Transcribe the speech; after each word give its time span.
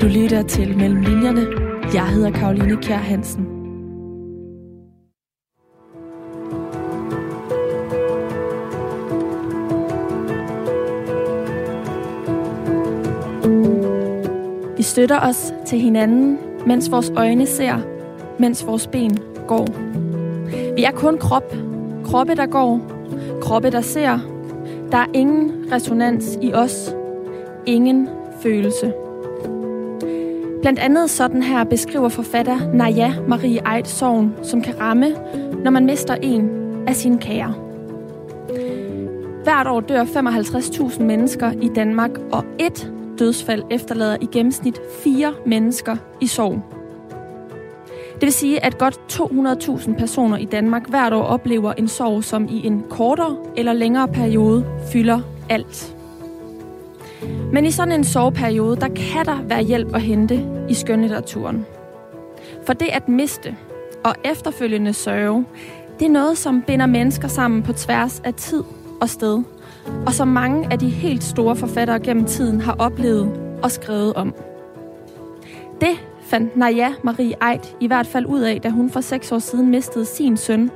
Du 0.00 0.06
lytter 0.06 0.42
til 0.42 0.76
Mellem 0.76 1.00
Linjerne. 1.00 1.46
Jeg 1.94 2.06
hedder 2.06 2.30
Karoline 2.30 2.76
Kjær 2.76 2.96
Hansen. 2.96 3.44
Vi 14.76 14.82
støtter 14.82 15.20
os 15.20 15.54
til 15.66 15.78
hinanden, 15.78 16.38
mens 16.66 16.90
vores 16.90 17.12
øjne 17.16 17.46
ser, 17.46 17.74
mens 18.38 18.66
vores 18.66 18.86
ben 18.86 19.18
går. 19.48 19.66
Vi 20.74 20.84
er 20.84 20.92
kun 20.92 21.18
krop, 21.18 21.54
kroppe 22.04 22.34
der 22.34 22.46
går, 22.46 22.80
kroppe 23.40 23.70
der 23.70 23.80
ser. 23.80 24.18
Der 24.92 24.98
er 24.98 25.06
ingen 25.14 25.72
resonans 25.72 26.38
i 26.42 26.52
os, 26.52 26.94
ingen 27.66 28.08
følelse. 28.42 28.92
Blandt 30.60 30.78
andet 30.78 31.10
sådan 31.10 31.42
her 31.42 31.64
beskriver 31.64 32.08
forfatter 32.08 32.72
Naja 32.74 33.14
Marie 33.28 33.76
Eid 33.76 33.84
sorgen, 33.84 34.34
som 34.42 34.62
kan 34.62 34.80
ramme, 34.80 35.10
når 35.64 35.70
man 35.70 35.86
mister 35.86 36.14
en 36.14 36.50
af 36.86 36.96
sine 36.96 37.18
kære. 37.18 37.54
Hvert 39.44 39.66
år 39.66 39.80
dør 39.80 40.04
55.000 40.04 41.02
mennesker 41.02 41.52
i 41.62 41.68
Danmark, 41.74 42.10
og 42.32 42.44
et 42.58 42.92
dødsfald 43.18 43.62
efterlader 43.70 44.16
i 44.20 44.26
gennemsnit 44.32 44.80
fire 45.04 45.34
mennesker 45.46 45.96
i 46.20 46.26
sorg. 46.26 46.62
Det 48.14 48.22
vil 48.22 48.32
sige, 48.32 48.64
at 48.64 48.78
godt 48.78 49.00
200.000 49.12 49.98
personer 49.98 50.36
i 50.36 50.44
Danmark 50.44 50.88
hvert 50.88 51.12
år 51.12 51.22
oplever 51.22 51.72
en 51.72 51.88
sorg, 51.88 52.24
som 52.24 52.48
i 52.50 52.66
en 52.66 52.84
kortere 52.90 53.36
eller 53.56 53.72
længere 53.72 54.08
periode 54.08 54.64
fylder 54.92 55.20
alt. 55.48 55.96
Men 57.52 57.64
i 57.64 57.70
sådan 57.70 57.92
en 57.92 58.04
sorgperiode, 58.04 58.76
der 58.76 58.88
kan 58.88 59.26
der 59.26 59.42
være 59.42 59.62
hjælp 59.62 59.94
at 59.94 60.02
hente 60.02 60.46
i 60.68 60.74
skønlitteraturen. 60.74 61.66
For 62.66 62.72
det 62.72 62.88
at 62.92 63.08
miste 63.08 63.56
og 64.04 64.14
efterfølgende 64.24 64.92
sørge, 64.92 65.44
det 65.98 66.06
er 66.06 66.10
noget, 66.10 66.38
som 66.38 66.62
binder 66.62 66.86
mennesker 66.86 67.28
sammen 67.28 67.62
på 67.62 67.72
tværs 67.72 68.20
af 68.24 68.34
tid 68.34 68.62
og 69.00 69.08
sted, 69.08 69.42
og 70.06 70.14
som 70.14 70.28
mange 70.28 70.72
af 70.72 70.78
de 70.78 70.88
helt 70.88 71.24
store 71.24 71.56
forfattere 71.56 72.00
gennem 72.00 72.24
tiden 72.24 72.60
har 72.60 72.76
oplevet 72.78 73.40
og 73.62 73.70
skrevet 73.70 74.14
om. 74.14 74.34
Det 75.80 76.06
fandt 76.22 76.56
Naja 76.56 76.92
Marie 77.02 77.34
Eid 77.50 77.60
i 77.80 77.86
hvert 77.86 78.06
fald 78.06 78.26
ud 78.26 78.40
af, 78.40 78.60
da 78.60 78.68
hun 78.68 78.90
for 78.90 79.00
seks 79.00 79.32
år 79.32 79.38
siden 79.38 79.70
mistede 79.70 80.04
sin 80.04 80.36
søn, 80.36 80.70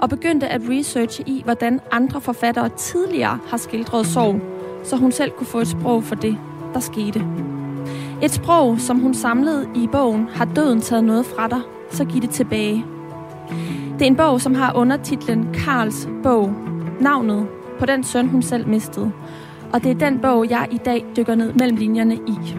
og 0.00 0.08
begyndte 0.08 0.48
at 0.48 0.60
researche 0.68 1.24
i, 1.26 1.42
hvordan 1.44 1.80
andre 1.92 2.20
forfattere 2.20 2.68
tidligere 2.68 3.38
har 3.46 3.56
skildret 3.56 4.06
sorg, 4.06 4.40
så 4.82 4.96
hun 4.96 5.12
selv 5.12 5.30
kunne 5.30 5.46
få 5.46 5.58
et 5.58 5.68
sprog 5.68 6.04
for 6.04 6.14
det, 6.14 6.38
der 6.74 6.80
skete. 6.80 7.24
Et 8.22 8.30
sprog, 8.30 8.80
som 8.80 8.98
hun 8.98 9.14
samlede 9.14 9.68
i 9.74 9.88
bogen 9.92 10.28
Har 10.32 10.44
døden 10.44 10.80
taget 10.80 11.04
noget 11.04 11.26
fra 11.26 11.48
dig, 11.48 11.60
så 11.90 12.04
giv 12.04 12.22
det 12.22 12.30
tilbage. 12.30 12.84
Det 13.92 14.02
er 14.02 14.06
en 14.06 14.16
bog, 14.16 14.40
som 14.40 14.54
har 14.54 14.76
undertitlen 14.76 15.54
Karls 15.54 16.08
bog, 16.22 16.54
navnet 17.00 17.46
på 17.78 17.86
den 17.86 18.04
søn, 18.04 18.28
hun 18.28 18.42
selv 18.42 18.68
mistede. 18.68 19.12
Og 19.72 19.82
det 19.82 19.90
er 19.90 19.94
den 19.94 20.18
bog, 20.18 20.50
jeg 20.50 20.68
i 20.70 20.78
dag 20.78 21.04
dykker 21.16 21.34
ned 21.34 21.52
mellem 21.52 21.76
linjerne 21.76 22.14
i. 22.14 22.56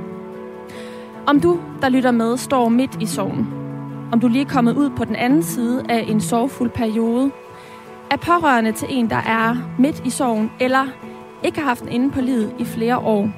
Om 1.27 1.39
du, 1.39 1.59
der 1.81 1.89
lytter 1.89 2.11
med, 2.11 2.37
står 2.37 2.69
midt 2.69 3.01
i 3.01 3.05
sorgen. 3.05 3.47
Om 4.11 4.19
du 4.19 4.27
lige 4.27 4.45
er 4.45 4.49
kommet 4.49 4.75
ud 4.75 4.89
på 4.89 5.05
den 5.05 5.15
anden 5.15 5.43
side 5.43 5.83
af 5.89 6.05
en 6.07 6.21
sorgfuld 6.21 6.69
periode. 6.69 7.31
Er 8.11 8.17
pårørende 8.17 8.71
til 8.71 8.87
en, 8.91 9.09
der 9.09 9.21
er 9.25 9.55
midt 9.79 10.01
i 10.05 10.09
sorgen, 10.09 10.51
eller 10.59 10.87
ikke 11.43 11.59
har 11.59 11.67
haft 11.67 11.83
en 11.83 11.89
inde 11.89 12.11
på 12.11 12.21
livet 12.21 12.55
i 12.59 12.65
flere 12.65 12.97
år. 12.97 13.29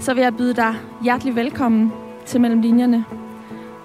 Så 0.00 0.14
vil 0.14 0.22
jeg 0.22 0.36
byde 0.36 0.54
dig 0.54 0.74
hjertelig 1.02 1.36
velkommen 1.36 1.92
til 2.26 2.40
Mellem 2.40 2.60
Linjerne. 2.60 3.04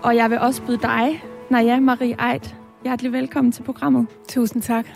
Og 0.04 0.16
jeg 0.16 0.30
vil 0.30 0.40
også 0.40 0.62
byde 0.62 0.78
dig, 0.82 1.24
Naja 1.50 1.80
Marie 1.80 2.32
Eid, 2.32 2.54
hjertelig 2.84 3.12
velkommen 3.12 3.52
til 3.52 3.64
programmet. 3.64 4.08
Tusind 4.28 4.62
tak. 4.62 4.88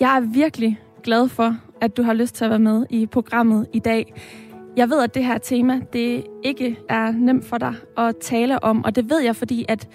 Jeg 0.00 0.16
er 0.16 0.20
virkelig 0.20 0.80
glad 1.02 1.28
for, 1.28 1.56
at 1.80 1.96
du 1.96 2.02
har 2.02 2.12
lyst 2.12 2.34
til 2.34 2.44
at 2.44 2.50
være 2.50 2.58
med 2.58 2.86
i 2.90 3.06
programmet 3.06 3.66
i 3.72 3.78
dag. 3.78 4.14
Jeg 4.76 4.90
ved, 4.90 5.02
at 5.02 5.14
det 5.14 5.24
her 5.24 5.38
tema, 5.38 5.80
det 5.92 6.24
ikke 6.42 6.78
er 6.88 7.12
nemt 7.12 7.44
for 7.44 7.58
dig 7.58 7.74
at 7.98 8.16
tale 8.16 8.64
om, 8.64 8.84
og 8.84 8.96
det 8.96 9.10
ved 9.10 9.20
jeg, 9.20 9.36
fordi 9.36 9.64
at 9.68 9.88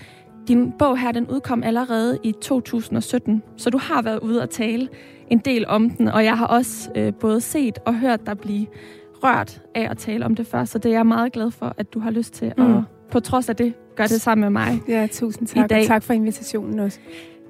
din 0.48 0.72
bog 0.80 0.98
her, 0.98 1.12
den 1.12 1.28
udkom 1.28 1.64
allerede 1.64 2.20
i 2.24 2.32
2017, 2.42 3.44
så 3.58 3.70
du 3.70 3.78
har 3.78 4.02
været 4.02 4.20
ude 4.20 4.42
og 4.42 4.50
tale 4.50 4.90
en 5.30 5.38
del 5.38 5.68
om 5.68 5.90
den, 5.90 6.08
og 6.08 6.24
jeg 6.24 6.38
har 6.38 6.48
også 6.48 6.92
øh, 6.96 7.14
både 7.14 7.42
set 7.42 7.80
og 7.86 7.96
hørt 7.96 8.26
dig 8.26 8.38
blive 8.38 8.68
rørt 9.24 9.62
af 9.76 9.88
at 9.92 9.98
tale 9.98 10.26
om 10.26 10.36
det 10.36 10.48
før, 10.48 10.66
så 10.66 10.78
det 10.78 10.90
er 10.92 10.96
jeg 10.96 11.06
meget 11.06 11.32
glad 11.32 11.52
for, 11.52 11.74
at 11.78 11.94
du 11.94 12.00
har 12.00 12.12
lyst 12.12 12.34
til 12.34 12.54
mm. 12.58 12.78
at, 12.78 12.84
på 13.12 13.20
trods 13.20 13.50
af 13.50 13.56
det, 13.56 13.74
gøre 13.96 14.08
det 14.08 14.22
sammen 14.22 14.42
med 14.42 14.50
mig. 14.50 14.82
Ja, 14.88 15.08
tusind 15.12 15.48
tak, 15.48 15.66
i 15.66 15.68
dag. 15.68 15.82
og 15.82 15.88
tak 15.88 16.04
for 16.04 16.14
invitationen 16.14 16.80
også. 16.80 17.00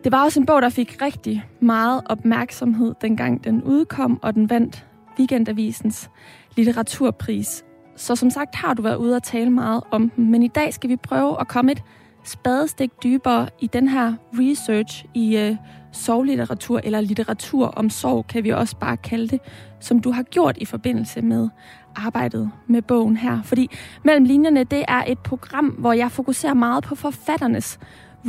Det 0.03 0.11
var 0.11 0.23
også 0.23 0.39
en 0.39 0.45
bog, 0.45 0.61
der 0.61 0.69
fik 0.69 1.01
rigtig 1.01 1.45
meget 1.61 2.01
opmærksomhed, 2.05 2.93
dengang 3.01 3.43
den 3.43 3.63
udkom, 3.63 4.19
og 4.21 4.35
den 4.35 4.49
vandt 4.49 4.85
Weekendavisens 5.19 6.09
litteraturpris. 6.57 7.65
Så 7.95 8.15
som 8.15 8.29
sagt 8.29 8.55
har 8.55 8.73
du 8.73 8.81
været 8.81 8.95
ude 8.95 9.15
og 9.15 9.23
tale 9.23 9.49
meget 9.49 9.83
om 9.91 10.09
den, 10.09 10.31
men 10.31 10.43
i 10.43 10.47
dag 10.47 10.73
skal 10.73 10.89
vi 10.89 10.95
prøve 10.95 11.41
at 11.41 11.47
komme 11.47 11.71
et 11.71 11.83
spadestik 12.29 13.03
dybere 13.03 13.49
i 13.59 13.67
den 13.67 13.87
her 13.87 14.13
research 14.33 15.05
i 15.13 15.37
øh, 15.37 15.55
sorglitteratur, 15.91 16.81
eller 16.83 17.01
litteratur 17.01 17.67
om 17.67 17.89
sorg, 17.89 18.27
kan 18.27 18.43
vi 18.43 18.49
også 18.49 18.75
bare 18.77 18.97
kalde 18.97 19.27
det, 19.27 19.39
som 19.79 19.99
du 19.99 20.11
har 20.11 20.23
gjort 20.23 20.57
i 20.57 20.65
forbindelse 20.65 21.21
med 21.21 21.49
arbejdet 21.95 22.51
med 22.67 22.81
bogen 22.81 23.17
her. 23.17 23.41
Fordi 23.43 23.69
Mellem 24.03 24.23
linjerne, 24.23 24.63
det 24.63 24.85
er 24.87 25.03
et 25.07 25.19
program, 25.19 25.65
hvor 25.65 25.93
jeg 25.93 26.11
fokuserer 26.11 26.53
meget 26.53 26.83
på 26.83 26.95
forfatternes 26.95 27.79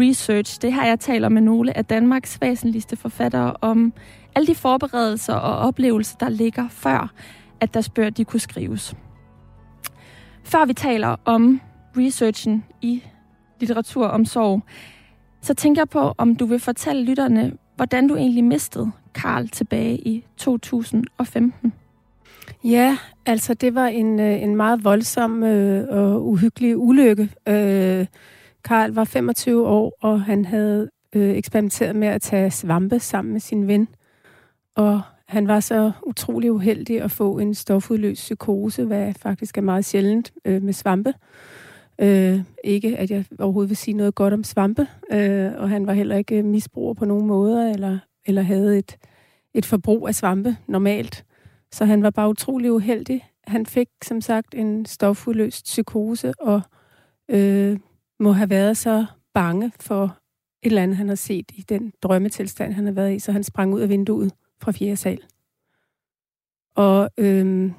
research. 0.01 0.63
Det 0.63 0.73
her, 0.73 0.87
jeg 0.87 1.01
taler 1.01 1.29
med 1.29 1.43
nogle 1.43 1.77
af 1.77 1.85
Danmarks 1.85 2.39
væsentligste 2.41 2.97
forfattere 2.97 3.55
om 3.61 3.93
alle 4.35 4.47
de 4.47 4.55
forberedelser 4.55 5.35
og 5.35 5.59
oplevelser, 5.59 6.17
der 6.17 6.29
ligger 6.29 6.69
før, 6.69 7.13
at 7.61 7.75
deres 7.75 7.89
bøger 7.89 8.11
de 8.11 8.25
kunne 8.25 8.41
skrives. 8.41 8.95
Før 10.45 10.65
vi 10.65 10.73
taler 10.73 11.17
om 11.25 11.61
researchen 11.97 12.65
i 12.83 13.03
litteratur 13.61 14.07
om 14.07 14.25
sorg, 14.25 14.63
så 15.43 15.55
tænker 15.55 15.81
jeg 15.81 15.89
på, 15.89 16.15
om 16.19 16.37
du 16.37 16.47
vil 16.47 16.61
fortælle 16.61 17.05
lytterne, 17.05 17.53
hvordan 17.77 18.09
du 18.09 18.17
egentlig 18.17 18.45
mistede 18.45 18.91
Karl 19.15 19.49
tilbage 19.49 19.99
i 19.99 20.25
2015. 20.37 21.73
Ja, 22.65 22.99
altså 23.27 23.55
det 23.55 23.75
var 23.75 23.87
en, 23.87 24.21
øh, 24.21 24.43
en 24.43 24.57
meget 24.57 24.85
voldsom 24.85 25.43
øh, 25.43 25.89
og 25.89 26.29
uhyggelig 26.29 26.77
ulykke. 26.77 27.23
Øh, 27.49 28.07
Karl 28.65 28.93
var 28.93 29.05
25 29.05 29.67
år, 29.67 29.97
og 30.01 30.23
han 30.23 30.45
havde 30.45 30.91
øh, 31.13 31.31
eksperimenteret 31.31 31.97
med 31.97 32.09
at 32.09 32.23
tage 32.23 32.51
svampe 32.51 32.99
sammen 32.99 33.33
med 33.33 33.41
sin 33.41 33.67
ven. 33.67 33.89
Og 34.77 35.01
han 35.29 35.49
var 35.49 35.61
så 35.61 35.93
utrolig 36.07 36.53
uheldig 36.53 37.03
at 37.03 37.11
få 37.11 37.39
en 37.39 37.55
stofudløst 37.55 38.23
psykose, 38.23 38.85
hvad 38.85 39.15
faktisk 39.15 39.59
er 39.59 39.63
meget 39.63 39.85
sjældent 39.85 40.33
øh, 40.45 40.63
med 40.63 40.73
svampe. 40.73 41.09
Øh, 41.11 41.15
Øh, 42.01 42.41
ikke 42.65 42.99
at 42.99 43.11
jeg 43.11 43.25
overhovedet 43.39 43.69
vil 43.69 43.77
sige 43.77 43.95
noget 43.95 44.15
godt 44.15 44.35
om 44.35 44.45
svampe, 44.45 44.87
øh, 45.13 45.53
og 45.57 45.69
han 45.69 45.87
var 45.87 45.93
heller 45.93 46.17
ikke 46.17 46.39
øh, 46.39 46.45
misbruger 46.45 46.95
på 46.95 47.05
nogen 47.05 47.27
måder, 47.27 47.73
eller, 47.73 47.99
eller 48.27 48.43
havde 48.43 48.79
et, 48.79 48.97
et 49.55 49.67
forbrug 49.67 50.09
af 50.09 50.15
svampe 50.15 50.57
normalt. 50.67 51.25
Så 51.73 51.85
han 51.85 52.03
var 52.03 52.11
bare 52.11 52.29
utrolig 52.29 52.73
uheldig. 52.73 53.25
Han 53.47 53.67
fik 53.67 53.89
som 54.05 54.21
sagt 54.21 54.55
en 54.55 54.87
stofudløst 54.87 55.65
psykose, 55.65 56.33
og 56.41 56.63
øh, 57.29 57.79
må 58.21 58.33
have 58.33 58.51
været 58.51 58.77
så 58.77 59.07
bange 59.35 59.73
for 59.81 60.05
et 60.63 60.71
eller 60.71 60.83
andet, 60.83 60.97
han 60.97 61.09
har 61.09 61.15
set 61.15 61.51
i 61.55 61.65
den 61.69 61.93
drømmetilstand, 62.03 62.73
han 62.73 62.85
har 62.85 62.93
været 62.93 63.15
i, 63.15 63.19
så 63.19 63.33
han 63.33 63.45
sprang 63.45 63.75
ud 63.75 63.81
af 63.81 63.89
vinduet 63.89 64.33
fra 64.63 64.73
fjerde 64.73 64.97
sal. 64.97 65.23
Og 66.75 67.11
øh, 67.19 67.73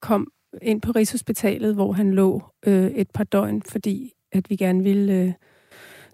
kom 0.00 0.32
ind 0.62 0.80
på 0.80 0.92
Rigshospitalet, 0.92 1.74
hvor 1.74 1.92
han 1.92 2.14
lå 2.14 2.42
øh, 2.66 2.86
et 2.86 3.10
par 3.10 3.24
døgn, 3.24 3.62
fordi 3.62 4.12
at 4.32 4.50
vi 4.50 4.56
gerne 4.56 4.82
ville 4.82 5.12
øh, 5.12 5.32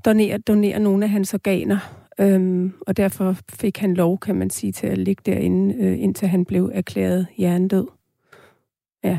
donere, 0.05 0.39
donere 0.39 0.79
nogle 0.79 1.05
af 1.05 1.11
hans 1.11 1.35
organer. 1.35 1.79
Øhm, 2.21 2.73
og 2.87 2.97
derfor 2.97 3.37
fik 3.53 3.79
han 3.79 3.95
lov, 3.95 4.19
kan 4.19 4.35
man 4.35 4.51
sige, 4.51 4.73
til 4.73 4.87
at 4.87 4.99
ligge 4.99 5.23
derinde, 5.27 5.75
øh, 5.75 6.03
indtil 6.03 6.29
han 6.29 6.45
blev 6.45 6.71
erklæret 6.75 7.27
hjernedød. 7.37 7.87
Ja. 9.05 9.19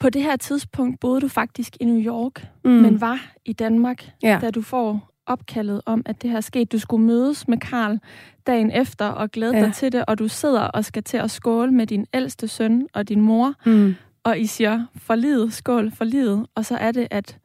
På 0.00 0.10
det 0.10 0.22
her 0.22 0.36
tidspunkt 0.36 1.00
boede 1.00 1.20
du 1.20 1.28
faktisk 1.28 1.76
i 1.80 1.84
New 1.84 2.00
York, 2.00 2.46
mm. 2.64 2.70
men 2.70 3.00
var 3.00 3.32
i 3.44 3.52
Danmark, 3.52 4.10
ja. 4.22 4.38
da 4.40 4.50
du 4.50 4.62
får 4.62 5.10
opkaldet 5.26 5.80
om, 5.86 6.02
at 6.06 6.22
det 6.22 6.30
her 6.30 6.40
skete. 6.40 6.64
Du 6.64 6.78
skulle 6.78 7.06
mødes 7.06 7.48
med 7.48 7.58
Karl 7.58 7.98
dagen 8.46 8.70
efter 8.70 9.06
og 9.06 9.30
glæde 9.30 9.56
ja. 9.56 9.64
dig 9.64 9.74
til 9.74 9.92
det, 9.92 10.04
og 10.04 10.18
du 10.18 10.28
sidder 10.28 10.60
og 10.60 10.84
skal 10.84 11.02
til 11.02 11.16
at 11.16 11.30
skåle 11.30 11.72
med 11.72 11.86
din 11.86 12.06
ældste 12.14 12.48
søn 12.48 12.88
og 12.94 13.08
din 13.08 13.20
mor, 13.20 13.54
mm 13.66 13.94
og 14.24 14.38
I 14.38 14.46
siger 14.46 14.86
for 14.96 15.14
livet, 15.14 15.52
skål 15.52 15.90
for 15.90 16.04
livet, 16.04 16.46
og 16.54 16.64
så 16.64 16.76
er 16.76 16.92
det, 16.92 17.08
at, 17.10 17.38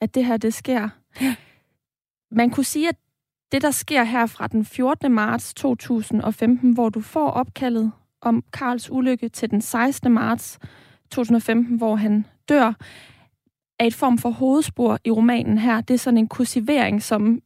at 0.00 0.14
det 0.14 0.24
her, 0.24 0.36
det 0.36 0.54
sker. 0.54 0.88
Man 2.30 2.50
kunne 2.50 2.64
sige, 2.64 2.88
at 2.88 2.96
det, 3.52 3.62
der 3.62 3.70
sker 3.70 4.04
her 4.04 4.26
fra 4.26 4.46
den 4.46 4.64
14. 4.64 5.12
marts 5.12 5.54
2015, 5.54 6.72
hvor 6.72 6.88
du 6.88 7.00
får 7.00 7.30
opkaldet 7.30 7.92
om 8.20 8.44
Karls 8.52 8.90
ulykke 8.90 9.28
til 9.28 9.50
den 9.50 9.60
16. 9.60 10.12
marts 10.12 10.58
2015, 11.10 11.76
hvor 11.76 11.96
han 11.96 12.26
dør, 12.48 12.72
er 13.78 13.84
et 13.84 13.94
form 13.94 14.18
for 14.18 14.30
hovedspor 14.30 14.98
i 15.04 15.10
romanen 15.10 15.58
her. 15.58 15.80
Det 15.80 15.94
er 15.94 15.98
sådan 15.98 16.18
en 16.18 16.28
kursivering, 16.28 17.02
som 17.02 17.42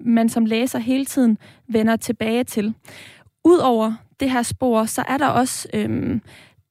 man 0.00 0.28
som 0.28 0.44
læser 0.44 0.78
hele 0.78 1.04
tiden 1.04 1.38
vender 1.68 1.96
tilbage 1.96 2.44
til. 2.44 2.74
Udover 3.44 3.94
det 4.20 4.30
her 4.30 4.42
spor, 4.42 4.84
så 4.84 5.04
er 5.08 5.18
der 5.18 5.26
også 5.26 5.68
øhm, 5.74 6.22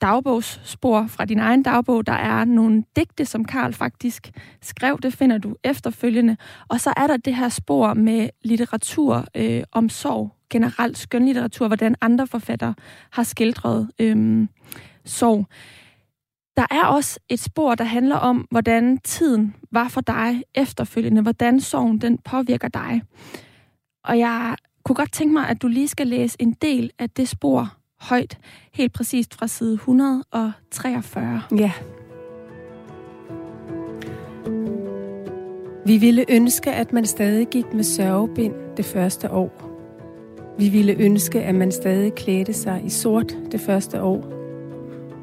dagbogsspor 0.01 1.07
fra 1.07 1.25
din 1.25 1.39
egen 1.39 1.63
dagbog. 1.63 2.07
Der 2.07 2.13
er 2.13 2.45
nogle 2.45 2.83
digte, 2.95 3.25
som 3.25 3.45
Karl 3.45 3.73
faktisk 3.73 4.31
skrev. 4.61 4.99
Det 5.03 5.13
finder 5.13 5.37
du 5.37 5.55
efterfølgende. 5.63 6.37
Og 6.67 6.81
så 6.81 6.93
er 6.97 7.07
der 7.07 7.17
det 7.17 7.35
her 7.35 7.49
spor 7.49 7.93
med 7.93 8.29
litteratur 8.43 9.25
øh, 9.35 9.63
om 9.71 9.89
sorg. 9.89 10.31
Generelt 10.49 10.97
skønlitteratur, 10.97 11.67
hvordan 11.67 11.95
andre 12.01 12.27
forfattere 12.27 12.73
har 13.11 13.23
skildret 13.23 13.89
øh, 13.99 14.47
sorg. 15.05 15.45
Der 16.57 16.65
er 16.71 16.85
også 16.85 17.19
et 17.29 17.39
spor, 17.39 17.75
der 17.75 17.83
handler 17.83 18.15
om, 18.15 18.47
hvordan 18.51 18.97
tiden 18.97 19.55
var 19.71 19.87
for 19.87 20.01
dig 20.01 20.43
efterfølgende. 20.55 21.21
Hvordan 21.21 21.59
sorgen 21.59 22.01
den 22.01 22.17
påvirker 22.17 22.67
dig. 22.67 23.01
Og 24.03 24.19
jeg 24.19 24.55
kunne 24.85 24.95
godt 24.95 25.13
tænke 25.13 25.33
mig, 25.33 25.49
at 25.49 25.61
du 25.61 25.67
lige 25.67 25.87
skal 25.87 26.07
læse 26.07 26.41
en 26.41 26.53
del 26.53 26.91
af 26.99 27.09
det 27.09 27.27
spor 27.27 27.76
højt, 27.99 28.37
helt 28.73 28.93
præcist 28.93 29.35
fra 29.35 29.47
side 29.47 29.73
143. 29.73 31.41
Ja. 31.57 31.71
Vi 35.85 35.97
ville 35.97 36.25
ønske, 36.29 36.71
at 36.71 36.93
man 36.93 37.05
stadig 37.05 37.47
gik 37.47 37.73
med 37.73 37.83
sørgebind 37.83 38.53
det 38.77 38.85
første 38.85 39.31
år. 39.31 39.67
Vi 40.57 40.69
ville 40.69 40.95
ønske, 40.99 41.41
at 41.41 41.55
man 41.55 41.71
stadig 41.71 42.13
klædte 42.13 42.53
sig 42.53 42.81
i 42.85 42.89
sort 42.89 43.37
det 43.51 43.61
første 43.61 44.01
år. 44.01 44.33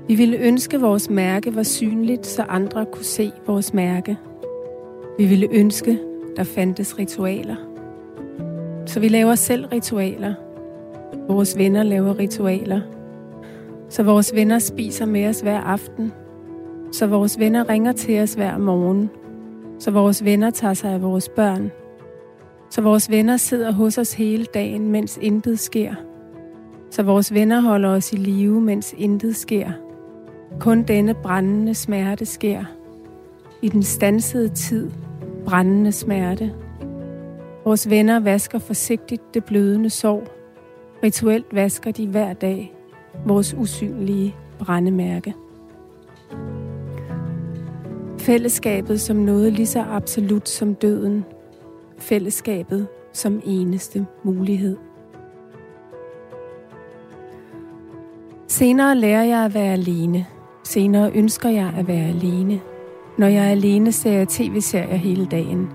Vi 0.09 0.15
ville 0.15 0.37
ønske, 0.37 0.76
at 0.76 0.82
vores 0.82 1.11
mærke 1.11 1.55
var 1.55 1.62
synligt, 1.62 2.26
så 2.26 2.43
andre 2.43 2.87
kunne 2.87 3.05
se 3.05 3.32
vores 3.47 3.75
mærke. 3.75 4.17
Vi 5.19 5.26
ville 5.26 5.49
ønske, 5.53 5.99
der 6.37 6.44
fandtes 6.44 6.99
ritualer. 6.99 7.56
Så 8.87 9.00
vi 9.00 9.09
laver 9.09 9.35
selv 9.35 9.67
ritualer, 9.67 10.35
Vores 11.29 11.59
venner 11.59 11.82
laver 11.82 12.19
ritualer. 12.19 12.81
Så 13.88 14.03
vores 14.03 14.35
venner 14.35 14.59
spiser 14.59 15.06
med 15.06 15.29
os 15.29 15.41
hver 15.41 15.61
aften. 15.61 16.12
Så 16.93 17.06
vores 17.06 17.38
venner 17.38 17.69
ringer 17.69 17.93
til 17.93 18.21
os 18.21 18.35
hver 18.35 18.59
morgen. 18.59 19.11
Så 19.79 19.91
vores 19.91 20.25
venner 20.25 20.50
tager 20.50 20.75
sig 20.75 20.91
af 20.91 21.03
vores 21.03 21.29
børn. 21.29 21.71
Så 22.71 22.81
vores 22.81 23.11
venner 23.11 23.37
sidder 23.37 23.73
hos 23.73 23.99
os 23.99 24.12
hele 24.12 24.44
dagen, 24.44 24.88
mens 24.88 25.19
intet 25.23 25.59
sker. 25.59 25.94
Så 26.91 27.03
vores 27.03 27.35
venner 27.35 27.61
holder 27.61 27.88
os 27.88 28.12
i 28.12 28.17
live, 28.17 28.61
mens 28.61 28.94
intet 28.99 29.37
sker. 29.37 29.71
Kun 30.61 30.82
denne 30.82 31.15
brændende 31.15 31.75
smerte 31.75 32.26
sker. 32.26 32.65
I 33.62 33.69
den 33.69 33.82
stansede 33.82 34.49
tid, 34.49 34.91
brændende 35.44 35.93
smerte. 35.93 36.53
Vores 37.65 37.91
venner 37.91 38.21
vasker 38.21 38.59
forsigtigt 38.59 39.35
det 39.35 39.44
blødende 39.44 39.91
sår. 39.91 40.44
Rituelt 41.05 41.47
vasker 41.53 41.91
de 41.91 42.06
hver 42.06 42.33
dag 42.33 42.75
vores 43.27 43.55
usynlige 43.59 44.35
brændemærke. 44.59 45.35
Fællesskabet 48.19 49.01
som 49.01 49.17
noget 49.17 49.53
lige 49.53 49.67
så 49.67 49.83
absolut 49.83 50.49
som 50.49 50.75
døden. 50.75 51.25
Fællesskabet 51.99 52.87
som 53.12 53.43
eneste 53.45 54.06
mulighed. 54.23 54.77
Senere 58.49 58.97
lærer 58.97 59.25
jeg 59.25 59.45
at 59.45 59.55
være 59.55 59.73
alene. 59.73 60.27
Senere 60.62 61.12
ønsker 61.15 61.49
jeg 61.49 61.73
at 61.79 61.89
være 61.89 62.09
alene. 62.09 62.61
Når 63.19 63.27
jeg 63.27 63.47
er 63.47 63.50
alene, 63.50 63.93
ser 63.93 64.12
jeg 64.12 64.29
tv-serier 64.29 64.97
hele 64.97 65.27
dagen. 65.27 65.69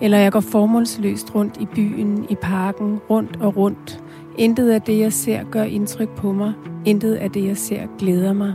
Eller 0.00 0.18
jeg 0.18 0.32
går 0.32 0.40
formålsløst 0.40 1.34
rundt 1.34 1.56
i 1.60 1.66
byen, 1.74 2.26
i 2.30 2.34
parken, 2.34 3.00
rundt 3.10 3.38
og 3.40 3.56
rundt, 3.56 4.02
Intet 4.38 4.70
af 4.70 4.82
det, 4.82 4.98
jeg 4.98 5.12
ser, 5.12 5.44
gør 5.50 5.62
indtryk 5.62 6.08
på 6.08 6.32
mig. 6.32 6.52
Intet 6.84 7.14
af 7.14 7.30
det, 7.30 7.44
jeg 7.44 7.56
ser, 7.56 7.86
glæder 7.98 8.32
mig. 8.32 8.54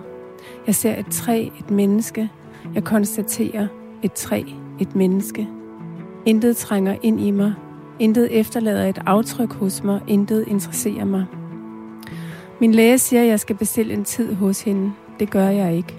Jeg 0.67 0.75
ser 0.75 0.99
et 0.99 1.05
træ, 1.11 1.49
et 1.59 1.71
menneske. 1.71 2.29
Jeg 2.75 2.83
konstaterer 2.83 3.67
et 4.03 4.13
træ, 4.13 4.43
et 4.79 4.95
menneske. 4.95 5.47
Intet 6.25 6.57
trænger 6.57 6.95
ind 7.01 7.21
i 7.21 7.31
mig. 7.31 7.53
Intet 7.99 8.39
efterlader 8.39 8.89
et 8.89 9.01
aftryk 9.05 9.53
hos 9.53 9.83
mig. 9.83 10.01
Intet 10.07 10.47
interesserer 10.47 11.05
mig. 11.05 11.25
Min 12.59 12.71
læge 12.71 12.97
siger, 12.97 13.21
at 13.21 13.27
jeg 13.27 13.39
skal 13.39 13.55
bestille 13.55 13.93
en 13.93 14.03
tid 14.03 14.33
hos 14.33 14.61
hende. 14.61 14.91
Det 15.19 15.29
gør 15.29 15.47
jeg 15.47 15.75
ikke. 15.75 15.93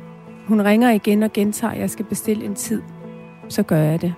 Hun 0.49 0.63
ringer 0.63 0.91
igen 0.91 1.23
og 1.23 1.33
gentager, 1.33 1.73
at 1.73 1.81
jeg 1.81 1.91
skal 1.91 2.05
bestille 2.05 2.45
en 2.45 2.55
tid. 2.55 2.83
Så 3.49 3.63
gør 3.63 3.79
jeg 3.79 4.03
det. 4.03 4.15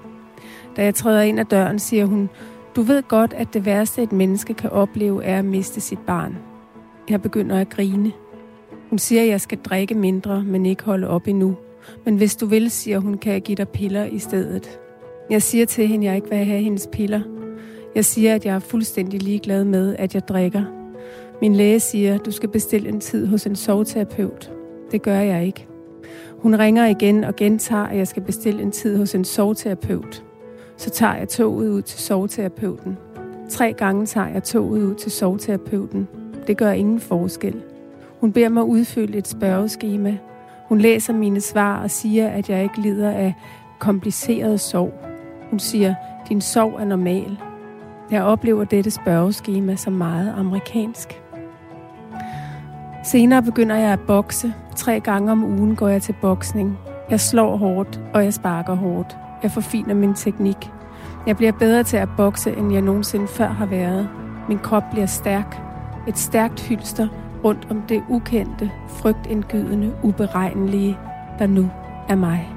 Da 0.76 0.84
jeg 0.84 0.94
træder 0.94 1.22
ind 1.22 1.40
ad 1.40 1.44
døren, 1.44 1.78
siger 1.78 2.06
hun, 2.06 2.30
du 2.76 2.82
ved 2.82 3.02
godt, 3.02 3.32
at 3.32 3.54
det 3.54 3.66
værste, 3.66 4.02
et 4.02 4.12
menneske 4.12 4.54
kan 4.54 4.70
opleve, 4.70 5.24
er 5.24 5.38
at 5.38 5.44
miste 5.44 5.80
sit 5.80 5.98
barn. 6.06 6.36
Jeg 7.10 7.22
begynder 7.22 7.60
at 7.60 7.68
grine. 7.68 8.12
Hun 8.90 8.98
siger, 8.98 9.22
at 9.22 9.28
jeg 9.28 9.40
skal 9.40 9.58
drikke 9.58 9.94
mindre, 9.94 10.44
men 10.44 10.66
ikke 10.66 10.84
holde 10.84 11.08
op 11.08 11.28
endnu. 11.28 11.56
Men 12.04 12.16
hvis 12.16 12.36
du 12.36 12.46
vil, 12.46 12.70
siger 12.70 12.98
hun, 12.98 13.18
kan 13.18 13.32
jeg 13.32 13.42
give 13.42 13.56
dig 13.56 13.68
piller 13.68 14.04
i 14.04 14.18
stedet. 14.18 14.80
Jeg 15.30 15.42
siger 15.42 15.66
til 15.66 15.88
hende, 15.88 16.06
at 16.06 16.08
jeg 16.08 16.16
ikke 16.16 16.28
vil 16.28 16.38
have 16.38 16.62
hendes 16.62 16.88
piller. 16.92 17.20
Jeg 17.94 18.04
siger, 18.04 18.34
at 18.34 18.46
jeg 18.46 18.54
er 18.54 18.58
fuldstændig 18.58 19.22
ligeglad 19.22 19.64
med, 19.64 19.96
at 19.98 20.14
jeg 20.14 20.28
drikker. 20.28 20.64
Min 21.40 21.54
læge 21.54 21.80
siger, 21.80 22.14
at 22.14 22.26
du 22.26 22.30
skal 22.30 22.48
bestille 22.48 22.88
en 22.88 23.00
tid 23.00 23.26
hos 23.26 23.46
en 23.46 23.56
sovterapeut. 23.56 24.52
Det 24.90 25.02
gør 25.02 25.20
jeg 25.20 25.46
ikke. 25.46 25.66
Hun 26.38 26.58
ringer 26.58 26.86
igen 26.86 27.24
og 27.24 27.36
gentager, 27.36 27.86
at 27.86 27.98
jeg 27.98 28.08
skal 28.08 28.22
bestille 28.22 28.62
en 28.62 28.70
tid 28.70 28.96
hos 28.96 29.14
en 29.14 29.24
sovterapeut. 29.24 30.24
Så 30.76 30.90
tager 30.90 31.14
jeg 31.14 31.28
toget 31.28 31.68
ud 31.70 31.82
til 31.82 31.98
sovterapeuten. 32.00 32.96
Tre 33.50 33.72
gange 33.72 34.06
tager 34.06 34.28
jeg 34.28 34.42
toget 34.42 34.82
ud 34.82 34.94
til 34.94 35.12
sovterapeuten. 35.12 36.08
Det 36.46 36.56
gør 36.56 36.70
ingen 36.70 37.00
forskel. 37.00 37.62
Hun 38.20 38.32
beder 38.32 38.48
mig 38.48 38.64
udfylde 38.64 39.18
et 39.18 39.28
spørgeskema. 39.28 40.16
Hun 40.68 40.78
læser 40.78 41.12
mine 41.12 41.40
svar 41.40 41.82
og 41.82 41.90
siger, 41.90 42.28
at 42.28 42.50
jeg 42.50 42.62
ikke 42.62 42.80
lider 42.80 43.10
af 43.10 43.34
kompliceret 43.78 44.60
sorg. 44.60 44.92
Hun 45.50 45.58
siger, 45.58 45.94
din 46.28 46.40
sorg 46.40 46.80
er 46.80 46.84
normal. 46.84 47.38
Jeg 48.10 48.22
oplever 48.22 48.64
dette 48.64 48.90
spørgeskema 48.90 49.76
som 49.76 49.92
meget 49.92 50.34
amerikansk. 50.36 51.22
Senere 53.04 53.42
begynder 53.42 53.76
jeg 53.76 53.92
at 53.92 54.00
bokse. 54.00 54.54
Tre 54.76 55.00
gange 55.00 55.32
om 55.32 55.44
ugen 55.44 55.76
går 55.76 55.88
jeg 55.88 56.02
til 56.02 56.14
boksning. 56.20 56.78
Jeg 57.10 57.20
slår 57.20 57.56
hårdt, 57.56 58.00
og 58.14 58.24
jeg 58.24 58.34
sparker 58.34 58.74
hårdt. 58.74 59.16
Jeg 59.44 59.52
forfiner 59.52 59.94
min 59.94 60.14
teknik. 60.14 60.70
Jeg 61.26 61.36
bliver 61.36 61.52
bedre 61.52 61.82
til 61.82 61.96
at 61.96 62.08
bokse, 62.16 62.56
end 62.56 62.72
jeg 62.72 62.82
nogensinde 62.82 63.28
før 63.28 63.48
har 63.48 63.66
været. 63.66 64.08
Min 64.48 64.58
krop 64.58 64.82
bliver 64.92 65.06
stærk. 65.06 65.60
Et 66.08 66.18
stærkt 66.18 66.60
hylster 66.60 67.08
rundt 67.44 67.66
om 67.70 67.82
det 67.82 68.02
ukendte, 68.08 68.70
frygtindgydende, 68.88 69.94
uberegnelige, 70.02 70.98
der 71.38 71.46
nu 71.46 71.70
er 72.08 72.14
mig. 72.14 72.48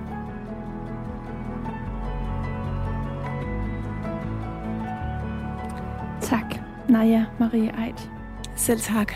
Tak, 6.22 6.56
Naja 6.90 7.26
Marie 7.40 7.86
Eid. 7.86 8.10
Selv 8.56 8.80
tak. 8.80 9.14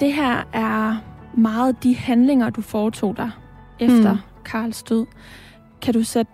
Det 0.00 0.12
her 0.12 0.48
er 0.52 0.96
meget 1.36 1.82
de 1.82 1.96
handlinger, 1.96 2.50
du 2.50 2.60
foretog 2.60 3.16
dig 3.16 3.30
efter 3.80 4.12
mm. 4.12 4.18
Karls 4.44 4.82
død. 4.82 5.06
Kan 5.84 5.94
du 5.94 6.02
sætte 6.02 6.32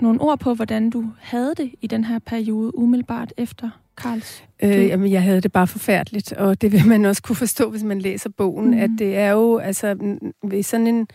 nogle 0.00 0.20
ord 0.20 0.38
på, 0.38 0.54
hvordan 0.54 0.90
du 0.90 1.04
havde 1.18 1.54
det 1.56 1.70
i 1.80 1.86
den 1.86 2.04
her 2.04 2.18
periode, 2.18 2.78
umiddelbart 2.78 3.32
efter 3.36 3.70
Karls 3.96 4.44
øh, 4.62 4.86
jamen, 4.86 5.12
jeg 5.12 5.22
havde 5.22 5.40
det 5.40 5.52
bare 5.52 5.66
forfærdeligt, 5.66 6.32
og 6.32 6.60
det 6.60 6.72
vil 6.72 6.86
man 6.86 7.04
også 7.04 7.22
kunne 7.22 7.36
forstå, 7.36 7.70
hvis 7.70 7.82
man 7.82 8.00
læser 8.00 8.30
bogen, 8.30 8.70
mm. 8.70 8.78
at 8.78 8.90
det 8.98 9.16
er 9.16 9.30
jo 9.30 9.58
altså 9.58 10.18
ved 10.42 10.62
sådan 10.62 10.86
en 10.86 11.08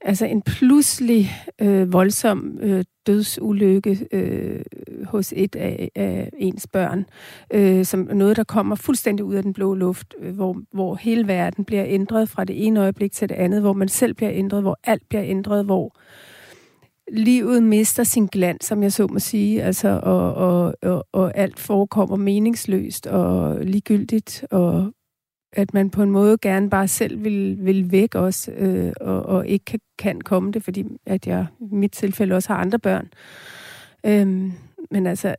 altså 0.00 0.26
en 0.26 0.42
pludselig 0.42 1.30
øh, 1.58 1.92
voldsom 1.92 2.58
øh, 2.60 2.84
dødsulykke 3.06 4.06
øh, 4.12 4.60
hos 5.04 5.32
et 5.36 5.56
af, 5.56 5.90
af 5.94 6.30
ens 6.38 6.66
børn, 6.66 7.06
øh, 7.50 7.84
som 7.84 8.00
noget, 8.00 8.36
der 8.36 8.44
kommer 8.44 8.76
fuldstændig 8.76 9.24
ud 9.24 9.34
af 9.34 9.42
den 9.42 9.52
blå 9.52 9.74
luft, 9.74 10.14
øh, 10.18 10.34
hvor, 10.34 10.56
hvor 10.72 10.94
hele 10.94 11.28
verden 11.28 11.64
bliver 11.64 11.84
ændret 11.86 12.28
fra 12.28 12.44
det 12.44 12.66
ene 12.66 12.80
øjeblik 12.80 13.12
til 13.12 13.28
det 13.28 13.34
andet, 13.34 13.60
hvor 13.60 13.72
man 13.72 13.88
selv 13.88 14.14
bliver 14.14 14.32
ændret, 14.32 14.62
hvor 14.62 14.78
alt 14.84 15.08
bliver 15.08 15.24
ændret, 15.24 15.64
hvor 15.64 15.96
livet 17.12 17.62
mister 17.62 18.04
sin 18.04 18.26
glans, 18.26 18.64
som 18.64 18.82
jeg 18.82 18.92
så 18.92 19.06
må 19.06 19.18
sige, 19.18 19.62
altså, 19.62 20.00
og, 20.02 20.34
og, 20.34 20.74
og, 20.82 21.06
og 21.12 21.36
alt 21.36 21.60
forekommer 21.60 22.16
meningsløst 22.16 23.06
og 23.06 23.64
ligegyldigt, 23.64 24.44
og 24.50 24.92
at 25.52 25.74
man 25.74 25.90
på 25.90 26.02
en 26.02 26.10
måde 26.10 26.38
gerne 26.42 26.70
bare 26.70 26.88
selv 26.88 27.24
vil, 27.24 27.58
vil 27.60 27.92
væk 27.92 28.14
også, 28.14 28.52
øh, 28.52 28.92
og, 29.00 29.22
og 29.22 29.48
ikke 29.48 29.64
kan, 29.64 29.80
kan 29.98 30.20
komme 30.20 30.52
det, 30.52 30.64
fordi 30.64 30.84
at 31.06 31.26
jeg 31.26 31.46
i 31.60 31.74
mit 31.74 31.92
tilfælde 31.92 32.34
også 32.34 32.48
har 32.52 32.60
andre 32.60 32.78
børn. 32.78 33.08
Øhm, 34.06 34.52
men 34.90 35.06
altså, 35.06 35.34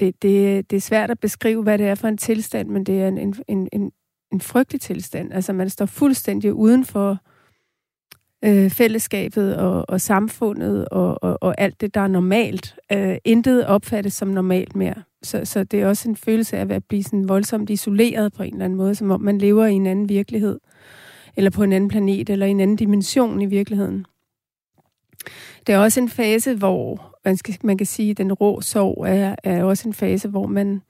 det, 0.00 0.22
det, 0.22 0.70
det 0.70 0.76
er 0.76 0.80
svært 0.80 1.10
at 1.10 1.20
beskrive, 1.20 1.62
hvad 1.62 1.78
det 1.78 1.86
er 1.86 1.94
for 1.94 2.08
en 2.08 2.18
tilstand, 2.18 2.68
men 2.68 2.84
det 2.84 3.02
er 3.02 3.08
en, 3.08 3.18
en, 3.48 3.68
en, 3.72 3.92
en 4.32 4.40
frygtelig 4.40 4.80
tilstand. 4.80 5.32
Altså, 5.32 5.52
man 5.52 5.70
står 5.70 5.86
fuldstændig 5.86 6.54
uden 6.54 6.84
for 6.84 7.18
øh, 8.44 8.70
fællesskabet 8.70 9.56
og, 9.56 9.84
og 9.88 10.00
samfundet 10.00 10.88
og, 10.88 11.22
og, 11.22 11.42
og 11.42 11.54
alt 11.60 11.80
det, 11.80 11.94
der 11.94 12.00
er 12.00 12.08
normalt. 12.08 12.74
Øh, 12.92 13.16
intet 13.24 13.66
opfattes 13.66 14.12
som 14.12 14.28
normalt 14.28 14.76
mere. 14.76 14.94
Så, 15.22 15.44
så 15.44 15.64
det 15.64 15.80
er 15.80 15.88
også 15.88 16.08
en 16.08 16.16
følelse 16.16 16.56
af 16.56 16.66
at 16.70 16.84
blive 16.84 17.02
sådan 17.02 17.28
voldsomt 17.28 17.70
isoleret 17.70 18.32
på 18.32 18.42
en 18.42 18.52
eller 18.52 18.64
anden 18.64 18.76
måde, 18.76 18.94
som 18.94 19.10
om 19.10 19.20
man 19.20 19.38
lever 19.38 19.66
i 19.66 19.72
en 19.72 19.86
anden 19.86 20.08
virkelighed, 20.08 20.60
eller 21.36 21.50
på 21.50 21.62
en 21.62 21.72
anden 21.72 21.88
planet, 21.88 22.30
eller 22.30 22.46
i 22.46 22.50
en 22.50 22.60
anden 22.60 22.76
dimension 22.76 23.42
i 23.42 23.46
virkeligheden. 23.46 24.06
Det 25.66 25.74
er 25.74 25.78
også 25.78 26.00
en 26.00 26.08
fase, 26.08 26.54
hvor 26.54 27.10
man, 27.24 27.36
skal, 27.36 27.56
man 27.62 27.78
kan 27.78 27.86
sige, 27.86 28.10
at 28.10 28.18
den 28.18 28.32
rå 28.32 28.60
sorg 28.60 29.04
er, 29.08 29.34
er 29.44 29.64
også 29.64 29.88
en 29.88 29.94
fase, 29.94 30.28
hvor 30.28 30.46
man 30.46 30.82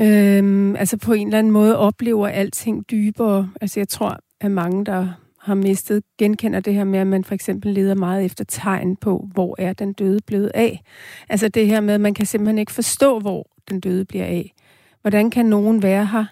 øhm, 0.00 0.76
altså 0.76 0.96
på 0.96 1.12
en 1.12 1.26
eller 1.26 1.38
anden 1.38 1.52
måde 1.52 1.78
oplever 1.78 2.28
alting 2.28 2.90
dybere. 2.90 3.50
Altså 3.60 3.80
jeg 3.80 3.88
tror, 3.88 4.18
at 4.40 4.50
mange, 4.50 4.84
der 4.84 5.08
har 5.40 5.54
mistet, 5.54 6.02
genkender 6.18 6.60
det 6.60 6.74
her 6.74 6.84
med, 6.84 6.98
at 6.98 7.06
man 7.06 7.24
for 7.24 7.34
eksempel 7.34 7.72
leder 7.72 7.94
meget 7.94 8.24
efter 8.24 8.44
tegn 8.44 8.96
på, 8.96 9.28
hvor 9.32 9.54
er 9.58 9.72
den 9.72 9.92
døde 9.92 10.20
blevet 10.26 10.50
af. 10.54 10.82
Altså 11.28 11.48
det 11.48 11.66
her 11.66 11.80
med, 11.80 11.94
at 11.94 12.00
man 12.00 12.14
kan 12.14 12.26
simpelthen 12.26 12.58
ikke 12.58 12.72
forstå, 12.72 13.18
hvor 13.18 13.50
den 13.68 13.80
døde 13.80 14.04
bliver 14.04 14.24
af. 14.24 14.52
Hvordan 15.00 15.30
kan 15.30 15.46
nogen 15.46 15.82
være 15.82 16.06
her, 16.06 16.24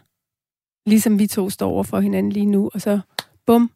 ligesom 0.86 1.18
vi 1.18 1.26
to 1.26 1.50
står 1.50 1.70
over 1.70 1.82
for 1.82 2.00
hinanden 2.00 2.32
lige 2.32 2.46
nu, 2.46 2.70
og 2.74 2.80
så 2.80 3.00
bum, 3.46 3.70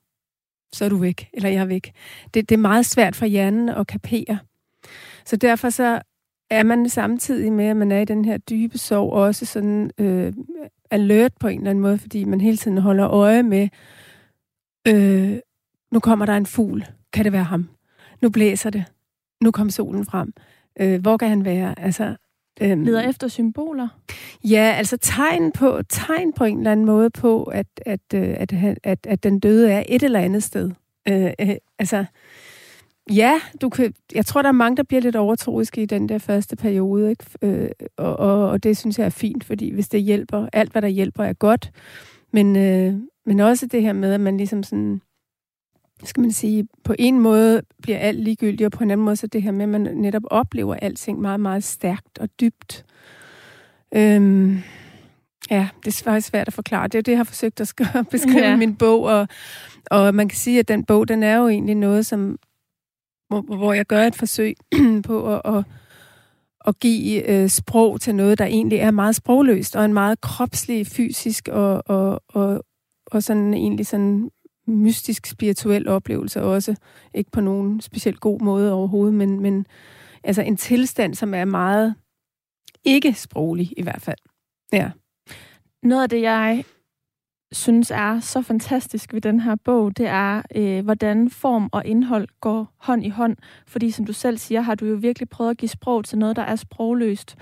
så 0.72 0.84
er 0.84 0.88
du 0.88 0.96
væk, 0.96 1.28
eller 1.32 1.48
jeg 1.48 1.60
er 1.60 1.64
væk. 1.64 1.92
Det, 2.34 2.48
det 2.48 2.54
er 2.54 2.58
meget 2.58 2.86
svært 2.86 3.16
for 3.16 3.26
hjernen 3.26 3.68
at 3.68 3.86
kapere. 3.86 4.38
Så 5.24 5.36
derfor 5.36 5.70
så 5.70 6.00
er 6.50 6.62
man 6.62 6.88
samtidig 6.88 7.52
med, 7.52 7.64
at 7.64 7.76
man 7.76 7.92
er 7.92 8.00
i 8.00 8.04
den 8.04 8.24
her 8.24 8.36
dybe 8.36 8.78
sorg, 8.78 9.12
også 9.12 9.46
sådan 9.46 9.90
øh, 9.98 10.32
alert 10.90 11.32
på 11.40 11.48
en 11.48 11.58
eller 11.58 11.70
anden 11.70 11.82
måde, 11.82 11.98
fordi 11.98 12.24
man 12.24 12.40
hele 12.40 12.56
tiden 12.56 12.78
holder 12.78 13.08
øje 13.08 13.42
med, 13.42 13.68
øh, 14.88 15.38
nu 15.90 16.00
kommer 16.00 16.26
der 16.26 16.36
en 16.36 16.46
fugl, 16.46 16.86
kan 17.12 17.24
det 17.24 17.32
være 17.32 17.44
ham? 17.44 17.68
Nu 18.22 18.30
blæser 18.30 18.70
det, 18.70 18.84
nu 19.40 19.50
kom 19.50 19.70
solen 19.70 20.04
frem. 20.04 20.32
Øh, 20.80 21.00
hvor 21.00 21.16
kan 21.16 21.28
han 21.28 21.44
være? 21.44 21.80
Altså, 21.80 22.16
Øhm, 22.60 22.84
Leder 22.84 23.08
efter 23.08 23.28
symboler? 23.28 23.88
Ja, 24.44 24.74
altså 24.76 24.96
tegn 24.96 25.52
på, 25.52 25.80
tegn 25.88 26.32
på 26.32 26.44
en 26.44 26.58
eller 26.58 26.72
anden 26.72 26.86
måde 26.86 27.10
på, 27.10 27.42
at, 27.42 27.66
at, 27.86 28.00
øh, 28.14 28.34
at, 28.36 28.52
at, 28.52 28.78
at, 28.82 29.06
at 29.06 29.22
den 29.22 29.38
døde 29.38 29.72
er 29.72 29.82
et 29.88 30.02
eller 30.02 30.20
andet 30.20 30.42
sted. 30.42 30.70
Øh, 31.08 31.30
øh, 31.40 31.54
altså, 31.78 32.04
ja, 33.10 33.40
du 33.60 33.68
kan, 33.68 33.94
jeg 34.14 34.26
tror, 34.26 34.42
der 34.42 34.48
er 34.48 34.52
mange, 34.52 34.76
der 34.76 34.82
bliver 34.82 35.00
lidt 35.00 35.16
overtroiske 35.16 35.82
i 35.82 35.86
den 35.86 36.08
der 36.08 36.18
første 36.18 36.56
periode, 36.56 37.10
ikke? 37.10 37.24
Øh, 37.42 37.70
og, 37.96 38.16
og, 38.16 38.48
og 38.48 38.62
det 38.62 38.76
synes 38.76 38.98
jeg 38.98 39.04
er 39.04 39.10
fint, 39.10 39.44
fordi 39.44 39.70
hvis 39.74 39.88
det 39.88 40.02
hjælper, 40.02 40.48
alt 40.52 40.72
hvad 40.72 40.82
der 40.82 40.88
hjælper 40.88 41.24
er 41.24 41.32
godt, 41.32 41.70
men, 42.32 42.56
øh, 42.56 42.94
men 43.26 43.40
også 43.40 43.66
det 43.66 43.82
her 43.82 43.92
med, 43.92 44.14
at 44.14 44.20
man 44.20 44.36
ligesom 44.36 44.62
sådan 44.62 45.00
skal 46.04 46.20
man 46.20 46.32
sige, 46.32 46.68
på 46.84 46.94
en 46.98 47.20
måde 47.20 47.62
bliver 47.82 47.98
alt 47.98 48.20
ligegyldigt, 48.20 48.66
og 48.66 48.72
på 48.72 48.84
en 48.84 48.90
anden 48.90 49.04
måde 49.04 49.16
så 49.16 49.26
det 49.26 49.42
her 49.42 49.50
med, 49.50 49.62
at 49.62 49.68
man 49.68 49.80
netop 49.80 50.22
oplever 50.30 50.74
alting 50.74 51.20
meget, 51.20 51.40
meget 51.40 51.64
stærkt 51.64 52.18
og 52.18 52.28
dybt. 52.40 52.84
Øhm, 53.94 54.58
ja, 55.50 55.68
det 55.84 56.00
er 56.00 56.04
faktisk 56.04 56.28
svært 56.28 56.46
at 56.46 56.52
forklare. 56.52 56.88
Det 56.88 56.98
er 56.98 57.02
det, 57.02 57.12
jeg 57.12 57.18
har 57.18 57.24
forsøgt 57.24 57.60
at 57.60 57.68
skrive, 57.68 58.04
beskrive 58.10 58.46
ja. 58.46 58.54
i 58.54 58.58
min 58.58 58.76
bog, 58.76 59.02
og, 59.02 59.28
og 59.90 60.14
man 60.14 60.28
kan 60.28 60.38
sige, 60.38 60.58
at 60.58 60.68
den 60.68 60.84
bog, 60.84 61.08
den 61.08 61.22
er 61.22 61.36
jo 61.36 61.48
egentlig 61.48 61.74
noget, 61.74 62.06
som, 62.06 62.38
hvor, 63.28 63.56
hvor 63.56 63.72
jeg 63.72 63.86
gør 63.86 64.06
et 64.06 64.16
forsøg 64.16 64.54
på 65.06 65.34
at, 65.34 65.40
at, 65.44 65.64
at 66.66 66.80
give 66.80 67.30
øh, 67.30 67.48
sprog 67.48 68.00
til 68.00 68.14
noget, 68.14 68.38
der 68.38 68.44
egentlig 68.44 68.78
er 68.78 68.90
meget 68.90 69.16
sprogløst, 69.16 69.76
og 69.76 69.84
en 69.84 69.94
meget 69.94 70.20
kropslig, 70.20 70.86
fysisk 70.86 71.48
og, 71.48 71.82
og, 71.86 72.22
og, 72.28 72.64
og 73.12 73.23
sådan 73.23 73.54
egentlig 73.54 73.87
sådan 73.87 74.31
mystisk, 74.66 75.26
spirituel 75.26 75.88
oplevelse 75.88 76.42
også. 76.42 76.76
Ikke 77.14 77.31
på 77.31 77.40
nogen 77.40 77.81
specielt 77.81 78.21
god 78.21 78.40
måde 78.40 78.73
overhovedet, 78.73 79.14
men, 79.14 79.40
men 79.40 79.66
altså 80.25 80.42
en 80.42 80.57
tilstand, 80.57 81.14
som 81.14 81.35
er 81.35 81.45
meget 81.45 81.95
ikke 82.85 83.14
sproglig 83.14 83.73
i 83.76 83.83
hvert 83.83 84.02
fald. 84.02 84.19
Ja. 84.73 84.90
Noget 85.83 86.02
af 86.02 86.09
det, 86.09 86.23
jeg 86.23 86.64
synes 87.52 87.90
er 87.90 88.21
så 88.21 88.42
fantastisk 88.42 89.12
ved 89.12 89.21
den 89.21 89.40
her 89.40 89.57
bog, 89.64 89.97
det 89.97 90.07
er, 90.07 90.42
øh, 90.54 90.85
hvordan 90.85 91.31
form 91.31 91.69
og 91.73 91.87
indhold 91.87 92.28
går 92.40 92.73
hånd 92.76 93.04
i 93.04 93.09
hånd. 93.09 93.37
Fordi 93.66 93.90
som 93.90 94.07
du 94.07 94.12
selv 94.12 94.38
siger, 94.38 94.61
har 94.61 94.75
du 94.75 94.87
jo 94.87 94.95
virkelig 94.95 95.28
prøvet 95.28 95.50
at 95.50 95.57
give 95.57 95.69
sprog 95.69 96.04
til 96.04 96.19
noget, 96.19 96.37
der 96.37 96.42
er 96.42 96.57
sprogløst. 96.57 97.37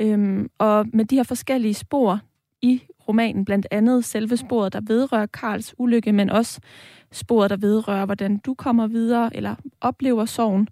Øhm, 0.00 0.50
og 0.58 0.86
med 0.92 1.04
de 1.04 1.16
her 1.16 1.22
forskellige 1.22 1.74
spor 1.74 2.20
i 2.62 2.82
romanen, 3.08 3.44
blandt 3.44 3.66
andet 3.70 4.04
selve 4.04 4.36
sporet, 4.36 4.72
der 4.72 4.80
vedrører 4.86 5.26
Karls 5.26 5.74
ulykke, 5.78 6.12
men 6.12 6.30
også 6.30 6.60
sporet, 7.12 7.50
der 7.50 7.56
vedrører, 7.56 8.04
hvordan 8.04 8.36
du 8.36 8.54
kommer 8.54 8.86
videre 8.86 9.36
eller 9.36 9.54
oplever 9.80 10.24
sorgen. 10.24 10.68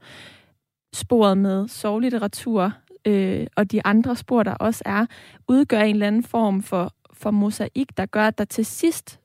Sporet 0.94 1.38
med 1.38 1.68
sorglitteratur 1.68 2.72
øh, 3.06 3.46
og 3.56 3.72
de 3.72 3.86
andre 3.86 4.16
spor, 4.16 4.42
der 4.42 4.54
også 4.54 4.82
er, 4.86 5.06
udgør 5.48 5.80
en 5.80 5.94
eller 5.94 6.06
anden 6.06 6.22
form 6.22 6.62
for, 6.62 6.92
for 7.12 7.30
mosaik, 7.30 7.96
der 7.96 8.06
gør, 8.06 8.26
at 8.26 8.38
der 8.38 8.44
til 8.44 8.66
sidst 8.66 9.20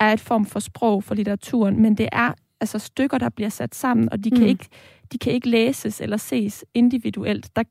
er 0.00 0.12
et 0.12 0.20
form 0.20 0.46
for 0.46 0.60
sprog 0.60 1.04
for 1.04 1.14
litteraturen, 1.14 1.82
men 1.82 1.94
det 1.94 2.08
er 2.12 2.32
altså 2.60 2.78
stykker, 2.78 3.18
der 3.18 3.28
bliver 3.28 3.50
sat 3.50 3.74
sammen, 3.74 4.12
og 4.12 4.24
de 4.24 4.30
kan, 4.30 4.40
mm. 4.40 4.46
ikke, 4.46 4.68
de 5.12 5.18
kan 5.18 5.32
ikke 5.32 5.48
læses 5.48 6.00
eller 6.00 6.16
ses 6.16 6.64
individuelt. 6.74 7.56
Der, 7.56 7.62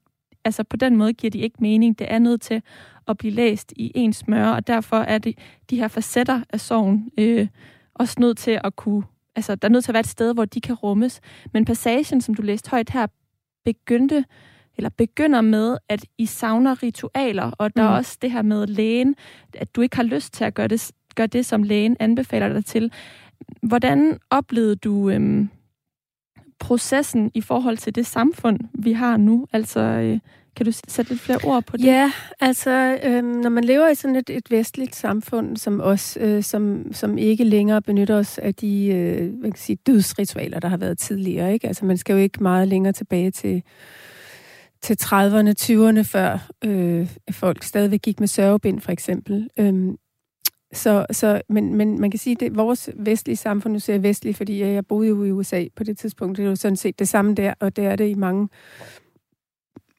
altså 0.45 0.63
på 0.63 0.77
den 0.77 0.95
måde 0.95 1.13
giver 1.13 1.31
de 1.31 1.39
ikke 1.39 1.57
mening. 1.59 1.99
Det 1.99 2.07
er 2.11 2.19
nødt 2.19 2.41
til 2.41 2.61
at 3.07 3.17
blive 3.17 3.33
læst 3.33 3.73
i 3.75 3.91
ens 3.95 4.15
smør, 4.15 4.47
og 4.47 4.67
derfor 4.67 4.97
er 4.97 5.17
det 5.17 5.37
de 5.69 5.77
her 5.77 5.87
facetter 5.87 6.41
af 6.49 6.59
sorgen 6.59 7.11
øh, 7.17 7.47
også 7.95 8.15
nødt 8.19 8.37
til 8.37 8.59
at 8.63 8.75
kunne, 8.75 9.03
altså 9.35 9.55
der 9.55 9.67
er 9.67 9.71
nødt 9.71 9.83
til 9.83 9.91
at 9.91 9.93
være 9.93 9.99
et 9.99 10.07
sted, 10.07 10.33
hvor 10.33 10.45
de 10.45 10.61
kan 10.61 10.75
rummes. 10.75 11.21
Men 11.53 11.65
passagen, 11.65 12.21
som 12.21 12.35
du 12.35 12.41
læste 12.41 12.71
højt 12.71 12.89
her, 12.89 13.07
begyndte 13.65 14.25
eller 14.77 14.89
begynder 14.89 15.41
med, 15.41 15.77
at 15.89 16.05
I 16.17 16.25
savner 16.25 16.83
ritualer, 16.83 17.51
og 17.51 17.75
der 17.75 17.83
mm. 17.83 17.87
er 17.87 17.97
også 17.97 18.17
det 18.21 18.31
her 18.31 18.41
med 18.41 18.67
lægen, 18.67 19.15
at 19.53 19.75
du 19.75 19.81
ikke 19.81 19.95
har 19.95 20.03
lyst 20.03 20.33
til 20.33 20.43
at 20.43 20.53
gøre 20.53 20.67
det, 20.67 20.91
gøre 21.15 21.27
det 21.27 21.45
som 21.45 21.63
lægen 21.63 21.97
anbefaler 21.99 22.53
dig 22.53 22.65
til. 22.65 22.91
Hvordan 23.61 24.19
oplevede 24.29 24.75
du 24.75 25.09
øhm, 25.09 25.49
processen 26.59 27.31
i 27.33 27.41
forhold 27.41 27.77
til 27.77 27.95
det 27.95 28.05
samfund, 28.05 28.59
vi 28.73 28.91
har 28.93 29.17
nu? 29.17 29.47
Altså, 29.53 29.79
øh, 29.79 30.19
kan 30.57 30.65
du 30.65 30.71
sætte 30.87 31.11
lidt 31.11 31.21
flere 31.21 31.39
ord 31.43 31.63
på 31.63 31.77
det? 31.77 31.85
Ja, 31.85 32.11
altså, 32.39 32.99
øh, 33.03 33.23
når 33.23 33.49
man 33.49 33.63
lever 33.63 33.89
i 33.89 33.95
sådan 33.95 34.15
et, 34.15 34.29
et 34.29 34.51
vestligt 34.51 34.95
samfund 34.95 35.57
som 35.57 35.81
os, 35.81 36.17
øh, 36.21 36.43
som, 36.43 36.93
som 36.93 37.17
ikke 37.17 37.43
længere 37.43 37.81
benytter 37.81 38.15
os 38.15 38.37
af 38.37 38.55
de 38.55 38.87
øh, 38.87 39.33
man 39.33 39.51
kan 39.51 39.59
sige, 39.59 39.77
dødsritualer, 39.87 40.59
der 40.59 40.67
har 40.67 40.77
været 40.77 40.97
tidligere. 40.97 41.53
Ikke? 41.53 41.67
Altså, 41.67 41.85
man 41.85 41.97
skal 41.97 42.13
jo 42.13 42.19
ikke 42.19 42.43
meget 42.43 42.67
længere 42.67 42.93
tilbage 42.93 43.31
til, 43.31 43.63
til 44.81 44.97
30'erne, 45.01 45.53
20'erne, 45.61 46.01
før 46.01 46.47
øh, 46.65 47.09
folk 47.31 47.63
stadigvæk 47.63 48.01
gik 48.01 48.19
med 48.19 48.27
sørgebind, 48.27 48.79
for 48.79 48.91
eksempel. 48.91 49.49
Øh, 49.59 49.93
så, 50.77 51.05
så, 51.11 51.41
men, 51.49 51.75
men 51.75 52.01
man 52.01 52.11
kan 52.11 52.19
sige, 52.19 52.45
at 52.45 52.55
vores 52.55 52.89
vestlige 52.95 53.35
samfund, 53.35 53.73
nu 53.73 53.79
ser 53.79 53.93
jeg 53.93 54.03
vestlig, 54.03 54.35
fordi 54.35 54.61
jeg 54.61 54.85
boede 54.85 55.07
jo 55.07 55.23
i 55.23 55.31
USA 55.31 55.65
på 55.75 55.83
det 55.83 55.97
tidspunkt, 55.97 56.37
det 56.37 56.45
er 56.45 56.49
jo 56.49 56.55
sådan 56.55 56.75
set 56.75 56.99
det 56.99 57.07
samme 57.07 57.35
der, 57.35 57.53
og 57.59 57.75
det 57.75 57.85
er 57.85 57.95
det 57.95 58.09
i 58.09 58.13
mange 58.13 58.49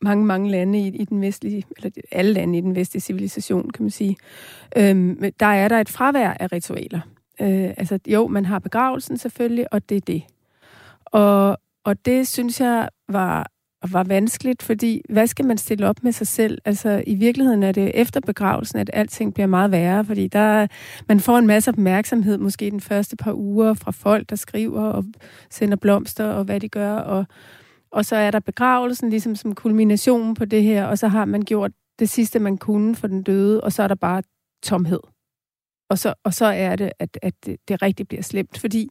mange, 0.00 0.26
mange 0.26 0.50
lande 0.50 0.78
i, 0.78 0.86
i 0.86 1.04
den 1.04 1.20
vestlige, 1.20 1.64
eller 1.76 1.90
alle 2.12 2.32
lande 2.32 2.58
i 2.58 2.60
den 2.60 2.74
vestlige 2.74 3.00
civilisation, 3.00 3.70
kan 3.70 3.82
man 3.82 3.90
sige, 3.90 4.16
øhm, 4.76 5.32
der 5.40 5.46
er 5.46 5.68
der 5.68 5.80
et 5.80 5.88
fravær 5.88 6.30
af 6.30 6.52
ritualer. 6.52 7.00
Øh, 7.40 7.70
altså 7.76 7.98
jo, 8.06 8.26
man 8.26 8.44
har 8.44 8.58
begravelsen 8.58 9.18
selvfølgelig, 9.18 9.72
og 9.72 9.88
det 9.88 9.96
er 9.96 10.00
det. 10.00 10.22
Og, 11.04 11.58
og 11.84 12.06
det 12.06 12.28
synes 12.28 12.60
jeg 12.60 12.88
var, 13.08 13.50
var 13.82 14.04
vanskeligt, 14.04 14.62
fordi 14.62 15.02
hvad 15.08 15.26
skal 15.26 15.46
man 15.46 15.58
stille 15.58 15.88
op 15.88 15.96
med 16.02 16.12
sig 16.12 16.26
selv? 16.26 16.58
Altså 16.64 17.02
i 17.06 17.14
virkeligheden 17.14 17.62
er 17.62 17.72
det 17.72 17.90
efter 17.94 18.20
begravelsen, 18.20 18.78
at 18.78 18.90
alting 18.92 19.34
bliver 19.34 19.46
meget 19.46 19.70
værre, 19.70 20.04
fordi 20.04 20.28
der, 20.28 20.66
man 21.08 21.20
får 21.20 21.38
en 21.38 21.46
masse 21.46 21.70
opmærksomhed, 21.70 22.38
måske 22.38 22.70
den 22.70 22.80
første 22.80 23.16
par 23.16 23.32
uger 23.32 23.74
fra 23.74 23.90
folk, 23.90 24.30
der 24.30 24.36
skriver 24.36 24.82
og 24.82 25.04
sender 25.50 25.76
blomster 25.76 26.26
og 26.26 26.44
hvad 26.44 26.60
de 26.60 26.68
gør, 26.68 26.92
og 26.96 27.26
og 27.90 28.04
så 28.04 28.16
er 28.16 28.30
der 28.30 28.40
begravelsen 28.40 29.10
ligesom 29.10 29.36
som 29.36 29.54
kulmination 29.54 30.34
på 30.34 30.44
det 30.44 30.62
her, 30.62 30.84
og 30.84 30.98
så 30.98 31.08
har 31.08 31.24
man 31.24 31.42
gjort 31.42 31.72
det 31.98 32.08
sidste, 32.08 32.38
man 32.38 32.58
kunne 32.58 32.96
for 32.96 33.06
den 33.06 33.22
døde, 33.22 33.60
og 33.60 33.72
så 33.72 33.82
er 33.82 33.88
der 33.88 33.94
bare 33.94 34.22
tomhed. 34.62 35.00
Og 35.90 35.98
så, 35.98 36.14
og 36.24 36.34
så 36.34 36.46
er 36.46 36.76
det, 36.76 36.92
at, 36.98 37.18
at 37.22 37.34
det, 37.46 37.56
det 37.68 37.82
rigtig 37.82 38.08
bliver 38.08 38.22
slemt, 38.22 38.58
fordi 38.58 38.88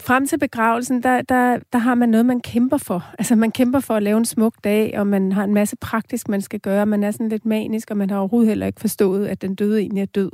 frem 0.00 0.26
til 0.26 0.38
begravelsen, 0.38 1.02
der, 1.02 1.22
der, 1.22 1.58
der 1.72 1.78
har 1.78 1.94
man 1.94 2.08
noget, 2.08 2.26
man 2.26 2.40
kæmper 2.40 2.76
for. 2.76 3.14
Altså 3.18 3.36
man 3.36 3.50
kæmper 3.52 3.80
for 3.80 3.94
at 3.94 4.02
lave 4.02 4.18
en 4.18 4.24
smuk 4.24 4.54
dag, 4.64 4.98
og 4.98 5.06
man 5.06 5.32
har 5.32 5.44
en 5.44 5.54
masse 5.54 5.76
praktisk, 5.76 6.28
man 6.28 6.40
skal 6.40 6.60
gøre. 6.60 6.86
Man 6.86 7.04
er 7.04 7.10
sådan 7.10 7.28
lidt 7.28 7.46
manisk, 7.46 7.90
og 7.90 7.96
man 7.96 8.10
har 8.10 8.18
overhovedet 8.18 8.48
heller 8.48 8.66
ikke 8.66 8.80
forstået, 8.80 9.26
at 9.26 9.42
den 9.42 9.54
døde 9.54 9.80
egentlig 9.80 10.02
er 10.02 10.06
død. 10.06 10.30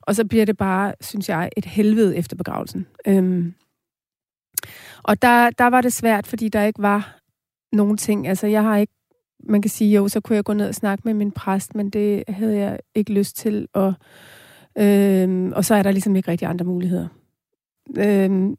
Og 0.00 0.14
så 0.14 0.24
bliver 0.26 0.44
det 0.44 0.56
bare, 0.56 0.94
synes 1.00 1.28
jeg, 1.28 1.50
et 1.56 1.64
helvede 1.64 2.16
efter 2.16 2.36
begravelsen. 2.36 2.86
Øhm, 3.06 3.54
og 5.02 5.22
der, 5.22 5.50
der 5.50 5.66
var 5.66 5.80
det 5.80 5.92
svært, 5.92 6.26
fordi 6.26 6.48
der 6.48 6.62
ikke 6.62 6.82
var 6.82 7.18
nogen 7.72 7.96
ting. 7.96 8.28
Altså, 8.28 8.46
jeg 8.46 8.62
har 8.62 8.76
ikke, 8.76 8.92
man 9.48 9.62
kan 9.62 9.70
sige, 9.70 9.96
jo, 9.96 10.08
så 10.08 10.20
kunne 10.20 10.36
jeg 10.36 10.44
gå 10.44 10.52
ned 10.52 10.68
og 10.68 10.74
snakke 10.74 11.02
med 11.04 11.14
min 11.14 11.32
præst, 11.32 11.74
men 11.74 11.90
det 11.90 12.24
havde 12.28 12.58
jeg 12.58 12.78
ikke 12.94 13.12
lyst 13.12 13.36
til. 13.36 13.68
Og, 13.72 13.94
øhm, 14.78 15.52
og 15.52 15.64
så 15.64 15.74
er 15.74 15.82
der 15.82 15.90
ligesom 15.90 16.16
ikke 16.16 16.30
rigtig 16.30 16.48
andre 16.48 16.64
muligheder. 16.64 17.08
Øhm, 17.98 18.56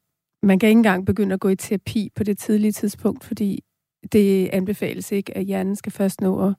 man 0.47 0.59
kan 0.59 0.69
ikke 0.69 0.79
engang 0.79 1.05
begynde 1.05 1.33
at 1.33 1.39
gå 1.39 1.49
i 1.49 1.55
terapi 1.55 2.09
på 2.15 2.23
det 2.23 2.37
tidlige 2.37 2.71
tidspunkt, 2.71 3.23
fordi 3.23 3.63
det 4.11 4.49
anbefales 4.53 5.11
ikke, 5.11 5.37
at 5.37 5.45
hjernen 5.45 5.75
skal 5.75 5.91
først 5.91 6.21
nå 6.21 6.47
at, 6.47 6.53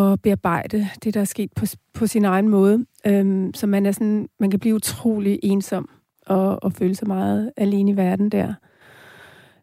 at 0.00 0.22
bearbejde 0.22 0.88
det, 1.04 1.14
der 1.14 1.20
er 1.20 1.24
sket 1.24 1.52
på, 1.56 1.66
på 1.94 2.06
sin 2.06 2.24
egen 2.24 2.48
måde. 2.48 2.86
Øhm, 3.06 3.54
så 3.54 3.66
man, 3.66 3.86
er 3.86 3.92
sådan, 3.92 4.28
man 4.40 4.50
kan 4.50 4.60
blive 4.60 4.74
utrolig 4.74 5.40
ensom 5.42 5.88
og, 6.26 6.62
og 6.62 6.72
føle 6.72 6.94
sig 6.94 7.08
meget 7.08 7.52
alene 7.56 7.90
i 7.90 7.96
verden 7.96 8.28
der. 8.28 8.54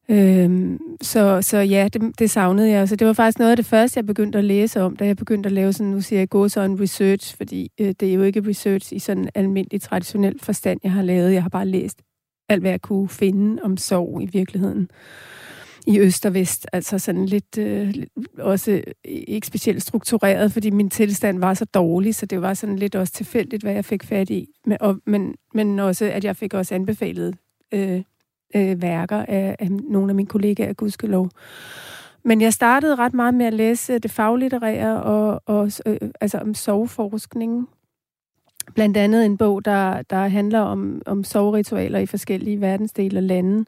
Øhm, 0.10 0.80
så, 1.02 1.42
så 1.42 1.58
ja, 1.58 1.88
det, 1.94 2.20
det 2.20 2.30
savnede 2.30 2.70
jeg. 2.70 2.90
Så 2.90 2.96
det 2.96 3.08
var 3.08 3.14
faktisk 3.14 3.40
noget 3.40 3.52
af 3.52 3.58
det 3.58 3.66
første, 3.66 3.98
jeg 3.98 4.06
begyndte 4.06 4.38
at 4.38 4.44
læse 4.44 4.82
om, 4.82 4.96
da 4.96 5.06
jeg 5.06 5.18
begyndte 5.18 5.48
at 5.48 5.54
lave 5.54 5.74
sådan, 5.74 5.92
nu 5.92 6.02
siger 6.02 6.20
jeg, 6.20 6.30
gå 6.30 6.48
så 6.48 6.62
en 6.62 6.82
research, 6.82 7.38
fordi 7.38 7.72
øh, 7.80 7.94
det 8.00 8.10
er 8.10 8.14
jo 8.14 8.22
ikke 8.22 8.48
research 8.48 8.94
i 8.94 9.00
sådan 9.00 9.30
almindelig 9.36 9.82
traditionel 9.82 10.40
forstand, 10.40 10.80
jeg 10.84 10.92
har 10.92 11.02
lavet. 11.02 11.34
Jeg 11.34 11.42
har 11.42 11.50
bare 11.50 11.66
læst 11.66 12.02
alt, 12.52 12.62
hvad 12.62 12.72
jeg 12.72 12.82
kunne 12.82 13.10
finde 13.10 13.64
om 13.64 13.78
sorg 13.78 14.22
i 14.22 14.26
virkeligheden 14.26 14.90
i 15.88 16.00
øst 16.00 16.26
og 16.26 16.34
vest. 16.34 16.68
Altså 16.74 17.00
sådan 17.00 17.26
lidt 17.26 17.58
øh, 17.58 17.94
også 18.40 18.82
ikke 19.06 19.48
specielt 19.48 19.84
struktureret, 19.84 20.52
fordi 20.52 20.70
min 20.70 20.90
tilstand 20.90 21.40
var 21.40 21.54
så 21.54 21.66
dårlig, 21.66 22.16
så 22.16 22.26
det 22.26 22.42
var 22.42 22.54
sådan 22.54 22.76
lidt 22.76 22.96
også 22.96 23.14
tilfældigt, 23.14 23.64
hvad 23.64 23.74
jeg 23.74 23.86
fik 23.86 24.04
fat 24.04 24.30
i. 24.30 24.48
Men, 24.66 24.78
og, 24.82 24.98
men, 25.06 25.36
men 25.54 25.80
også, 25.80 26.06
at 26.06 26.24
jeg 26.24 26.36
fik 26.36 26.54
også 26.54 26.76
anbefalet 26.76 27.36
øh, 27.74 28.02
øh, 28.56 28.82
værker 28.82 29.26
af, 29.28 29.56
af 29.60 29.72
nogle 29.72 30.12
af 30.12 30.16
mine 30.16 30.28
kollegaer, 30.28 30.74
gudskelov. 30.74 31.30
Men 32.24 32.42
jeg 32.42 32.54
startede 32.54 32.96
ret 32.96 33.14
meget 33.14 33.34
med 33.34 33.46
at 33.46 33.54
læse 33.54 34.00
det 34.00 34.12
faglitterære 34.12 35.04
og, 35.04 35.42
og 35.46 35.72
øh, 35.86 35.98
altså 36.22 36.38
om 36.38 36.54
soveforskning. 36.54 37.68
Blandt 38.76 38.98
andet 38.98 39.26
en 39.26 39.38
bog, 39.38 39.66
der, 39.66 40.02
der 40.02 40.28
handler 40.28 40.60
om, 40.60 41.02
om 41.06 41.24
sovritualer 41.24 42.00
i 42.00 42.06
forskellige 42.06 42.62
verdensdele 42.62 43.20
og 43.20 43.24
lande. 43.24 43.66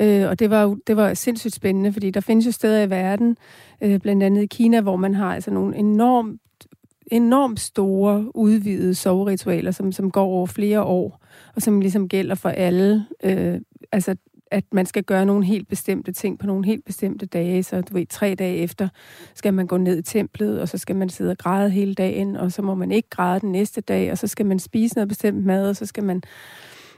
Øh, 0.00 0.28
og 0.28 0.38
det 0.38 0.50
var, 0.50 0.76
det 0.86 0.96
var 0.96 1.14
sindssygt 1.14 1.54
spændende, 1.54 1.92
fordi 1.92 2.10
der 2.10 2.20
findes 2.20 2.46
jo 2.46 2.52
steder 2.52 2.82
i 2.82 2.90
verden, 2.90 3.36
øh, 3.80 4.00
blandt 4.00 4.22
andet 4.22 4.42
i 4.42 4.46
Kina, 4.46 4.80
hvor 4.80 4.96
man 4.96 5.14
har 5.14 5.34
altså 5.34 5.50
nogle 5.50 5.76
enormt 5.76 6.40
enormt 7.06 7.60
store, 7.60 8.36
udvidede 8.36 8.94
sovritualer, 8.94 9.70
som, 9.70 9.92
som 9.92 10.10
går 10.10 10.24
over 10.24 10.46
flere 10.46 10.82
år, 10.82 11.24
og 11.54 11.62
som 11.62 11.80
ligesom 11.80 12.08
gælder 12.08 12.34
for 12.34 12.48
alle. 12.48 13.06
Øh, 13.24 13.60
altså, 13.92 14.16
at 14.54 14.64
man 14.72 14.86
skal 14.86 15.04
gøre 15.04 15.26
nogle 15.26 15.44
helt 15.44 15.68
bestemte 15.68 16.12
ting 16.12 16.38
på 16.38 16.46
nogle 16.46 16.64
helt 16.64 16.84
bestemte 16.84 17.26
dage. 17.26 17.62
Så 17.62 17.80
du 17.80 17.94
ved, 17.94 18.06
tre 18.06 18.34
dage 18.34 18.56
efter 18.56 18.88
skal 19.34 19.54
man 19.54 19.66
gå 19.66 19.76
ned 19.76 19.98
i 19.98 20.02
templet, 20.02 20.60
og 20.60 20.68
så 20.68 20.78
skal 20.78 20.96
man 20.96 21.08
sidde 21.08 21.30
og 21.30 21.38
græde 21.38 21.70
hele 21.70 21.94
dagen, 21.94 22.36
og 22.36 22.52
så 22.52 22.62
må 22.62 22.74
man 22.74 22.92
ikke 22.92 23.10
græde 23.10 23.40
den 23.40 23.52
næste 23.52 23.80
dag, 23.80 24.12
og 24.12 24.18
så 24.18 24.26
skal 24.26 24.46
man 24.46 24.58
spise 24.58 24.94
noget 24.94 25.08
bestemt 25.08 25.44
mad, 25.44 25.68
og 25.68 25.76
så 25.76 25.86
skal 25.86 26.04
man 26.04 26.22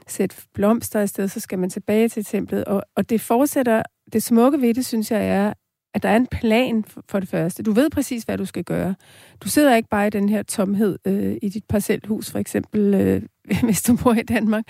sætte 0.07 0.35
blomster 0.53 1.01
i 1.01 1.07
stedet, 1.07 1.31
så 1.31 1.39
skal 1.39 1.59
man 1.59 1.69
tilbage 1.69 2.09
til 2.09 2.25
templet. 2.25 2.65
Og, 2.65 2.83
og 2.95 3.09
det 3.09 3.21
fortsætter, 3.21 3.83
det 4.13 4.23
smukke 4.23 4.61
ved 4.61 4.73
det, 4.73 4.85
synes 4.85 5.11
jeg, 5.11 5.27
er, 5.27 5.53
at 5.93 6.03
der 6.03 6.09
er 6.09 6.15
en 6.15 6.27
plan 6.27 6.83
for 7.09 7.19
det 7.19 7.29
første. 7.29 7.63
Du 7.63 7.71
ved 7.71 7.89
præcis, 7.89 8.23
hvad 8.23 8.37
du 8.37 8.45
skal 8.45 8.63
gøre. 8.63 8.95
Du 9.43 9.49
sidder 9.49 9.75
ikke 9.75 9.89
bare 9.89 10.07
i 10.07 10.09
den 10.09 10.29
her 10.29 10.43
tomhed 10.43 10.97
øh, 11.07 11.37
i 11.41 11.49
dit 11.49 11.65
parcelhus, 11.69 12.31
for 12.31 12.39
eksempel, 12.39 12.93
øh, 12.93 13.21
hvis 13.63 13.81
du 13.81 13.95
bor 13.95 14.13
i 14.13 14.23
Danmark. 14.23 14.63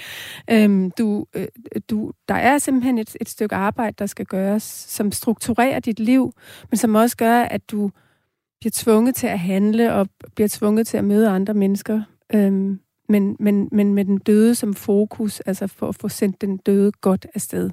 Øhm, 0.52 0.92
du, 0.92 1.26
øh, 1.36 1.48
du, 1.90 2.12
der 2.28 2.36
er 2.36 2.58
simpelthen 2.58 2.98
et, 2.98 3.16
et 3.22 3.30
stykke 3.30 3.56
arbejde, 3.56 3.96
der 4.00 4.06
skal 4.06 4.26
gøres, 4.26 4.64
som 4.64 5.12
strukturerer 5.12 5.80
dit 5.80 6.00
liv, 6.00 6.34
men 6.72 6.78
som 6.78 6.96
også 6.96 7.18
gør, 7.18 7.42
at 7.42 7.72
du 7.72 7.92
bliver 8.60 8.72
tvunget 8.74 9.16
til 9.16 9.28
at 9.28 9.40
handle 9.40 9.94
og 9.94 10.10
bliver 10.36 10.48
tvunget 10.48 10.88
til 10.88 10.98
at 10.98 11.04
møde 11.04 11.30
andre 11.30 11.54
mennesker. 11.54 12.02
Øhm, 12.34 12.80
men, 13.10 13.36
men, 13.40 13.70
men 13.72 13.94
med 13.94 14.06
den 14.06 14.18
døde 14.18 14.56
som 14.56 14.74
fokus, 14.74 15.40
altså 15.40 15.68
for 15.68 15.90
at 15.90 15.96
få 15.96 16.10
sendt 16.10 16.42
den 16.42 16.58
døde 16.58 16.92
godt 16.92 17.26
afsted. 17.34 17.70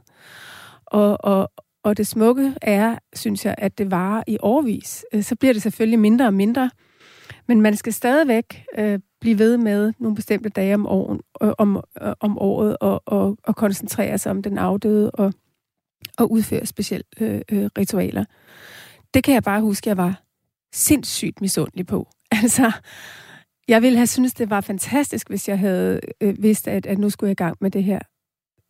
Og, 0.86 1.24
og, 1.24 1.52
og 1.82 1.96
det 1.96 2.06
smukke 2.06 2.54
er, 2.62 2.98
synes 3.14 3.44
jeg, 3.44 3.54
at 3.58 3.78
det 3.78 3.90
varer 3.90 4.22
i 4.26 4.38
årvis. 4.40 5.04
Øh, 5.12 5.22
så 5.22 5.36
bliver 5.36 5.52
det 5.52 5.62
selvfølgelig 5.62 5.98
mindre 5.98 6.26
og 6.26 6.34
mindre, 6.34 6.70
men 7.48 7.60
man 7.60 7.76
skal 7.76 7.92
stadigvæk 7.92 8.64
øh, 8.78 8.98
blive 9.24 9.38
ved 9.38 9.56
med 9.56 9.92
nogle 9.98 10.14
bestemte 10.14 10.48
dage 10.48 10.74
om, 10.74 10.86
år, 10.86 11.18
øh, 11.42 11.52
om, 11.58 11.76
øh, 12.02 12.12
om 12.20 12.38
året 12.38 12.76
og, 12.80 13.02
og, 13.06 13.38
og 13.42 13.56
koncentrere 13.56 14.18
sig 14.18 14.30
om 14.30 14.42
den 14.42 14.58
afdøde 14.58 15.10
og, 15.10 15.32
og 16.18 16.32
udføre 16.32 16.66
specielle 16.66 17.04
øh, 17.20 17.40
øh, 17.52 17.70
ritualer. 17.78 18.24
Det 19.14 19.24
kan 19.24 19.34
jeg 19.34 19.42
bare 19.42 19.60
huske, 19.60 19.88
jeg 19.88 19.96
var 19.96 20.22
sindssygt 20.74 21.40
misundelig 21.40 21.86
på. 21.86 22.08
Altså, 22.42 22.72
jeg 23.68 23.82
ville 23.82 23.98
have 23.98 24.06
syntes, 24.06 24.34
det 24.34 24.50
var 24.50 24.60
fantastisk, 24.60 25.28
hvis 25.28 25.48
jeg 25.48 25.58
havde 25.58 26.00
øh, 26.20 26.42
vidst, 26.42 26.68
at, 26.68 26.86
at 26.86 26.98
nu 26.98 27.10
skulle 27.10 27.28
jeg 27.28 27.40
i 27.40 27.44
gang 27.44 27.56
med 27.60 27.70
det 27.70 27.84
her 27.84 27.98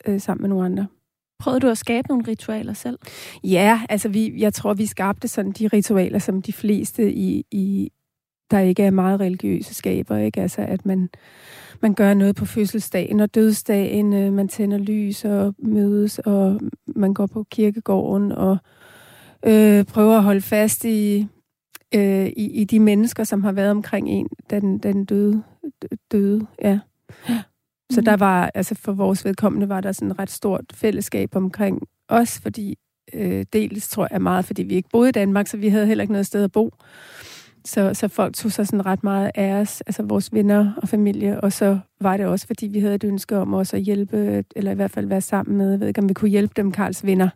øh, 0.07 0.21
sammen 0.21 0.43
med 0.43 0.49
nogle 0.49 0.64
andre. 0.64 0.87
Prøvede 1.38 1.61
du 1.61 1.69
at 1.69 1.79
skabe 1.79 2.09
nogle 2.09 2.25
ritualer 2.29 2.73
selv? 2.73 2.99
Ja, 3.45 3.83
altså 3.88 4.09
vi, 4.09 4.40
jeg 4.40 4.55
tror, 4.55 4.75
vi 4.75 4.87
skabte 4.87 5.29
sådan 5.29 5.53
de 5.53 5.69
ritualer, 5.69 6.19
som 6.19 6.43
de 6.43 6.53
fleste 6.53 7.12
i, 7.12 7.47
i 7.51 7.90
der 8.51 8.59
ikke 8.59 8.83
er 8.83 8.91
meget 8.91 9.21
religiøse 9.21 9.75
skaber, 9.75 10.17
ikke? 10.17 10.41
Altså 10.43 10.61
at 10.61 10.87
man, 10.87 11.09
man 11.81 11.95
gør 11.95 12.15
noget 12.15 12.37
på 12.37 12.45
fødselsdagen 12.45 13.21
og 13.21 13.35
dødsdagen, 13.35 14.13
øh, 14.13 14.33
man 14.33 14.49
tænder 14.49 14.79
lys 14.79 15.25
og 15.25 15.55
mødes, 15.59 16.19
og 16.19 16.61
man 16.87 17.15
går 17.15 17.27
på 17.27 17.47
kirkegården 17.51 18.33
og 18.33 18.57
øh, 19.47 19.85
prøver 19.85 20.17
at 20.17 20.23
holde 20.23 20.41
fast 20.41 20.85
i, 20.85 21.27
øh, 21.95 22.27
i, 22.27 22.51
i 22.61 22.65
de 22.65 22.81
mennesker, 22.81 23.25
som 23.25 23.45
har 23.45 23.53
været 23.53 23.71
omkring 23.71 24.09
en, 24.09 24.29
da 24.51 24.61
den, 24.61 24.79
den 24.79 25.05
døde, 25.05 25.43
døde. 26.13 26.47
Ja. 26.63 26.79
Så 27.91 28.01
mm. 28.01 28.05
der 28.05 28.17
var, 28.17 28.51
altså 28.55 28.75
for 28.75 28.93
vores 28.93 29.25
vedkommende, 29.25 29.69
var 29.69 29.81
der 29.81 29.93
sådan 29.93 30.11
et 30.11 30.19
ret 30.19 30.31
stort 30.31 30.65
fællesskab 30.75 31.37
omkring 31.37 31.83
os, 32.09 32.41
fordi 32.41 32.79
øh, 33.13 33.45
dels 33.53 33.89
tror 33.89 34.09
jeg 34.11 34.23
meget, 34.23 34.45
fordi 34.45 34.63
vi 34.63 34.75
ikke 34.75 34.89
boede 34.93 35.09
i 35.09 35.13
Danmark, 35.13 35.47
så 35.47 35.57
vi 35.57 35.69
havde 35.69 35.87
heller 35.87 36.03
ikke 36.03 36.13
noget 36.13 36.27
sted 36.27 36.45
at 36.45 36.53
bo. 36.53 36.75
Så, 37.64 37.94
så 37.94 38.09
folk 38.09 38.35
tog 38.35 38.53
sig 38.53 38.66
sådan 38.66 38.87
ret 38.87 39.05
meget 39.05 39.31
af 39.35 39.53
os, 39.53 39.81
altså 39.81 40.03
vores 40.03 40.33
venner 40.33 40.72
og 40.77 40.88
familie, 40.88 41.40
og 41.40 41.53
så 41.53 41.79
var 42.00 42.16
det 42.16 42.27
også, 42.27 42.46
fordi 42.46 42.66
vi 42.66 42.81
havde 42.81 42.94
et 42.94 43.05
ønske 43.05 43.38
om 43.38 43.55
også 43.55 43.77
at 43.77 43.83
hjælpe, 43.83 44.44
eller 44.57 44.72
i 44.72 44.74
hvert 44.74 44.90
fald 44.90 45.07
være 45.07 45.20
sammen 45.20 45.57
med, 45.57 45.70
jeg 45.70 45.81
ved 45.81 45.88
ikke, 45.88 46.00
om 46.00 46.09
vi 46.09 46.14
kunne 46.14 46.31
hjælpe 46.31 46.53
dem, 46.57 46.72
Karls 46.72 47.07
venner. 47.07 47.29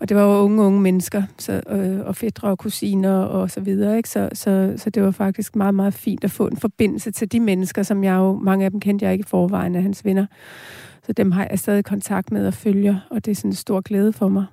Og 0.00 0.08
det 0.08 0.16
var 0.16 0.22
jo 0.22 0.42
unge, 0.42 0.62
unge 0.62 0.80
mennesker, 0.80 1.22
så, 1.38 1.60
øh, 1.70 2.00
og 2.06 2.16
fædre 2.16 2.48
og 2.48 2.58
kusiner 2.58 3.14
og 3.14 3.50
så 3.50 3.60
videre. 3.60 3.96
Ikke? 3.96 4.08
Så, 4.08 4.28
så, 4.32 4.74
så 4.76 4.90
det 4.90 5.02
var 5.02 5.10
faktisk 5.10 5.56
meget, 5.56 5.74
meget 5.74 5.94
fint 5.94 6.24
at 6.24 6.30
få 6.30 6.46
en 6.46 6.56
forbindelse 6.56 7.10
til 7.10 7.32
de 7.32 7.40
mennesker, 7.40 7.82
som 7.82 8.04
jeg 8.04 8.14
jo, 8.14 8.38
mange 8.38 8.64
af 8.64 8.70
dem 8.70 8.80
kendte 8.80 9.04
jeg 9.04 9.12
ikke 9.12 9.22
i 9.22 9.28
forvejen 9.28 9.74
af 9.74 9.82
hans 9.82 10.04
venner. 10.04 10.26
Så 11.06 11.12
dem 11.12 11.32
har 11.32 11.46
jeg 11.50 11.58
stadig 11.58 11.84
kontakt 11.84 12.32
med 12.32 12.46
og 12.46 12.54
følger, 12.54 12.96
og 13.10 13.24
det 13.24 13.30
er 13.30 13.34
sådan 13.34 13.50
en 13.50 13.54
stor 13.54 13.80
glæde 13.80 14.12
for 14.12 14.28
mig. 14.28 14.44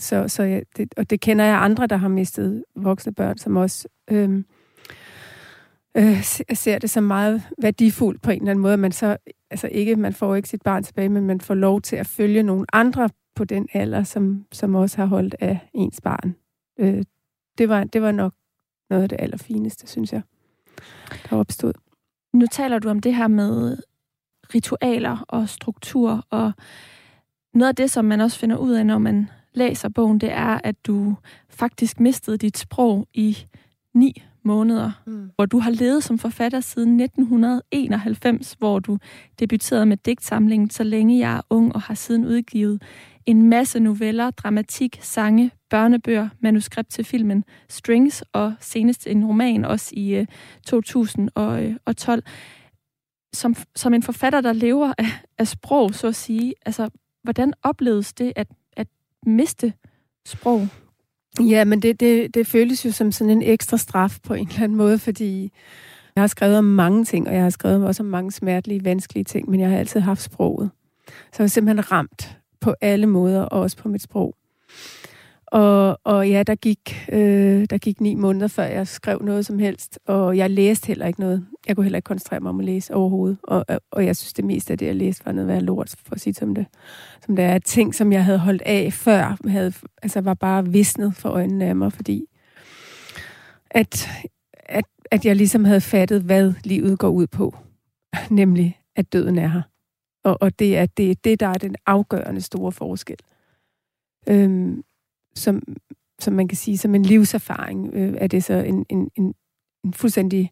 Så, 0.00 0.28
så 0.28 0.42
jeg, 0.42 0.62
det, 0.76 0.94
og 0.96 1.10
det 1.10 1.20
kender 1.20 1.44
jeg 1.44 1.62
andre, 1.62 1.86
der 1.86 1.96
har 1.96 2.08
mistet 2.08 2.64
voksne 2.76 3.14
børn, 3.14 3.38
som 3.38 3.56
også 3.56 3.88
øhm, 4.10 4.44
øh, 5.96 6.18
øh, 6.50 6.54
ser 6.54 6.78
det 6.78 6.90
som 6.90 7.04
meget 7.04 7.42
værdifuldt 7.62 8.22
på 8.22 8.30
en 8.30 8.36
eller 8.36 8.50
anden 8.50 8.62
måde. 8.62 8.76
Man 8.76 8.92
så, 8.92 9.16
altså 9.50 9.68
ikke, 9.72 9.96
man 9.96 10.12
får 10.12 10.34
ikke 10.34 10.48
sit 10.48 10.62
barn 10.62 10.82
tilbage, 10.82 11.08
men 11.08 11.26
man 11.26 11.40
får 11.40 11.54
lov 11.54 11.80
til 11.80 11.96
at 11.96 12.06
følge 12.06 12.42
nogle 12.42 12.66
andre 12.72 13.08
på 13.34 13.44
den 13.44 13.68
alder, 13.72 14.02
som, 14.02 14.46
som 14.52 14.74
også 14.74 14.96
har 14.96 15.06
holdt 15.06 15.36
af 15.40 15.58
ens 15.74 16.00
barn. 16.00 16.36
Øh, 16.78 17.04
det, 17.58 17.68
var, 17.68 17.84
det 17.84 18.02
var 18.02 18.12
nok 18.12 18.34
noget 18.90 19.02
af 19.02 19.08
det 19.08 19.20
allerfineste, 19.20 19.86
synes 19.86 20.12
jeg, 20.12 20.22
der 21.30 21.36
opstod. 21.36 21.72
Nu 22.32 22.46
taler 22.46 22.78
du 22.78 22.88
om 22.88 23.00
det 23.00 23.14
her 23.14 23.28
med 23.28 23.78
ritualer 24.54 25.24
og 25.28 25.48
struktur, 25.48 26.26
og 26.30 26.52
noget 27.54 27.68
af 27.68 27.76
det, 27.76 27.90
som 27.90 28.04
man 28.04 28.20
også 28.20 28.38
finder 28.38 28.56
ud 28.56 28.72
af, 28.72 28.86
når 28.86 28.98
man 28.98 29.30
læser 29.54 29.88
bogen, 29.88 30.20
det 30.20 30.32
er, 30.32 30.60
at 30.64 30.86
du 30.86 31.16
faktisk 31.48 32.00
mistede 32.00 32.38
dit 32.38 32.58
sprog 32.58 33.08
i 33.14 33.38
ni 33.94 34.22
måneder, 34.44 34.90
mm. 35.06 35.30
hvor 35.36 35.46
du 35.46 35.58
har 35.58 35.70
levet 35.70 36.04
som 36.04 36.18
forfatter 36.18 36.60
siden 36.60 37.00
1991, 37.00 38.56
hvor 38.58 38.78
du 38.78 38.98
debuterede 39.40 39.86
med 39.86 39.96
digtsamlingen 39.96 40.70
Så 40.70 40.84
længe 40.84 41.18
jeg 41.18 41.36
er 41.36 41.40
ung, 41.50 41.74
og 41.74 41.80
har 41.80 41.94
siden 41.94 42.26
udgivet 42.26 42.82
en 43.26 43.48
masse 43.48 43.80
noveller, 43.80 44.30
dramatik, 44.30 44.98
sange, 45.02 45.50
børnebøger, 45.70 46.28
manuskript 46.40 46.90
til 46.90 47.04
filmen 47.04 47.44
Strings, 47.68 48.24
og 48.32 48.54
senest 48.60 49.06
en 49.06 49.26
roman 49.26 49.64
også 49.64 49.90
i 49.96 50.20
uh, 50.20 50.26
2012. 50.66 52.22
Som, 53.32 53.54
som 53.76 53.94
en 53.94 54.02
forfatter, 54.02 54.40
der 54.40 54.52
lever 54.52 54.92
af, 54.98 55.06
af 55.38 55.48
sprog, 55.48 55.94
så 55.94 56.06
at 56.06 56.14
sige, 56.14 56.54
altså, 56.66 56.88
hvordan 57.22 57.52
opleves 57.62 58.12
det 58.12 58.32
at 58.36 58.48
miste 59.26 59.72
sprog? 60.26 60.68
Ja, 61.40 61.64
men 61.64 61.82
det, 61.82 62.00
det, 62.00 62.34
det 62.34 62.46
føles 62.46 62.84
jo 62.84 62.92
som 62.92 63.12
sådan 63.12 63.30
en 63.30 63.42
ekstra 63.42 63.76
straf 63.76 64.18
på 64.22 64.34
en 64.34 64.48
eller 64.48 64.62
anden 64.62 64.78
måde, 64.78 64.98
fordi 64.98 65.52
jeg 66.16 66.22
har 66.22 66.26
skrevet 66.26 66.58
om 66.58 66.64
mange 66.64 67.04
ting, 67.04 67.28
og 67.28 67.34
jeg 67.34 67.42
har 67.42 67.50
skrevet 67.50 67.86
også 67.86 68.02
om 68.02 68.08
mange 68.08 68.32
smertelige, 68.32 68.84
vanskelige 68.84 69.24
ting, 69.24 69.50
men 69.50 69.60
jeg 69.60 69.68
har 69.68 69.76
altid 69.76 70.00
haft 70.00 70.22
sproget. 70.22 70.70
Så 71.06 71.36
jeg 71.38 71.44
er 71.44 71.48
simpelthen 71.48 71.92
ramt 71.92 72.38
på 72.60 72.74
alle 72.80 73.06
måder, 73.06 73.42
og 73.42 73.60
også 73.60 73.76
på 73.76 73.88
mit 73.88 74.02
sprog. 74.02 74.34
Og, 75.46 76.00
og 76.04 76.28
ja, 76.28 76.42
der 76.42 76.54
gik, 76.54 77.06
øh, 77.12 77.66
der 77.70 77.78
gik 77.78 78.00
ni 78.00 78.14
måneder, 78.14 78.48
før 78.48 78.64
jeg 78.64 78.88
skrev 78.88 79.22
noget 79.22 79.46
som 79.46 79.58
helst, 79.58 79.98
og 80.06 80.36
jeg 80.36 80.50
læste 80.50 80.86
heller 80.86 81.06
ikke 81.06 81.20
noget. 81.20 81.46
Jeg 81.66 81.76
kunne 81.76 81.84
heller 81.84 81.96
ikke 81.96 82.06
koncentrere 82.06 82.40
mig 82.40 82.50
om 82.50 82.60
at 82.60 82.66
læse 82.66 82.94
overhovedet, 82.94 83.38
og, 83.42 83.64
og 83.90 84.06
jeg 84.06 84.16
synes, 84.16 84.32
det 84.32 84.44
meste 84.44 84.72
af 84.72 84.78
det, 84.78 84.86
jeg 84.86 84.96
læste, 84.96 85.26
var 85.26 85.32
noget 85.32 85.48
værd 85.48 85.62
lort, 85.62 85.94
for 86.06 86.14
at 86.14 86.20
sige 86.20 86.34
som 86.34 86.54
det. 86.54 86.66
Som 87.26 87.36
det 87.36 87.44
er 87.44 87.58
ting, 87.58 87.94
som 87.94 88.12
jeg 88.12 88.24
havde 88.24 88.38
holdt 88.38 88.62
af 88.62 88.92
før, 88.92 89.48
havde, 89.48 89.72
altså 90.02 90.20
var 90.20 90.34
bare 90.34 90.68
visnet 90.68 91.16
for 91.16 91.28
øjnene 91.28 91.64
af 91.64 91.76
mig, 91.76 91.92
fordi 91.92 92.26
at, 93.70 94.08
at, 94.54 94.84
at 95.10 95.24
jeg 95.24 95.36
ligesom 95.36 95.64
havde 95.64 95.80
fattet, 95.80 96.22
hvad 96.22 96.54
livet 96.64 96.98
går 96.98 97.08
ud 97.08 97.26
på. 97.26 97.56
Nemlig, 98.30 98.80
at 98.96 99.12
døden 99.12 99.38
er 99.38 99.48
her. 99.48 99.62
Og, 100.24 100.38
og 100.40 100.58
det 100.58 100.78
er 100.78 100.86
det, 100.86 101.24
det, 101.24 101.40
der 101.40 101.46
er 101.46 101.54
den 101.54 101.76
afgørende 101.86 102.40
store 102.40 102.72
forskel. 102.72 103.16
Øhm, 104.28 104.82
som, 105.34 105.62
som 106.20 106.34
man 106.34 106.48
kan 106.48 106.56
sige, 106.56 106.78
som 106.78 106.94
en 106.94 107.02
livserfaring, 107.02 107.90
øh, 107.94 108.14
er 108.18 108.26
det 108.26 108.44
så 108.44 108.54
en, 108.54 108.86
en, 108.88 109.10
en, 109.16 109.34
en 109.84 109.92
fuldstændig 109.92 110.50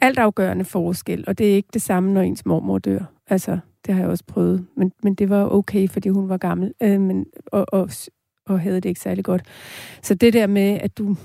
altafgørende 0.00 0.64
forskel. 0.64 1.24
Og 1.26 1.38
det 1.38 1.50
er 1.50 1.54
ikke 1.54 1.68
det 1.72 1.82
samme, 1.82 2.12
når 2.12 2.20
ens 2.20 2.46
mormor 2.46 2.78
dør. 2.78 3.00
Altså, 3.26 3.58
det 3.86 3.94
har 3.94 4.00
jeg 4.00 4.10
også 4.10 4.24
prøvet. 4.26 4.66
Men, 4.76 4.92
men 5.02 5.14
det 5.14 5.30
var 5.30 5.48
okay, 5.48 5.88
fordi 5.88 6.08
hun 6.08 6.28
var 6.28 6.36
gammel 6.36 6.72
øh, 6.82 7.00
men, 7.00 7.26
og, 7.46 7.66
og, 7.68 7.90
og 8.46 8.60
havde 8.60 8.80
det 8.80 8.88
ikke 8.88 9.00
særlig 9.00 9.24
godt. 9.24 9.42
Så 10.02 10.14
det 10.14 10.32
der 10.32 10.46
med, 10.46 10.78
at 10.80 10.98
du, 10.98 11.16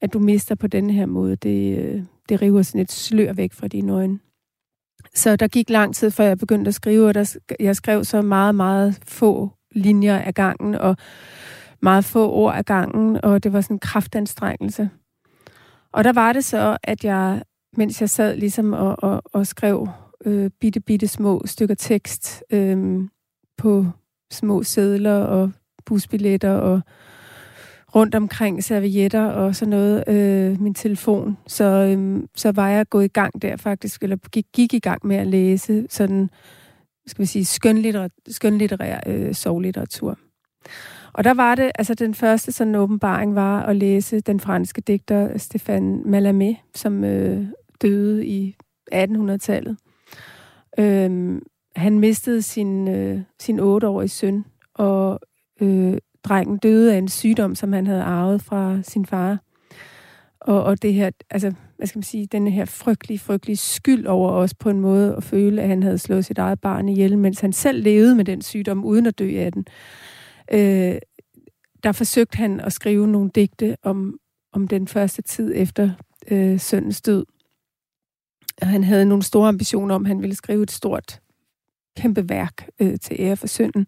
at 0.00 0.12
du 0.12 0.18
mister 0.18 0.54
på 0.54 0.66
den 0.66 0.90
her 0.90 1.06
måde, 1.06 1.36
det, 1.36 1.78
øh, 1.78 2.02
det 2.28 2.42
river 2.42 2.62
sådan 2.62 2.80
et 2.80 2.92
slør 2.92 3.32
væk 3.32 3.52
fra 3.52 3.68
dine 3.68 3.92
øjne. 3.92 4.18
Så 5.14 5.36
der 5.36 5.48
gik 5.48 5.70
lang 5.70 5.94
tid, 5.94 6.10
før 6.10 6.24
jeg 6.24 6.38
begyndte 6.38 6.68
at 6.68 6.74
skrive, 6.74 7.08
og 7.08 7.14
der, 7.14 7.36
jeg 7.60 7.76
skrev 7.76 8.04
så 8.04 8.22
meget, 8.22 8.54
meget 8.54 8.98
få 9.06 9.50
linjer 9.72 10.18
af 10.18 10.34
gangen, 10.34 10.74
og 10.74 10.96
meget 11.82 12.04
få 12.04 12.30
ord 12.32 12.54
af 12.54 12.64
gangen, 12.64 13.24
og 13.24 13.42
det 13.42 13.52
var 13.52 13.60
sådan 13.60 13.74
en 13.74 13.80
kraftanstrengelse. 13.80 14.90
Og 15.92 16.04
der 16.04 16.12
var 16.12 16.32
det 16.32 16.44
så, 16.44 16.76
at 16.82 17.04
jeg, 17.04 17.42
mens 17.76 18.00
jeg 18.00 18.10
sad 18.10 18.36
ligesom 18.36 18.72
og, 18.72 18.96
og, 18.98 19.22
og 19.24 19.46
skrev 19.46 19.88
øh, 20.24 20.50
bitte, 20.60 20.80
bitte 20.80 21.08
små 21.08 21.42
stykker 21.44 21.74
tekst 21.74 22.44
øh, 22.50 23.00
på 23.58 23.86
små 24.32 24.62
sædler 24.62 25.16
og 25.16 25.52
busbilletter 25.86 26.52
og 26.52 26.80
rundt 27.94 28.14
omkring 28.14 28.64
servietter 28.64 29.26
og 29.26 29.56
sådan 29.56 29.70
noget, 29.70 30.04
øh, 30.08 30.60
min 30.60 30.74
telefon. 30.74 31.36
Så, 31.46 31.64
øh, 31.64 32.22
så 32.36 32.52
var 32.52 32.68
jeg 32.68 32.88
gået 32.88 33.04
i 33.04 33.08
gang 33.08 33.42
der 33.42 33.56
faktisk, 33.56 34.02
eller 34.02 34.16
gik, 34.16 34.46
gik 34.52 34.74
i 34.74 34.78
gang 34.78 35.06
med 35.06 35.16
at 35.16 35.26
læse 35.26 35.86
sådan, 35.88 36.30
skal 37.06 37.22
vi 37.22 37.26
sige, 37.26 37.44
skønlitterær, 37.44 38.08
skønlitterær 38.28 39.00
øh, 39.06 39.34
sovlitteratur. 39.34 40.18
Og 41.12 41.24
der 41.24 41.34
var 41.34 41.54
det, 41.54 41.72
altså 41.74 41.94
den 41.94 42.14
første 42.14 42.52
sådan 42.52 42.74
åbenbaring 42.74 43.34
var 43.34 43.62
at 43.62 43.76
læse 43.76 44.20
den 44.20 44.40
franske 44.40 44.80
digter 44.80 45.28
Stéphane 45.28 46.08
Mallarmé, 46.08 46.70
som 46.74 47.04
øh, 47.04 47.46
døde 47.82 48.26
i 48.26 48.56
1800-tallet. 48.94 49.76
Øhm, 50.78 51.42
han 51.76 51.98
mistede 51.98 52.42
sin, 52.42 52.88
øh, 52.88 53.20
sin 53.40 53.60
8-årige 53.60 54.08
søn, 54.08 54.44
og 54.74 55.20
øh, 55.60 55.98
drengen 56.24 56.58
døde 56.58 56.94
af 56.94 56.98
en 56.98 57.08
sygdom, 57.08 57.54
som 57.54 57.72
han 57.72 57.86
havde 57.86 58.02
arvet 58.02 58.42
fra 58.42 58.82
sin 58.82 59.06
far. 59.06 59.38
Og, 60.40 60.62
og 60.62 60.82
det 60.82 60.94
her, 60.94 61.10
altså, 61.30 61.52
hvad 61.76 61.86
skal 61.86 61.98
man 61.98 62.02
sige, 62.02 62.26
den 62.26 62.48
her 62.48 62.64
frygtelige, 62.64 63.18
frygtelige 63.18 63.56
skyld 63.56 64.06
over 64.06 64.30
os 64.30 64.54
på 64.54 64.70
en 64.70 64.80
måde 64.80 65.16
at 65.16 65.24
føle, 65.24 65.62
at 65.62 65.68
han 65.68 65.82
havde 65.82 65.98
slået 65.98 66.24
sit 66.24 66.38
eget 66.38 66.60
barn 66.60 66.88
ihjel, 66.88 67.18
mens 67.18 67.40
han 67.40 67.52
selv 67.52 67.82
levede 67.82 68.14
med 68.14 68.24
den 68.24 68.42
sygdom, 68.42 68.84
uden 68.84 69.06
at 69.06 69.18
dø 69.18 69.38
af 69.38 69.52
den. 69.52 69.66
Øh, 70.52 70.98
der 71.82 71.92
forsøgte 71.92 72.36
han 72.36 72.60
at 72.60 72.72
skrive 72.72 73.06
nogle 73.06 73.30
digte 73.34 73.76
om, 73.82 74.18
om 74.52 74.68
den 74.68 74.88
første 74.88 75.22
tid 75.22 75.52
efter 75.56 75.90
øh, 76.30 76.60
søndens 76.60 77.00
død. 77.00 77.24
Han 78.62 78.84
havde 78.84 79.04
nogle 79.04 79.22
store 79.22 79.48
ambitioner 79.48 79.94
om, 79.94 80.02
at 80.02 80.08
han 80.08 80.22
ville 80.22 80.36
skrive 80.36 80.62
et 80.62 80.70
stort 80.70 81.20
kæmpe 81.96 82.28
værk 82.28 82.68
øh, 82.80 82.98
til 83.02 83.16
ære 83.18 83.36
for 83.36 83.46
synden. 83.46 83.86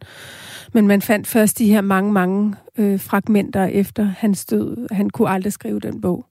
Men 0.73 0.87
man 0.87 1.03
fandt 1.03 1.27
først 1.27 1.59
de 1.59 1.67
her 1.73 1.81
mange, 1.81 2.13
mange 2.13 2.55
øh, 2.79 3.01
fragmenter 3.01 3.65
efter 3.65 4.03
hans 4.05 4.45
død. 4.45 4.87
Han 4.91 5.11
kunne 5.11 5.29
aldrig 5.29 5.53
skrive 5.53 5.81
den 5.81 6.01
bog. 6.01 6.27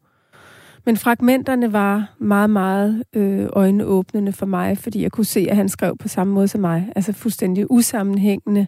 Men 0.86 0.98
fragmenterne 0.98 1.74
var 1.74 2.16
meget, 2.20 2.50
meget 2.50 3.04
øh, 3.14 3.48
øjenåbnende 3.54 4.34
for 4.34 4.46
mig, 4.46 4.78
fordi 4.78 5.02
jeg 5.02 5.12
kunne 5.12 5.26
se, 5.26 5.48
at 5.50 5.56
han 5.56 5.70
skrev 5.70 5.98
på 5.98 6.08
samme 6.08 6.34
måde 6.34 6.48
som 6.48 6.62
mig. 6.62 6.92
Altså 6.96 7.14
fuldstændig 7.14 7.72
usammenhængende. 7.72 8.68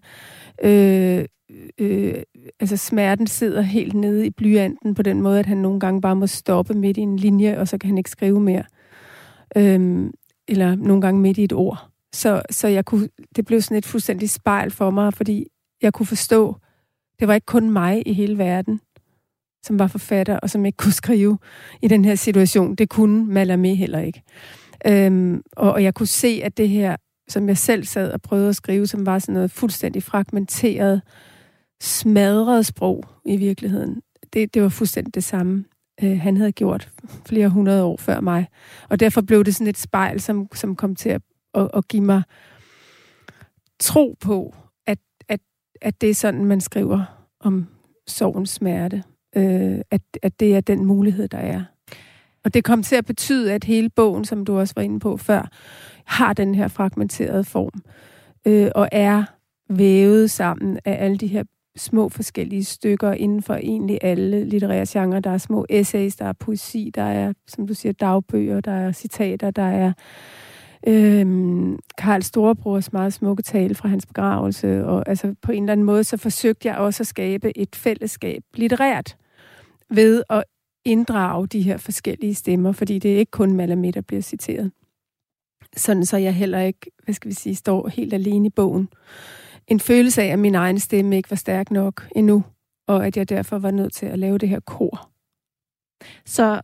Øh, 0.63 1.25
øh, 1.77 2.13
altså 2.59 2.77
smerten 2.77 3.27
sidder 3.27 3.62
helt 3.62 3.93
nede 3.93 4.25
i 4.25 4.29
blyanten 4.29 4.95
på 4.95 5.01
den 5.01 5.21
måde, 5.21 5.39
at 5.39 5.45
han 5.45 5.57
nogle 5.57 5.79
gange 5.79 6.01
bare 6.01 6.15
må 6.15 6.27
stoppe 6.27 6.73
midt 6.73 6.97
i 6.97 7.01
en 7.01 7.17
linje, 7.17 7.59
og 7.59 7.67
så 7.67 7.77
kan 7.77 7.88
han 7.88 7.97
ikke 7.97 8.09
skrive 8.09 8.39
mere. 8.39 8.63
Øh, 8.63 8.82
øhm, 9.57 10.11
eller 10.47 10.75
nogle 10.75 11.01
gange 11.01 11.21
midt 11.21 11.37
i 11.37 11.43
et 11.43 11.53
ord. 11.53 11.89
Så, 12.13 12.41
så 12.49 12.67
jeg 12.67 12.85
kunne, 12.85 13.09
det 13.35 13.45
blev 13.45 13.61
sådan 13.61 13.77
et 13.77 13.85
fuldstændig 13.85 14.29
spejl 14.29 14.71
for 14.71 14.91
mig, 14.91 15.13
fordi 15.13 15.47
jeg 15.81 15.93
kunne 15.93 16.05
forstå, 16.05 16.55
det 17.19 17.27
var 17.27 17.33
ikke 17.33 17.45
kun 17.45 17.69
mig 17.69 18.03
i 18.05 18.13
hele 18.13 18.37
verden, 18.37 18.81
som 19.65 19.79
var 19.79 19.87
forfatter, 19.87 20.39
og 20.39 20.49
som 20.49 20.65
ikke 20.65 20.77
kunne 20.77 20.93
skrive 20.93 21.37
i 21.81 21.87
den 21.87 22.05
her 22.05 22.15
situation. 22.15 22.75
Det 22.75 22.89
kunne 22.89 23.41
Mallarmé 23.41 23.67
heller 23.67 23.99
ikke. 23.99 24.23
Øhm, 24.87 25.41
og, 25.51 25.71
og 25.71 25.83
jeg 25.83 25.93
kunne 25.93 26.07
se, 26.07 26.41
at 26.43 26.57
det 26.57 26.69
her, 26.69 26.95
som 27.29 27.47
jeg 27.47 27.57
selv 27.57 27.83
sad 27.83 28.11
og 28.11 28.21
prøvede 28.21 28.49
at 28.49 28.55
skrive, 28.55 28.87
som 28.87 29.05
var 29.05 29.19
sådan 29.19 29.33
noget 29.33 29.51
fuldstændig 29.51 30.03
fragmenteret, 30.03 31.01
smadret 31.81 32.65
sprog 32.65 33.03
i 33.25 33.37
virkeligheden, 33.37 34.01
det, 34.33 34.53
det 34.53 34.61
var 34.61 34.69
fuldstændig 34.69 35.15
det 35.15 35.23
samme, 35.23 35.65
øh, 36.03 36.19
han 36.19 36.37
havde 36.37 36.51
gjort 36.51 36.89
flere 37.25 37.49
hundrede 37.49 37.83
år 37.83 37.97
før 37.97 38.19
mig. 38.19 38.47
Og 38.89 38.99
derfor 38.99 39.21
blev 39.21 39.43
det 39.43 39.55
sådan 39.55 39.67
et 39.67 39.77
spejl, 39.77 40.19
som, 40.19 40.47
som 40.53 40.75
kom 40.75 40.95
til 40.95 41.09
at, 41.09 41.21
at, 41.53 41.69
at 41.73 41.87
give 41.87 42.03
mig 42.03 42.23
tro 43.79 44.15
på, 44.19 44.55
at, 44.87 44.99
at, 45.29 45.39
at 45.81 46.01
det 46.01 46.09
er 46.09 46.13
sådan, 46.13 46.45
man 46.45 46.61
skriver 46.61 47.25
om 47.39 47.67
sorgens 48.07 48.49
smerte 48.49 49.03
øh, 49.35 49.81
at, 49.91 50.01
at 50.21 50.39
det 50.39 50.55
er 50.55 50.61
den 50.61 50.85
mulighed, 50.85 51.27
der 51.27 51.37
er. 51.37 51.63
Og 52.43 52.53
det 52.53 52.63
kom 52.63 52.83
til 52.83 52.95
at 52.95 53.05
betyde, 53.05 53.53
at 53.53 53.63
hele 53.63 53.89
bogen, 53.89 54.25
som 54.25 54.45
du 54.45 54.59
også 54.59 54.73
var 54.75 54.83
inde 54.83 54.99
på 54.99 55.17
før, 55.17 55.49
har 56.05 56.33
den 56.33 56.55
her 56.55 56.67
fragmenterede 56.67 57.43
form, 57.43 57.81
øh, 58.45 58.71
og 58.75 58.89
er 58.91 59.23
vævet 59.69 60.31
sammen 60.31 60.79
af 60.85 61.05
alle 61.05 61.17
de 61.17 61.27
her 61.27 61.43
små 61.77 62.09
forskellige 62.09 62.63
stykker 62.63 63.12
inden 63.12 63.41
for 63.41 63.55
egentlig 63.55 63.99
alle 64.01 64.45
litterære 64.45 64.86
genrer. 64.89 65.19
Der 65.19 65.29
er 65.29 65.38
små 65.38 65.65
essays, 65.69 66.15
der 66.15 66.25
er 66.25 66.33
poesi, 66.33 66.91
der 66.95 67.01
er, 67.01 67.33
som 67.47 67.67
du 67.67 67.73
siger, 67.73 67.93
dagbøger, 67.93 68.62
der 68.62 68.71
er 68.71 68.91
citater, 68.91 69.51
der 69.51 69.63
er 69.63 69.93
øhm, 70.88 71.79
Karl 71.97 72.21
Storebrors 72.21 72.93
meget 72.93 73.13
smukke 73.13 73.43
tale 73.43 73.75
fra 73.75 73.89
hans 73.89 74.05
begravelse. 74.05 74.86
Og 74.86 75.03
altså, 75.09 75.36
på 75.41 75.51
en 75.51 75.63
eller 75.63 75.71
anden 75.71 75.86
måde, 75.86 76.03
så 76.03 76.17
forsøgte 76.17 76.67
jeg 76.67 76.77
også 76.77 77.03
at 77.03 77.07
skabe 77.07 77.57
et 77.57 77.75
fællesskab 77.75 78.43
litterært 78.53 79.17
ved 79.89 80.23
at 80.29 80.43
inddrage 80.86 81.47
de 81.47 81.62
her 81.62 81.77
forskellige 81.77 82.36
stemmer, 82.36 82.71
fordi 82.71 82.99
det 82.99 83.13
er 83.13 83.17
ikke 83.17 83.31
kun 83.31 83.59
Malamé, 83.59 83.91
der 83.91 84.01
bliver 84.07 84.21
citeret. 84.21 84.71
Sådan 85.77 86.05
så 86.05 86.17
jeg 86.17 86.36
heller 86.36 86.59
ikke, 86.59 86.91
hvad 87.03 87.13
skal 87.13 87.29
vi 87.29 87.36
sige, 87.36 87.55
står 87.55 87.88
helt 87.88 88.13
alene 88.13 88.47
i 88.47 88.49
bogen. 88.49 88.89
En 89.67 89.80
følelse 89.80 90.21
af, 90.21 90.28
at 90.28 90.39
min 90.39 90.56
egen 90.56 90.80
stemme 90.80 91.17
ikke 91.17 91.30
var 91.30 91.36
stærk 91.36 91.71
nok 91.71 92.08
endnu, 92.15 92.43
og 92.88 93.08
at 93.08 93.17
jeg 93.17 93.30
derfor 93.30 93.60
var 93.60 93.71
nødt 93.71 93.93
til 93.93 94.06
at 94.06 94.19
lave 94.19 94.38
det 94.38 94.49
her 94.49 94.60
kor. 94.60 95.10
Så 96.26 96.62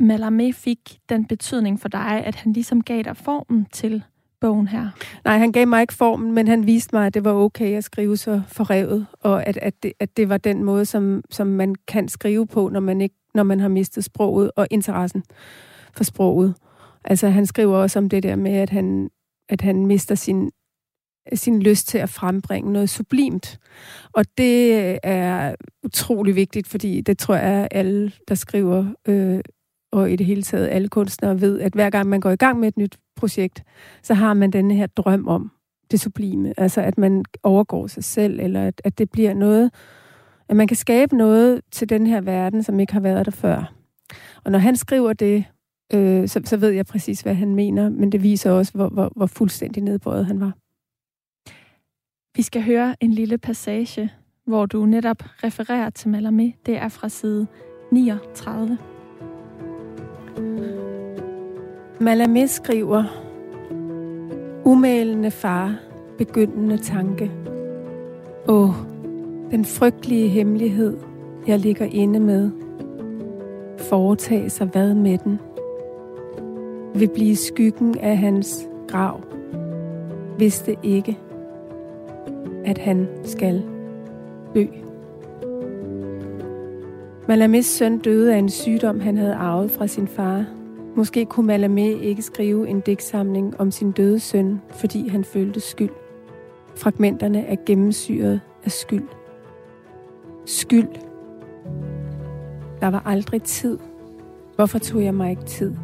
Malame 0.00 0.52
fik 0.52 0.98
den 1.08 1.26
betydning 1.26 1.80
for 1.80 1.88
dig, 1.88 2.22
at 2.24 2.34
han 2.34 2.52
ligesom 2.52 2.82
gav 2.82 3.02
dig 3.02 3.16
formen 3.16 3.66
til 3.72 4.02
bogen 4.42 4.68
her? 4.68 4.88
Nej, 5.24 5.38
han 5.38 5.52
gav 5.52 5.66
mig 5.66 5.80
ikke 5.80 5.94
formen, 5.94 6.32
men 6.32 6.48
han 6.48 6.66
viste 6.66 6.96
mig, 6.96 7.06
at 7.06 7.14
det 7.14 7.24
var 7.24 7.32
okay 7.32 7.76
at 7.76 7.84
skrive 7.84 8.16
så 8.16 8.42
forrevet, 8.48 9.06
og 9.20 9.46
at, 9.46 9.56
at, 9.56 9.82
det, 9.82 9.92
at 10.00 10.16
det 10.16 10.28
var 10.28 10.36
den 10.36 10.64
måde, 10.64 10.84
som, 10.84 11.22
som 11.30 11.46
man 11.46 11.74
kan 11.88 12.08
skrive 12.08 12.46
på, 12.46 12.68
når 12.68 12.80
man, 12.80 13.00
ikke, 13.00 13.14
når 13.34 13.42
man 13.42 13.60
har 13.60 13.68
mistet 13.68 14.04
sproget 14.04 14.50
og 14.56 14.66
interessen 14.70 15.24
for 15.96 16.04
sproget. 16.04 16.54
Altså, 17.04 17.28
han 17.28 17.46
skriver 17.46 17.76
også 17.76 17.98
om 17.98 18.08
det 18.08 18.22
der 18.22 18.36
med, 18.36 18.52
at 18.52 18.70
han, 18.70 19.10
at 19.48 19.60
han 19.60 19.86
mister 19.86 20.14
sin, 20.14 20.50
sin 21.34 21.62
lyst 21.62 21.88
til 21.88 21.98
at 21.98 22.08
frembringe 22.08 22.72
noget 22.72 22.90
sublimt. 22.90 23.58
Og 24.12 24.24
det 24.38 24.72
øh, 24.72 24.98
er 25.02 25.54
utrolig 25.84 26.36
vigtigt, 26.36 26.68
fordi 26.68 27.00
det 27.00 27.18
tror 27.18 27.34
jeg, 27.34 27.44
at 27.44 27.68
alle, 27.70 28.12
der 28.28 28.34
skriver, 28.34 28.86
øh, 29.08 29.40
og 29.92 30.10
i 30.10 30.16
det 30.16 30.26
hele 30.26 30.42
taget 30.42 30.68
alle 30.68 30.88
kunstnere 30.88 31.40
ved, 31.40 31.60
at 31.60 31.72
hver 31.72 31.90
gang 31.90 32.08
man 32.08 32.20
går 32.20 32.30
i 32.30 32.36
gang 32.36 32.60
med 32.60 32.68
et 32.68 32.76
nyt 32.76 32.98
projekt, 33.16 33.62
så 34.02 34.14
har 34.14 34.34
man 34.34 34.50
denne 34.50 34.74
her 34.74 34.86
drøm 34.86 35.28
om 35.28 35.50
det 35.90 36.00
sublime. 36.00 36.54
Altså 36.56 36.80
at 36.80 36.98
man 36.98 37.24
overgår 37.42 37.86
sig 37.86 38.04
selv, 38.04 38.40
eller 38.40 38.66
at, 38.66 38.80
at 38.84 38.98
det 38.98 39.10
bliver 39.10 39.34
noget, 39.34 39.70
at 40.48 40.56
man 40.56 40.66
kan 40.66 40.76
skabe 40.76 41.16
noget 41.16 41.60
til 41.70 41.88
den 41.88 42.06
her 42.06 42.20
verden, 42.20 42.62
som 42.62 42.80
ikke 42.80 42.92
har 42.92 43.00
været 43.00 43.26
der 43.26 43.32
før. 43.32 43.74
Og 44.44 44.52
når 44.52 44.58
han 44.58 44.76
skriver 44.76 45.12
det, 45.12 45.44
øh, 45.94 46.28
så, 46.28 46.40
så 46.44 46.56
ved 46.56 46.70
jeg 46.70 46.86
præcis, 46.86 47.20
hvad 47.20 47.34
han 47.34 47.54
mener, 47.54 47.88
men 47.88 48.12
det 48.12 48.22
viser 48.22 48.50
også, 48.50 48.72
hvor, 48.72 48.88
hvor, 48.88 49.12
hvor 49.16 49.26
fuldstændig 49.26 49.82
nedbøjet 49.82 50.26
han 50.26 50.40
var. 50.40 50.52
Vi 52.36 52.42
skal 52.42 52.62
høre 52.62 52.94
en 53.00 53.10
lille 53.10 53.38
passage 53.38 54.10
hvor 54.44 54.66
du 54.66 54.86
netop 54.86 55.22
refererer 55.44 55.90
til 55.90 56.08
Mallarmé, 56.08 56.62
det 56.66 56.76
er 56.76 56.88
fra 56.88 57.08
side 57.08 57.46
39. 57.90 58.78
Mallarmé 62.00 62.46
skriver, 62.46 63.04
Umælende 64.64 65.30
far, 65.30 65.76
begyndende 66.18 66.78
tanke. 66.78 67.30
Åh, 68.48 68.74
den 69.50 69.64
frygtelige 69.64 70.28
hemmelighed, 70.28 70.98
jeg 71.46 71.58
ligger 71.58 71.86
inde 71.86 72.20
med. 72.20 72.50
Foretage 73.78 74.50
sig 74.50 74.66
hvad 74.66 74.94
med 74.94 75.18
den? 75.18 75.38
Vil 76.94 77.10
blive 77.14 77.36
skyggen 77.36 77.98
af 77.98 78.18
hans 78.18 78.68
grav. 78.88 79.20
Vidste 80.38 80.76
ikke, 80.82 81.18
at 82.64 82.78
han 82.78 83.08
skal 83.24 83.62
dø. 84.54 84.66
Malamis 87.28 87.66
søn 87.66 87.98
døde 87.98 88.34
af 88.34 88.38
en 88.38 88.48
sygdom, 88.48 89.00
han 89.00 89.16
havde 89.16 89.34
arvet 89.34 89.70
fra 89.70 89.86
sin 89.86 90.08
far. 90.08 90.44
Måske 90.96 91.24
kunne 91.24 91.54
Malamé 91.54 92.02
ikke 92.02 92.22
skrive 92.22 92.68
en 92.68 92.80
digtsamling 92.80 93.60
om 93.60 93.70
sin 93.70 93.92
døde 93.92 94.20
søn, 94.20 94.60
fordi 94.70 95.08
han 95.08 95.24
følte 95.24 95.60
skyld. 95.60 95.90
Fragmenterne 96.76 97.46
er 97.46 97.56
gennemsyret 97.66 98.40
af 98.64 98.70
skyld. 98.70 99.08
Skyld. 100.46 100.88
Der 102.80 102.86
var 102.88 103.02
aldrig 103.06 103.42
tid. 103.42 103.78
Hvorfor 104.56 104.78
tog 104.78 105.04
jeg 105.04 105.14
mig 105.14 105.30
ikke 105.30 105.44
tid? 105.44 105.74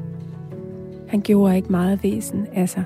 Han 1.08 1.20
gjorde 1.20 1.56
ikke 1.56 1.72
meget 1.72 2.02
væsen 2.02 2.46
af 2.52 2.68
sig. 2.68 2.84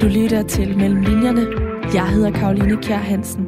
Du 0.00 0.06
lytter 0.06 0.42
til 0.42 0.76
Mellem 0.78 1.00
Linjerne. 1.00 1.46
Jeg 1.94 2.10
hedder 2.10 2.30
Karoline 2.30 2.82
Kjær 2.82 2.96
Hansen. 2.96 3.46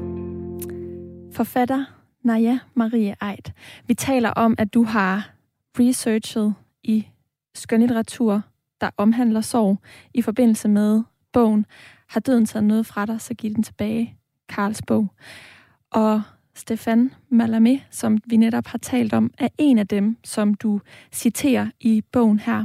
Forfatter 1.33 1.85
Naja 2.23 2.59
Marie 2.75 3.15
Eid. 3.23 3.53
Vi 3.87 3.95
taler 3.95 4.31
om, 4.31 4.55
at 4.59 4.75
du 4.75 4.83
har 4.83 5.31
researchet 5.79 6.55
i 6.83 7.07
skønlitteratur, 7.55 8.43
der 8.81 8.91
omhandler 8.97 9.41
sorg, 9.41 9.79
i 10.15 10.23
forbindelse 10.23 10.69
med 10.69 11.03
bogen 11.33 11.67
Har 12.09 12.21
døden 12.21 12.47
taget 12.47 12.65
noget 12.65 12.87
fra 12.87 13.07
dig, 13.07 13.21
så 13.21 13.35
giv 13.35 13.55
den 13.55 13.63
tilbage. 13.63 14.17
Karls 14.49 14.83
bog. 14.83 15.09
Og 15.91 16.23
Stefan 16.55 17.11
Malamé, 17.33 17.81
som 17.91 18.19
vi 18.27 18.37
netop 18.37 18.67
har 18.67 18.79
talt 18.79 19.13
om, 19.13 19.31
er 19.39 19.49
en 19.59 19.79
af 19.79 19.89
dem, 19.89 20.17
som 20.25 20.55
du 20.55 20.81
citerer 21.13 21.71
i 21.81 22.03
bogen 22.13 22.39
her. 22.39 22.65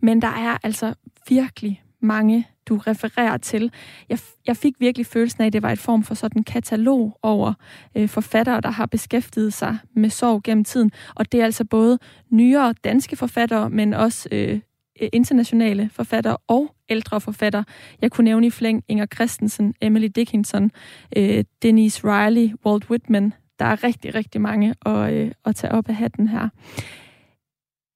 Men 0.00 0.22
der 0.22 0.28
er 0.28 0.58
altså 0.62 0.94
virkelig 1.28 1.82
mange, 2.00 2.46
du 2.68 2.76
refererer 2.76 3.36
til. 3.36 3.72
Jeg, 4.08 4.18
jeg 4.46 4.56
fik 4.56 4.74
virkelig 4.80 5.06
følelsen 5.06 5.42
af, 5.42 5.46
at 5.46 5.52
det 5.52 5.62
var 5.62 5.70
et 5.70 5.78
form 5.78 6.02
for 6.02 6.14
sådan 6.14 6.40
en 6.40 6.44
katalog 6.44 7.18
over 7.22 7.52
øh, 7.94 8.08
forfattere, 8.08 8.60
der 8.60 8.70
har 8.70 8.86
beskæftiget 8.86 9.52
sig 9.52 9.78
med 9.96 10.10
sorg 10.10 10.42
gennem 10.42 10.64
tiden. 10.64 10.90
Og 11.14 11.32
det 11.32 11.40
er 11.40 11.44
altså 11.44 11.64
både 11.64 11.98
nyere 12.30 12.74
danske 12.84 13.16
forfattere, 13.16 13.70
men 13.70 13.94
også 13.94 14.28
øh, 14.32 14.60
internationale 15.12 15.90
forfattere 15.92 16.36
og 16.48 16.74
ældre 16.88 17.20
forfattere. 17.20 17.64
Jeg 18.02 18.10
kunne 18.10 18.24
nævne 18.24 18.46
i 18.46 18.50
flæng 18.50 18.84
Inger 18.88 19.06
Christensen, 19.06 19.74
Emily 19.80 20.08
Dickinson, 20.16 20.70
øh, 21.16 21.44
Denise 21.62 22.00
Riley, 22.04 22.50
Walt 22.66 22.90
Whitman. 22.90 23.32
Der 23.58 23.64
er 23.64 23.84
rigtig, 23.84 24.14
rigtig 24.14 24.40
mange 24.40 24.74
at, 24.86 25.12
øh, 25.12 25.30
at 25.44 25.56
tage 25.56 25.72
op 25.72 25.88
af 25.88 25.94
hatten 25.94 26.28
her. 26.28 26.48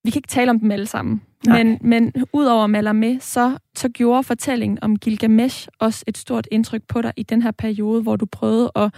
Vi 0.04 0.10
kan 0.10 0.18
ikke 0.18 0.28
tale 0.28 0.50
om 0.50 0.60
dem 0.60 0.70
alle 0.70 0.86
sammen, 0.86 1.22
men, 1.46 1.78
men 1.80 2.12
udover 2.32 2.66
Mallarmé, 2.66 3.20
så, 3.20 3.58
så 3.76 3.88
gjorde 3.88 4.22
fortællingen 4.22 4.78
om 4.82 4.96
Gilgamesh 4.96 5.68
også 5.78 6.04
et 6.06 6.18
stort 6.18 6.48
indtryk 6.50 6.82
på 6.88 7.02
dig 7.02 7.12
i 7.16 7.22
den 7.22 7.42
her 7.42 7.50
periode, 7.50 8.02
hvor 8.02 8.16
du 8.16 8.26
prøvede 8.26 8.70
at 8.76 8.94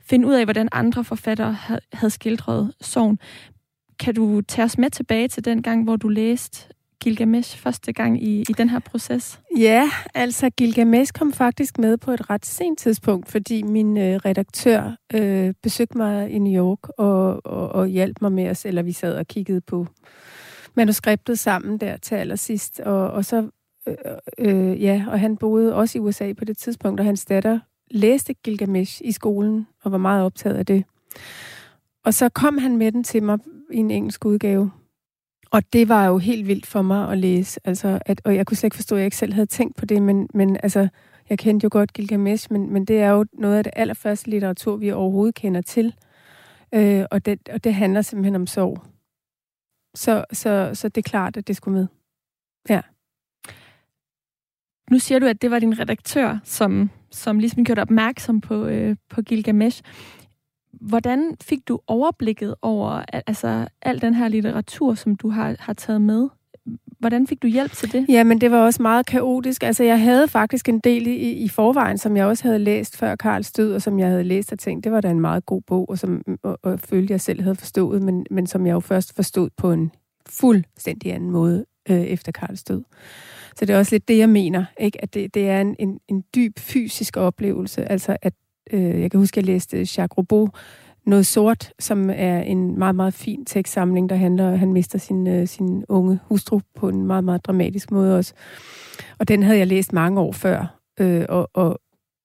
finde 0.00 0.28
ud 0.28 0.34
af, 0.34 0.44
hvordan 0.44 0.68
andre 0.72 1.04
forfattere 1.04 1.56
havde 1.92 2.10
skildret 2.10 2.72
sorgen. 2.80 3.18
Kan 3.98 4.14
du 4.14 4.40
tage 4.40 4.64
os 4.64 4.78
med 4.78 4.90
tilbage 4.90 5.28
til 5.28 5.44
den 5.44 5.62
gang, 5.62 5.84
hvor 5.84 5.96
du 5.96 6.08
læste 6.08 6.74
Gilgamesh 7.00 7.58
første 7.58 7.92
gang 7.92 8.22
i, 8.22 8.40
i 8.40 8.52
den 8.58 8.68
her 8.68 8.78
proces? 8.78 9.40
Ja, 9.56 9.90
altså 10.14 10.50
Gilgamesh 10.50 11.12
kom 11.12 11.32
faktisk 11.32 11.78
med 11.78 11.96
på 11.96 12.10
et 12.10 12.30
ret 12.30 12.46
sent 12.46 12.78
tidspunkt, 12.78 13.28
fordi 13.28 13.62
min 13.62 13.96
øh, 13.96 14.16
redaktør 14.16 14.96
øh, 15.14 15.54
besøgte 15.62 15.98
mig 15.98 16.30
i 16.30 16.38
New 16.38 16.64
York 16.64 16.88
og, 16.98 17.46
og, 17.46 17.68
og 17.68 17.86
hjalp 17.86 18.16
mig 18.20 18.32
med 18.32 18.50
os, 18.50 18.64
eller 18.64 18.82
vi 18.82 18.92
sad 18.92 19.14
og 19.14 19.26
kiggede 19.26 19.60
på 19.60 19.86
manuskriptet 20.74 21.38
sammen 21.38 21.78
der 21.78 21.96
til 21.96 22.14
allersidst. 22.14 22.80
Og, 22.80 23.10
og 23.10 23.24
så, 23.24 23.48
øh, 23.88 23.94
øh, 24.38 24.82
ja, 24.82 25.04
og 25.08 25.20
han 25.20 25.36
boede 25.36 25.74
også 25.74 25.98
i 25.98 26.00
USA 26.00 26.32
på 26.32 26.44
det 26.44 26.58
tidspunkt, 26.58 27.00
og 27.00 27.06
hans 27.06 27.24
datter 27.24 27.58
læste 27.90 28.34
Gilgamesh 28.34 29.00
i 29.04 29.12
skolen 29.12 29.66
og 29.82 29.92
var 29.92 29.98
meget 29.98 30.24
optaget 30.24 30.56
af 30.56 30.66
det. 30.66 30.84
Og 32.04 32.14
så 32.14 32.28
kom 32.28 32.58
han 32.58 32.76
med 32.76 32.92
den 32.92 33.04
til 33.04 33.22
mig 33.22 33.38
i 33.72 33.76
en 33.76 33.90
engelsk 33.90 34.24
udgave. 34.24 34.70
Og 35.50 35.72
det 35.72 35.88
var 35.88 36.06
jo 36.06 36.18
helt 36.18 36.46
vildt 36.46 36.66
for 36.66 36.82
mig 36.82 37.12
at 37.12 37.18
læse. 37.18 37.60
Altså, 37.64 37.98
at, 38.06 38.20
og 38.24 38.36
jeg 38.36 38.46
kunne 38.46 38.56
slet 38.56 38.66
ikke 38.66 38.76
forstå, 38.76 38.94
at 38.94 38.98
jeg 38.98 39.04
ikke 39.04 39.16
selv 39.16 39.32
havde 39.32 39.46
tænkt 39.46 39.76
på 39.76 39.86
det, 39.86 40.02
men, 40.02 40.28
men 40.34 40.56
altså, 40.62 40.88
jeg 41.30 41.38
kendte 41.38 41.64
jo 41.64 41.68
godt 41.72 41.92
Gilgamesh, 41.92 42.52
men, 42.52 42.72
men 42.72 42.84
det 42.84 43.00
er 43.00 43.10
jo 43.10 43.24
noget 43.32 43.56
af 43.56 43.64
det 43.64 43.72
allerførste 43.76 44.30
litteratur, 44.30 44.76
vi 44.76 44.92
overhovedet 44.92 45.34
kender 45.34 45.60
til. 45.60 45.94
Øh, 46.74 47.04
og, 47.10 47.26
det, 47.26 47.48
og 47.48 47.64
det 47.64 47.74
handler 47.74 48.02
simpelthen 48.02 48.34
om 48.34 48.46
sorg. 48.46 48.82
Så, 49.94 50.24
så, 50.32 50.70
så 50.74 50.88
det 50.88 51.06
er 51.06 51.10
klart, 51.10 51.36
at 51.36 51.48
det 51.48 51.56
skulle 51.56 51.78
med. 51.78 51.86
Ja. 52.68 52.80
Nu 54.90 54.98
siger 54.98 55.18
du, 55.18 55.26
at 55.26 55.42
det 55.42 55.50
var 55.50 55.58
din 55.58 55.78
redaktør, 55.78 56.38
som, 56.44 56.90
som 57.10 57.38
ligesom 57.38 57.64
gjorde 57.64 57.82
opmærksom 57.82 58.40
på, 58.40 58.66
øh, 58.66 58.96
på 59.08 59.22
Gilgamesh. 59.22 59.82
Hvordan 60.72 61.36
fik 61.40 61.68
du 61.68 61.80
overblikket 61.86 62.54
over 62.62 62.90
altså, 63.26 63.68
al 63.82 64.00
den 64.00 64.14
her 64.14 64.28
litteratur, 64.28 64.94
som 64.94 65.16
du 65.16 65.28
har, 65.28 65.56
har 65.58 65.72
taget 65.72 66.00
med? 66.00 66.28
Hvordan 67.00 67.26
fik 67.26 67.42
du 67.42 67.46
hjælp 67.46 67.72
til 67.72 67.92
det? 67.92 68.06
Ja, 68.08 68.24
men 68.24 68.40
det 68.40 68.50
var 68.50 68.58
også 68.58 68.82
meget 68.82 69.06
kaotisk. 69.06 69.62
Altså, 69.62 69.84
jeg 69.84 70.00
havde 70.00 70.28
faktisk 70.28 70.68
en 70.68 70.78
del 70.78 71.06
i, 71.06 71.30
i 71.30 71.48
forvejen, 71.48 71.98
som 71.98 72.16
jeg 72.16 72.26
også 72.26 72.44
havde 72.44 72.58
læst 72.58 72.96
før 72.96 73.16
Karls 73.16 73.52
død, 73.52 73.74
og 73.74 73.82
som 73.82 73.98
jeg 73.98 74.08
havde 74.08 74.24
læst 74.24 74.52
og 74.52 74.58
tænkt, 74.58 74.84
det 74.84 74.92
var 74.92 75.00
da 75.00 75.10
en 75.10 75.20
meget 75.20 75.46
god 75.46 75.62
bog, 75.66 75.90
og 75.90 75.98
som 75.98 76.22
og, 76.42 76.58
og 76.62 76.80
følte, 76.80 77.12
jeg 77.12 77.20
selv 77.20 77.42
havde 77.42 77.56
forstået, 77.56 78.02
men, 78.02 78.26
men 78.30 78.46
som 78.46 78.66
jeg 78.66 78.72
jo 78.72 78.80
først 78.80 79.16
forstod 79.16 79.50
på 79.56 79.72
en 79.72 79.92
fuldstændig 80.28 81.14
anden 81.14 81.30
måde 81.30 81.64
øh, 81.90 82.00
efter 82.00 82.32
Karls 82.32 82.64
død. 82.64 82.82
Så 83.56 83.64
det 83.64 83.74
er 83.74 83.78
også 83.78 83.94
lidt 83.94 84.08
det, 84.08 84.18
jeg 84.18 84.28
mener, 84.28 84.64
ikke? 84.80 85.02
at 85.02 85.14
det, 85.14 85.34
det 85.34 85.48
er 85.48 85.60
en, 85.60 85.76
en, 85.78 85.98
en 86.08 86.24
dyb 86.34 86.58
fysisk 86.58 87.16
oplevelse. 87.16 87.92
Altså, 87.92 88.16
at 88.22 88.34
øh, 88.72 89.00
jeg 89.00 89.10
kan 89.10 89.20
huske, 89.20 89.38
at 89.38 89.46
jeg 89.46 89.54
læste 89.54 89.76
Jacques 89.76 90.18
Robot, 90.18 90.50
noget 91.06 91.26
sort, 91.26 91.72
som 91.78 92.10
er 92.10 92.40
en 92.40 92.78
meget, 92.78 92.94
meget 92.94 93.14
fin 93.14 93.44
tekstsamling, 93.44 94.08
der 94.08 94.16
handler, 94.16 94.52
at 94.52 94.58
han 94.58 94.72
mister 94.72 94.98
sin, 94.98 95.26
øh, 95.26 95.48
sin 95.48 95.84
unge 95.88 96.18
hustru 96.24 96.60
på 96.76 96.88
en 96.88 97.06
meget, 97.06 97.24
meget 97.24 97.44
dramatisk 97.44 97.90
måde 97.90 98.16
også. 98.16 98.34
Og 99.18 99.28
den 99.28 99.42
havde 99.42 99.58
jeg 99.58 99.66
læst 99.66 99.92
mange 99.92 100.20
år 100.20 100.32
før, 100.32 100.80
øh, 101.00 101.24
og, 101.28 101.50
og, 101.54 101.80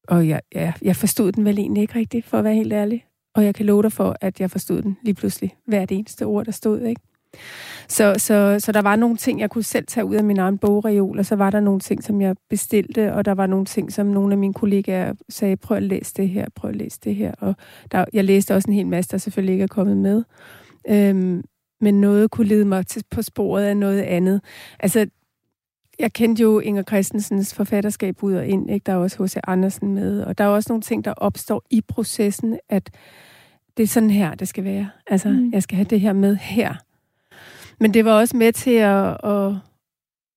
og 0.07 0.27
jeg, 0.27 0.41
ja, 0.55 0.73
jeg 0.81 0.95
forstod 0.95 1.31
den 1.31 1.45
vel 1.45 1.59
egentlig 1.59 1.81
ikke 1.81 1.95
rigtigt, 1.95 2.25
for 2.25 2.37
at 2.37 2.43
være 2.43 2.55
helt 2.55 2.73
ærlig. 2.73 3.05
Og 3.35 3.45
jeg 3.45 3.55
kan 3.55 3.65
love 3.65 3.83
dig 3.83 3.91
for, 3.91 4.15
at 4.21 4.39
jeg 4.39 4.51
forstod 4.51 4.81
den 4.81 4.97
lige 5.03 5.13
pludselig. 5.15 5.55
Hvert 5.67 5.91
eneste 5.91 6.25
ord, 6.25 6.45
der 6.45 6.51
stod, 6.51 6.81
ikke? 6.81 7.01
Så, 7.87 8.15
så, 8.17 8.55
så 8.59 8.71
der 8.71 8.81
var 8.81 8.95
nogle 8.95 9.17
ting, 9.17 9.39
jeg 9.39 9.49
kunne 9.49 9.63
selv 9.63 9.85
tage 9.87 10.05
ud 10.05 10.15
af 10.15 10.23
min 10.23 10.39
egen 10.39 10.57
bogreol, 10.57 11.19
og 11.19 11.25
så 11.25 11.35
var 11.35 11.49
der 11.49 11.59
nogle 11.59 11.79
ting, 11.79 12.03
som 12.03 12.21
jeg 12.21 12.35
bestilte, 12.49 13.13
og 13.13 13.25
der 13.25 13.33
var 13.33 13.47
nogle 13.47 13.65
ting, 13.65 13.93
som 13.93 14.05
nogle 14.05 14.33
af 14.33 14.37
mine 14.37 14.53
kollegaer 14.53 15.13
sagde, 15.29 15.57
prøv 15.57 15.77
at 15.77 15.83
læse 15.83 16.13
det 16.13 16.29
her, 16.29 16.45
prøv 16.55 16.69
at 16.69 16.75
læse 16.75 16.99
det 17.03 17.15
her. 17.15 17.31
Og 17.39 17.55
der, 17.91 18.05
jeg 18.13 18.23
læste 18.23 18.55
også 18.55 18.67
en 18.67 18.75
hel 18.75 18.87
masse, 18.87 19.11
der 19.11 19.17
selvfølgelig 19.17 19.53
ikke 19.53 19.63
er 19.63 19.67
kommet 19.67 19.97
med. 19.97 20.23
Øhm, 20.89 21.43
men 21.81 22.01
noget 22.01 22.31
kunne 22.31 22.47
lede 22.47 22.65
mig 22.65 22.87
til, 22.87 23.03
på 23.11 23.21
sporet 23.21 23.63
af 23.63 23.77
noget 23.77 24.01
andet. 24.01 24.41
Altså, 24.79 25.05
jeg 25.99 26.13
kendte 26.13 26.43
jo 26.43 26.59
Inger 26.59 26.83
Christensens 26.83 27.53
forfatterskab 27.53 28.23
ud 28.23 28.33
og 28.33 28.47
ind. 28.47 28.69
Ikke? 28.69 28.83
Der 28.83 28.93
er 28.93 28.97
også 28.97 29.23
H.C. 29.23 29.37
Andersen 29.47 29.93
med, 29.93 30.21
og 30.21 30.37
der 30.37 30.43
er 30.43 30.47
også 30.47 30.71
nogle 30.71 30.81
ting, 30.81 31.05
der 31.05 31.13
opstår 31.17 31.63
i 31.69 31.81
processen, 31.81 32.59
at 32.69 32.89
det 33.77 33.83
er 33.83 33.87
sådan 33.87 34.09
her, 34.09 34.35
det 34.35 34.47
skal 34.47 34.63
være. 34.63 34.89
Altså, 35.07 35.29
mm. 35.29 35.51
jeg 35.53 35.63
skal 35.63 35.75
have 35.75 35.85
det 35.89 36.01
her 36.01 36.13
med 36.13 36.35
her. 36.35 36.84
Men 37.79 37.93
det 37.93 38.05
var 38.05 38.11
også 38.11 38.37
med 38.37 38.53
til 38.53 38.71
at, 38.71 39.17
at 39.23 39.55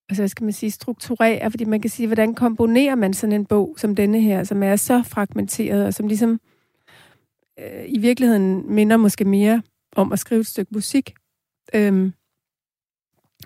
altså, 0.09 0.23
hvad 0.23 0.29
skal 0.29 0.45
man 0.45 0.53
sige, 0.53 0.71
strukturere, 0.71 1.51
fordi 1.51 1.65
man 1.65 1.81
kan 1.81 1.91
sige, 1.91 2.07
hvordan 2.07 2.35
komponerer 2.35 2.95
man 2.95 3.15
sådan 3.15 3.33
en 3.33 3.47
bog 3.47 3.75
som 3.79 3.95
denne 3.95 4.21
her, 4.21 4.45
som 4.45 4.63
er 4.63 4.77
så 4.77 5.03
fragmenteret, 5.03 5.87
og 5.87 5.95
som 5.95 6.07
ligesom 6.07 6.41
øh, 7.59 7.85
i 7.87 7.99
virkeligheden 7.99 8.75
minder 8.75 8.97
måske 8.97 9.25
mere 9.25 9.63
om 9.97 10.13
at 10.13 10.19
skrive 10.19 10.41
et 10.41 10.47
stykke 10.47 10.75
musik. 10.75 11.15
Øhm, 11.75 12.13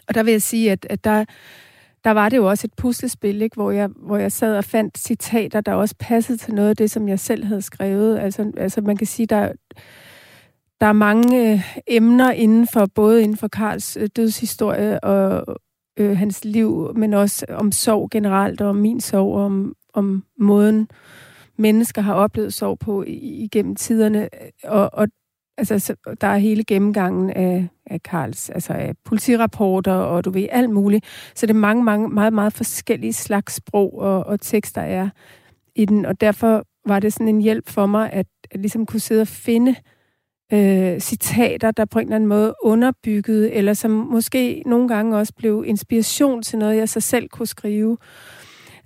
og 0.08 0.14
der 0.14 0.22
vil 0.22 0.32
jeg 0.32 0.42
sige, 0.42 0.72
at, 0.72 0.86
at 0.90 1.04
der, 1.04 1.24
der 2.04 2.10
var 2.10 2.28
det 2.28 2.36
jo 2.36 2.48
også 2.48 2.66
et 2.66 2.74
puslespil, 2.76 3.42
ikke? 3.42 3.54
Hvor, 3.54 3.70
jeg, 3.70 3.88
hvor 3.96 4.16
jeg 4.16 4.32
sad 4.32 4.56
og 4.56 4.64
fandt 4.64 4.98
citater, 4.98 5.60
der 5.60 5.72
også 5.72 5.94
passede 5.98 6.38
til 6.38 6.54
noget 6.54 6.68
af 6.68 6.76
det, 6.76 6.90
som 6.90 7.08
jeg 7.08 7.20
selv 7.20 7.44
havde 7.44 7.62
skrevet. 7.62 8.18
Altså, 8.18 8.52
altså 8.56 8.80
man 8.80 8.96
kan 8.96 9.06
sige, 9.06 9.26
der 9.26 9.52
der 10.82 10.88
er 10.88 10.92
mange 10.92 11.52
øh, 11.52 11.60
emner 11.86 12.30
inden 12.30 12.66
for, 12.66 12.86
både 12.94 13.22
inden 13.22 13.36
for 13.36 13.48
Karls 13.48 13.96
øh, 13.96 14.08
dødshistorie 14.16 15.04
og, 15.04 15.60
øh, 15.98 16.16
hans 16.16 16.44
liv, 16.44 16.92
men 16.96 17.14
også 17.14 17.46
om 17.48 17.72
sorg 17.72 18.10
generelt, 18.10 18.60
og 18.60 18.68
om 18.68 18.76
min 18.76 19.00
sorg, 19.00 19.34
og 19.34 19.44
om, 19.44 19.74
om 19.94 20.24
måden, 20.38 20.88
mennesker 21.58 22.02
har 22.02 22.14
oplevet 22.14 22.54
sorg 22.54 22.78
på 22.78 23.04
igennem 23.06 23.76
tiderne. 23.76 24.28
Og, 24.64 24.90
og 24.92 25.08
altså, 25.58 25.78
så, 25.78 25.94
der 26.20 26.26
er 26.26 26.36
hele 26.36 26.64
gennemgangen 26.64 27.30
af, 27.30 27.68
af 27.86 28.02
Karls, 28.02 28.50
altså 28.50 28.72
af 28.72 28.94
politirapporter, 29.04 29.94
og 29.94 30.24
du 30.24 30.30
ved, 30.30 30.46
alt 30.50 30.70
muligt. 30.70 31.04
Så 31.34 31.46
det 31.46 31.54
er 31.54 31.58
mange, 31.58 31.84
mange, 31.84 32.08
meget, 32.08 32.32
meget 32.32 32.52
forskellige 32.52 33.12
slags 33.12 33.54
sprog 33.54 33.98
og, 33.98 34.26
og 34.26 34.40
tekster 34.40 34.82
er 34.82 35.08
i 35.76 35.84
den, 35.84 36.06
og 36.06 36.20
derfor 36.20 36.64
var 36.86 37.00
det 37.00 37.12
sådan 37.12 37.28
en 37.28 37.40
hjælp 37.40 37.68
for 37.68 37.86
mig, 37.86 38.12
at, 38.12 38.26
at 38.50 38.60
ligesom 38.60 38.86
kunne 38.86 39.00
sidde 39.00 39.20
og 39.22 39.28
finde 39.28 39.76
øh, 40.52 41.00
citater, 41.00 41.70
der 41.70 41.84
på 41.84 41.98
en 41.98 42.04
eller 42.04 42.16
anden 42.16 42.28
måde 42.28 42.54
underbyggede, 42.62 43.52
eller 43.52 43.74
som 43.74 43.90
måske 43.90 44.62
nogle 44.66 44.88
gange 44.88 45.16
også 45.16 45.32
blev 45.36 45.64
inspiration 45.66 46.42
til 46.42 46.58
noget, 46.58 46.76
jeg 46.76 46.88
så 46.88 47.00
selv 47.00 47.28
kunne 47.28 47.46
skrive. 47.46 47.98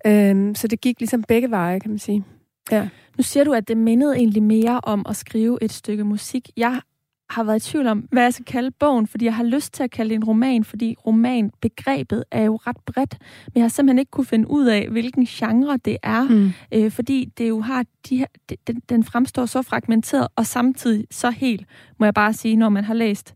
Øh, 0.06 0.56
så 0.56 0.68
det 0.68 0.80
gik 0.80 1.00
ligesom 1.00 1.22
begge 1.22 1.50
veje, 1.50 1.80
kan 1.80 1.90
man 1.90 1.98
sige. 1.98 2.24
Ja. 2.70 2.88
Nu 3.16 3.22
siger 3.22 3.44
du, 3.44 3.52
at 3.52 3.68
det 3.68 3.76
mindede 3.76 4.16
egentlig 4.16 4.42
mere 4.42 4.80
om 4.82 5.06
at 5.08 5.16
skrive 5.16 5.58
et 5.62 5.72
stykke 5.72 6.04
musik. 6.04 6.50
Jeg 6.56 6.80
har 7.30 7.44
været 7.44 7.66
i 7.68 7.70
tvivl 7.70 7.86
om, 7.86 7.98
hvad 7.98 8.22
jeg 8.22 8.32
skal 8.34 8.44
kalde 8.44 8.70
bogen, 8.70 9.06
fordi 9.06 9.24
jeg 9.24 9.34
har 9.34 9.44
lyst 9.44 9.74
til 9.74 9.82
at 9.82 9.90
kalde 9.90 10.08
det 10.08 10.14
en 10.16 10.24
roman, 10.24 10.64
fordi 10.64 10.96
romanbegrebet 11.06 12.24
er 12.30 12.44
jo 12.44 12.56
ret 12.56 12.76
bredt, 12.86 13.16
men 13.46 13.52
jeg 13.54 13.62
har 13.62 13.68
simpelthen 13.68 13.98
ikke 13.98 14.10
kunne 14.10 14.26
finde 14.26 14.50
ud 14.50 14.66
af, 14.66 14.88
hvilken 14.88 15.26
genre 15.26 15.76
det 15.76 15.96
er, 16.02 16.22
mm. 16.22 16.52
øh, 16.72 16.90
fordi 16.90 17.32
det 17.38 17.48
jo 17.48 17.60
har 17.60 17.84
de 18.08 18.16
her, 18.16 18.26
den, 18.66 18.82
den 18.88 19.04
fremstår 19.04 19.46
så 19.46 19.62
fragmenteret, 19.62 20.28
og 20.36 20.46
samtidig 20.46 21.06
så 21.10 21.30
helt, 21.30 21.66
må 21.98 22.06
jeg 22.06 22.14
bare 22.14 22.32
sige, 22.32 22.56
når 22.56 22.68
man 22.68 22.84
har 22.84 22.94
læst 22.94 23.34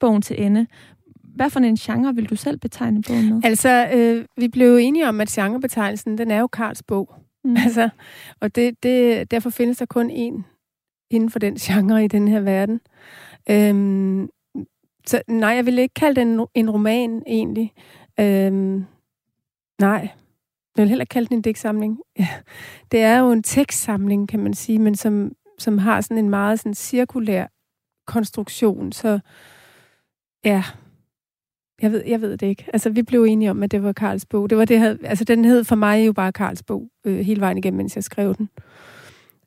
bogen 0.00 0.22
til 0.22 0.42
ende. 0.42 0.66
Hvad 1.22 1.50
for 1.50 1.60
en 1.60 1.76
genre 1.76 2.14
vil 2.14 2.30
du 2.30 2.36
selv 2.36 2.58
betegne 2.58 3.02
bogen 3.02 3.34
med? 3.34 3.40
Altså, 3.44 3.88
øh, 3.94 4.24
vi 4.36 4.48
blev 4.48 4.76
enige 4.76 5.08
om, 5.08 5.20
at 5.20 5.28
genrebetegnelsen, 5.28 6.18
den 6.18 6.30
er 6.30 6.38
jo 6.38 6.46
Karls 6.46 6.82
bog. 6.82 7.14
Mm. 7.44 7.56
Altså, 7.64 7.88
og 8.40 8.54
det, 8.54 8.82
det, 8.82 9.30
derfor 9.30 9.50
findes 9.50 9.78
der 9.78 9.86
kun 9.86 10.10
én 10.10 10.55
inden 11.10 11.30
for 11.30 11.38
den 11.38 11.56
genre 11.56 12.04
i 12.04 12.08
den 12.08 12.28
her 12.28 12.40
verden. 12.40 12.80
Øhm, 13.50 14.28
så 15.06 15.22
nej, 15.28 15.50
jeg 15.50 15.66
vil 15.66 15.78
ikke 15.78 15.94
kalde 15.94 16.20
den 16.20 16.46
en 16.54 16.70
roman, 16.70 17.22
egentlig. 17.26 17.72
Øhm, 18.20 18.84
nej, 19.80 20.08
jeg 20.76 20.82
vil 20.82 20.88
heller 20.88 21.02
ikke 21.02 21.12
kalde 21.12 21.28
den 21.28 21.36
en 21.36 21.42
digtsamling. 21.42 21.98
Ja. 22.18 22.28
Det 22.92 23.00
er 23.00 23.18
jo 23.18 23.32
en 23.32 23.42
tekstsamling, 23.42 24.28
kan 24.28 24.40
man 24.40 24.54
sige, 24.54 24.78
men 24.78 24.94
som, 24.94 25.32
som 25.58 25.78
har 25.78 26.00
sådan 26.00 26.18
en 26.18 26.30
meget 26.30 26.58
sådan 26.58 26.74
cirkulær 26.74 27.46
konstruktion. 28.06 28.92
Så 28.92 29.20
ja, 30.44 30.64
jeg 31.82 31.92
ved, 31.92 32.02
jeg 32.06 32.20
ved 32.20 32.36
det 32.36 32.46
ikke. 32.46 32.64
Altså, 32.72 32.90
vi 32.90 33.02
blev 33.02 33.24
enige 33.24 33.50
om, 33.50 33.62
at 33.62 33.70
det 33.70 33.82
var 33.82 33.92
Karls 33.92 34.26
bog. 34.26 34.50
Det 34.50 34.58
var 34.58 34.64
det, 34.64 34.98
altså, 35.04 35.24
den 35.24 35.44
hed 35.44 35.64
for 35.64 35.76
mig 35.76 36.06
jo 36.06 36.12
bare 36.12 36.32
Karls 36.32 36.62
bog, 36.62 36.88
øh, 37.04 37.18
hele 37.18 37.40
vejen 37.40 37.58
igennem, 37.58 37.76
mens 37.76 37.96
jeg 37.96 38.04
skrev 38.04 38.34
den. 38.34 38.48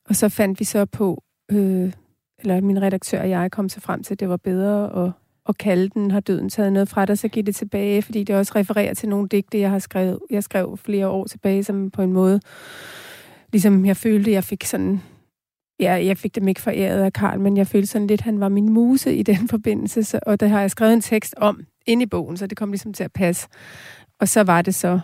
Og 0.06 0.16
så 0.16 0.30
fandt 0.30 0.60
vi 0.60 0.66
så 0.66 0.86
på, 0.86 1.24
øh, 1.52 1.92
eller 2.40 2.62
min 2.62 2.82
redaktør 2.82 3.22
og 3.22 3.30
jeg 3.30 3.52
kom 3.52 3.70
så 3.70 3.82
frem 3.82 4.04
til, 4.04 4.14
at 4.14 4.20
det 4.20 4.30
var 4.30 4.38
bedre 4.38 5.06
at, 5.06 5.12
at 5.50 5.58
kalde 5.58 5.90
den, 5.90 6.12
har 6.12 6.20
døden 6.20 6.50
taget 6.50 6.74
noget 6.74 6.90
fra 6.90 7.06
dig, 7.06 7.18
så 7.18 7.28
giv 7.28 7.44
det 7.44 7.56
tilbage, 7.56 8.02
fordi 8.02 8.24
det 8.24 8.36
også 8.36 8.54
refererer 8.56 8.94
til 8.94 9.10
nogle 9.10 9.28
digte, 9.28 9.60
jeg 9.60 9.70
har 9.70 9.80
skrevet. 9.80 10.20
Jeg 10.30 10.44
skrev 10.44 10.78
flere 10.78 11.08
år 11.08 11.26
tilbage, 11.26 11.64
som 11.64 11.92
på 11.92 12.02
en 12.02 12.14
måde, 12.14 12.40
ligesom 13.52 13.86
jeg 13.86 13.98
følte, 13.98 14.32
jeg 14.32 14.44
fik 14.44 14.64
sådan 14.64 15.02
Ja, 15.80 16.06
jeg 16.06 16.18
fik 16.18 16.36
dem 16.36 16.48
ikke 16.48 16.62
foræret 16.62 17.04
af 17.04 17.14
Karl, 17.14 17.40
men 17.40 17.58
jeg 17.58 17.68
følte 17.68 17.88
sådan 17.88 18.08
lidt, 18.08 18.22
at 18.22 18.26
han 18.26 18.40
var 18.40 18.50
min 18.50 18.70
muse 18.70 19.16
i 19.16 19.24
den 19.24 19.48
forbindelse, 19.54 20.04
så, 20.04 20.20
og 20.26 20.40
der 20.40 20.48
har 20.48 20.62
jeg 20.62 20.72
skrevet 20.72 20.94
en 20.94 21.02
tekst 21.02 21.36
om 21.38 21.62
ind 21.86 22.02
i 22.02 22.06
bogen, 22.06 22.38
så 22.38 22.48
det 22.48 22.58
kom 22.58 22.72
ligesom 22.72 22.94
til 22.94 23.04
at 23.04 23.14
passe. 23.14 23.48
Og 24.20 24.28
så 24.28 24.44
var 24.44 24.62
det 24.62 24.76
så, 24.76 25.00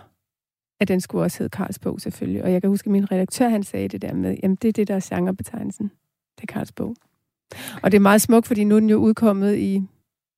at 0.80 0.88
den 0.88 1.00
skulle 1.00 1.24
også 1.24 1.38
hedde 1.38 1.50
Karls 1.50 1.78
bog 1.78 2.00
selvfølgelig. 2.00 2.44
Og 2.44 2.52
jeg 2.52 2.62
kan 2.62 2.70
huske, 2.70 2.86
at 2.86 2.92
min 2.92 3.12
redaktør, 3.12 3.48
han 3.48 3.62
sagde 3.62 3.88
det 3.88 4.02
der 4.02 4.14
med, 4.14 4.36
jamen 4.42 4.56
det 4.56 4.68
er 4.68 4.72
det, 4.72 4.88
der 4.88 4.94
er 4.94 5.14
genrebetegnelsen. 5.14 5.90
Det 6.36 6.42
er 6.42 6.52
Karls 6.52 6.72
bog. 6.72 6.96
Og 7.82 7.92
det 7.92 7.96
er 7.96 8.02
meget 8.02 8.22
smukt, 8.22 8.46
fordi 8.46 8.64
nu 8.64 8.76
er 8.76 8.80
den 8.80 8.90
jo 8.90 8.96
udkommet 8.96 9.56
i 9.56 9.82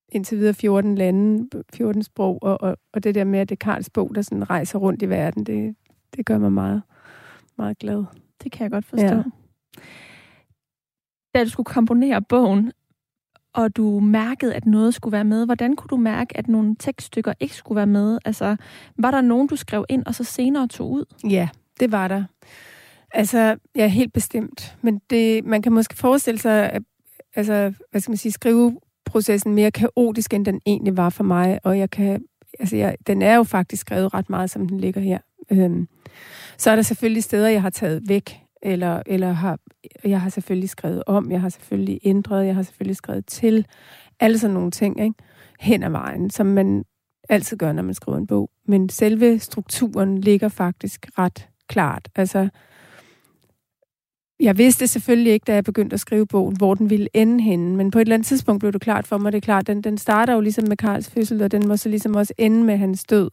indtil 0.09 0.39
videre 0.39 0.55
14 0.55 0.95
lande, 0.95 1.49
14 1.75 2.03
sprog, 2.03 2.39
og, 2.43 2.63
og, 2.63 2.77
og 2.93 3.05
det 3.05 3.15
der 3.15 3.25
med, 3.25 3.41
at 3.41 3.49
det 3.49 3.55
er 3.55 3.65
Karls 3.65 3.91
bog, 3.91 4.15
der 4.15 4.23
sådan 4.23 4.51
rejser 4.51 4.79
rundt 4.79 5.03
i 5.03 5.09
verden, 5.09 5.45
det, 5.45 5.77
det 6.17 6.27
gør 6.27 6.39
mig 6.39 6.53
meget, 6.53 6.83
meget 7.59 7.79
glad. 7.79 8.05
Det 8.43 8.53
kan 8.53 8.63
jeg 8.63 8.71
godt 8.71 8.85
forstå. 8.85 9.07
Ja. 9.07 9.23
Da 11.35 11.45
du 11.45 11.51
skulle 11.51 11.65
komponere 11.65 12.23
bogen, 12.23 12.73
og 13.53 13.77
du 13.77 14.01
mærkede, 14.01 14.55
at 14.55 14.67
noget 14.67 14.95
skulle 14.95 15.13
være 15.13 15.25
med, 15.25 15.45
hvordan 15.45 15.77
kunne 15.77 15.89
du 15.89 15.97
mærke, 15.97 16.37
at 16.37 16.49
nogle 16.49 16.77
tekststykker 16.79 17.33
ikke 17.41 17.55
skulle 17.55 17.77
være 17.77 17.87
med? 17.87 18.19
Altså, 18.25 18.57
var 18.97 19.11
der 19.11 19.21
nogen, 19.21 19.47
du 19.49 19.57
skrev 19.57 19.85
ind, 19.89 20.07
og 20.07 20.15
så 20.15 20.25
senere 20.25 20.69
tog 20.69 20.91
ud? 20.91 21.05
Ja, 21.31 21.49
det 21.81 21.93
var 21.93 22.09
der. 22.09 22.25
Altså, 23.11 23.57
ja, 23.77 23.87
helt 23.87 24.13
bestemt. 24.13 24.77
Men 24.83 25.01
det, 25.11 25.45
man 25.45 25.63
kan 25.63 25.73
måske 25.73 25.97
forestille 25.97 26.41
sig, 26.41 26.71
at 26.71 26.83
altså, 27.35 27.73
hvad 27.91 28.01
skal 28.01 28.11
man 28.11 28.17
sige, 28.17 28.33
skriveprocessen 28.33 29.55
mere 29.55 29.71
kaotisk, 29.71 30.35
end 30.35 30.45
den 30.45 30.61
egentlig 30.67 30.97
var 30.97 31.11
for 31.11 31.25
mig. 31.25 31.59
Og 31.65 31.79
jeg 31.79 31.91
kan, 31.91 32.25
altså, 32.59 32.77
jeg, 32.77 32.97
den 33.07 33.23
er 33.23 33.35
jo 33.35 33.43
faktisk 33.43 33.81
skrevet 33.81 34.15
ret 34.15 34.31
meget, 34.31 34.51
som 34.51 34.69
den 34.69 34.81
ligger 34.81 35.01
her. 35.01 35.19
Øhm, 35.53 35.89
så 36.59 36.71
er 36.71 36.75
der 36.77 36.83
selvfølgelig 36.83 37.25
steder, 37.25 37.49
jeg 37.49 37.63
har 37.63 37.71
taget 37.71 38.03
væk, 38.09 38.41
eller, 38.63 39.03
eller 39.07 39.33
har, 39.33 39.59
jeg 40.05 40.21
har 40.21 40.31
selvfølgelig 40.31 40.71
skrevet 40.71 41.03
om, 41.07 41.31
jeg 41.31 41.41
har 41.41 41.49
selvfølgelig 41.49 42.01
ændret, 42.05 42.47
jeg 42.47 42.55
har 42.55 42.63
selvfølgelig 42.63 42.97
skrevet 42.97 43.27
til. 43.27 43.67
Alle 44.21 44.39
sådan 44.39 44.55
nogle 44.55 44.71
ting, 44.71 45.01
ikke? 45.01 45.15
Hen 45.61 45.83
ad 45.83 45.91
vejen, 45.91 46.31
som 46.31 46.47
man 46.47 46.85
altid 47.29 47.57
gør, 47.57 47.73
når 47.73 47.83
man 47.83 47.95
skriver 47.95 48.19
en 48.19 48.27
bog. 48.27 48.51
Men 48.67 48.89
selve 48.89 49.39
strukturen 49.39 50.19
ligger 50.19 50.49
faktisk 50.49 51.07
ret 51.19 51.49
klart. 51.69 52.09
Altså, 52.17 52.49
jeg 54.41 54.59
vidste 54.59 54.87
selvfølgelig 54.87 55.33
ikke, 55.33 55.45
da 55.45 55.55
jeg 55.55 55.65
begyndte 55.65 55.95
at 55.95 56.01
skrive 56.01 56.27
bogen, 56.27 56.57
hvor 56.57 56.75
den 56.75 56.91
ville 56.91 57.09
ende 57.15 57.45
henne, 57.45 57.77
men 57.77 57.91
på 57.91 57.99
et 57.99 58.01
eller 58.01 58.15
andet 58.15 58.27
tidspunkt 58.27 58.61
blev 58.61 58.73
det 58.73 58.81
klart 58.81 59.07
for 59.07 59.19
mig, 59.19 59.33
det 59.33 59.37
er 59.37 59.41
klart, 59.41 59.67
den, 59.67 59.83
den 59.83 59.99
starter 59.99 60.35
jo 60.35 60.41
ligesom 60.41 60.65
med 60.69 60.77
Karls 60.77 61.11
fødsel, 61.11 61.43
og 61.43 61.53
den 61.53 61.69
må 61.69 61.77
så 61.77 61.89
ligesom 61.89 62.15
også 62.15 62.35
ende 62.39 62.65
med 62.65 62.77
hans 62.77 63.05
død. 63.05 63.31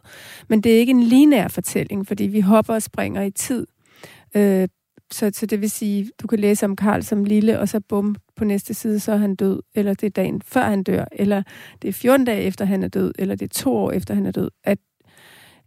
Men 0.48 0.62
det 0.62 0.76
er 0.76 0.80
ikke 0.80 0.92
en 0.92 1.04
linær 1.04 1.48
fortælling, 1.48 2.08
fordi 2.08 2.24
vi 2.24 2.40
hopper 2.40 2.74
og 2.74 2.82
springer 2.82 3.22
i 3.22 3.32
tid. 3.32 3.68
Øh, 4.36 4.68
så, 5.12 5.32
så 5.34 5.46
det 5.46 5.62
vil 5.62 5.72
sige, 5.72 6.12
du 6.22 6.28
kan 6.28 6.40
læse 6.40 6.66
om 6.66 6.76
Karl 6.76 7.04
som 7.04 7.24
lille, 7.24 7.60
og 7.60 7.70
så 7.70 7.80
bum, 7.80 8.16
på 8.36 8.46
næste 8.46 8.74
side, 8.74 9.00
så 9.00 9.12
er 9.12 9.18
han 9.18 9.36
død, 9.36 9.62
eller 9.76 9.94
det 9.94 10.08
er 10.08 10.12
dagen 10.12 10.42
før 10.42 10.64
han 10.64 10.84
dør, 10.84 11.06
eller 11.12 11.44
det 11.82 11.88
er 11.88 11.94
14 11.94 12.26
dage 12.26 12.42
efter 12.42 12.66
han 12.66 12.84
er 12.84 12.88
død, 12.88 13.14
eller 13.20 13.36
det 13.36 13.46
er 13.46 13.62
to 13.62 13.76
år 13.76 13.92
efter 13.92 14.14
han 14.14 14.26
er 14.26 14.32
død. 14.32 14.50
At, 14.64 14.78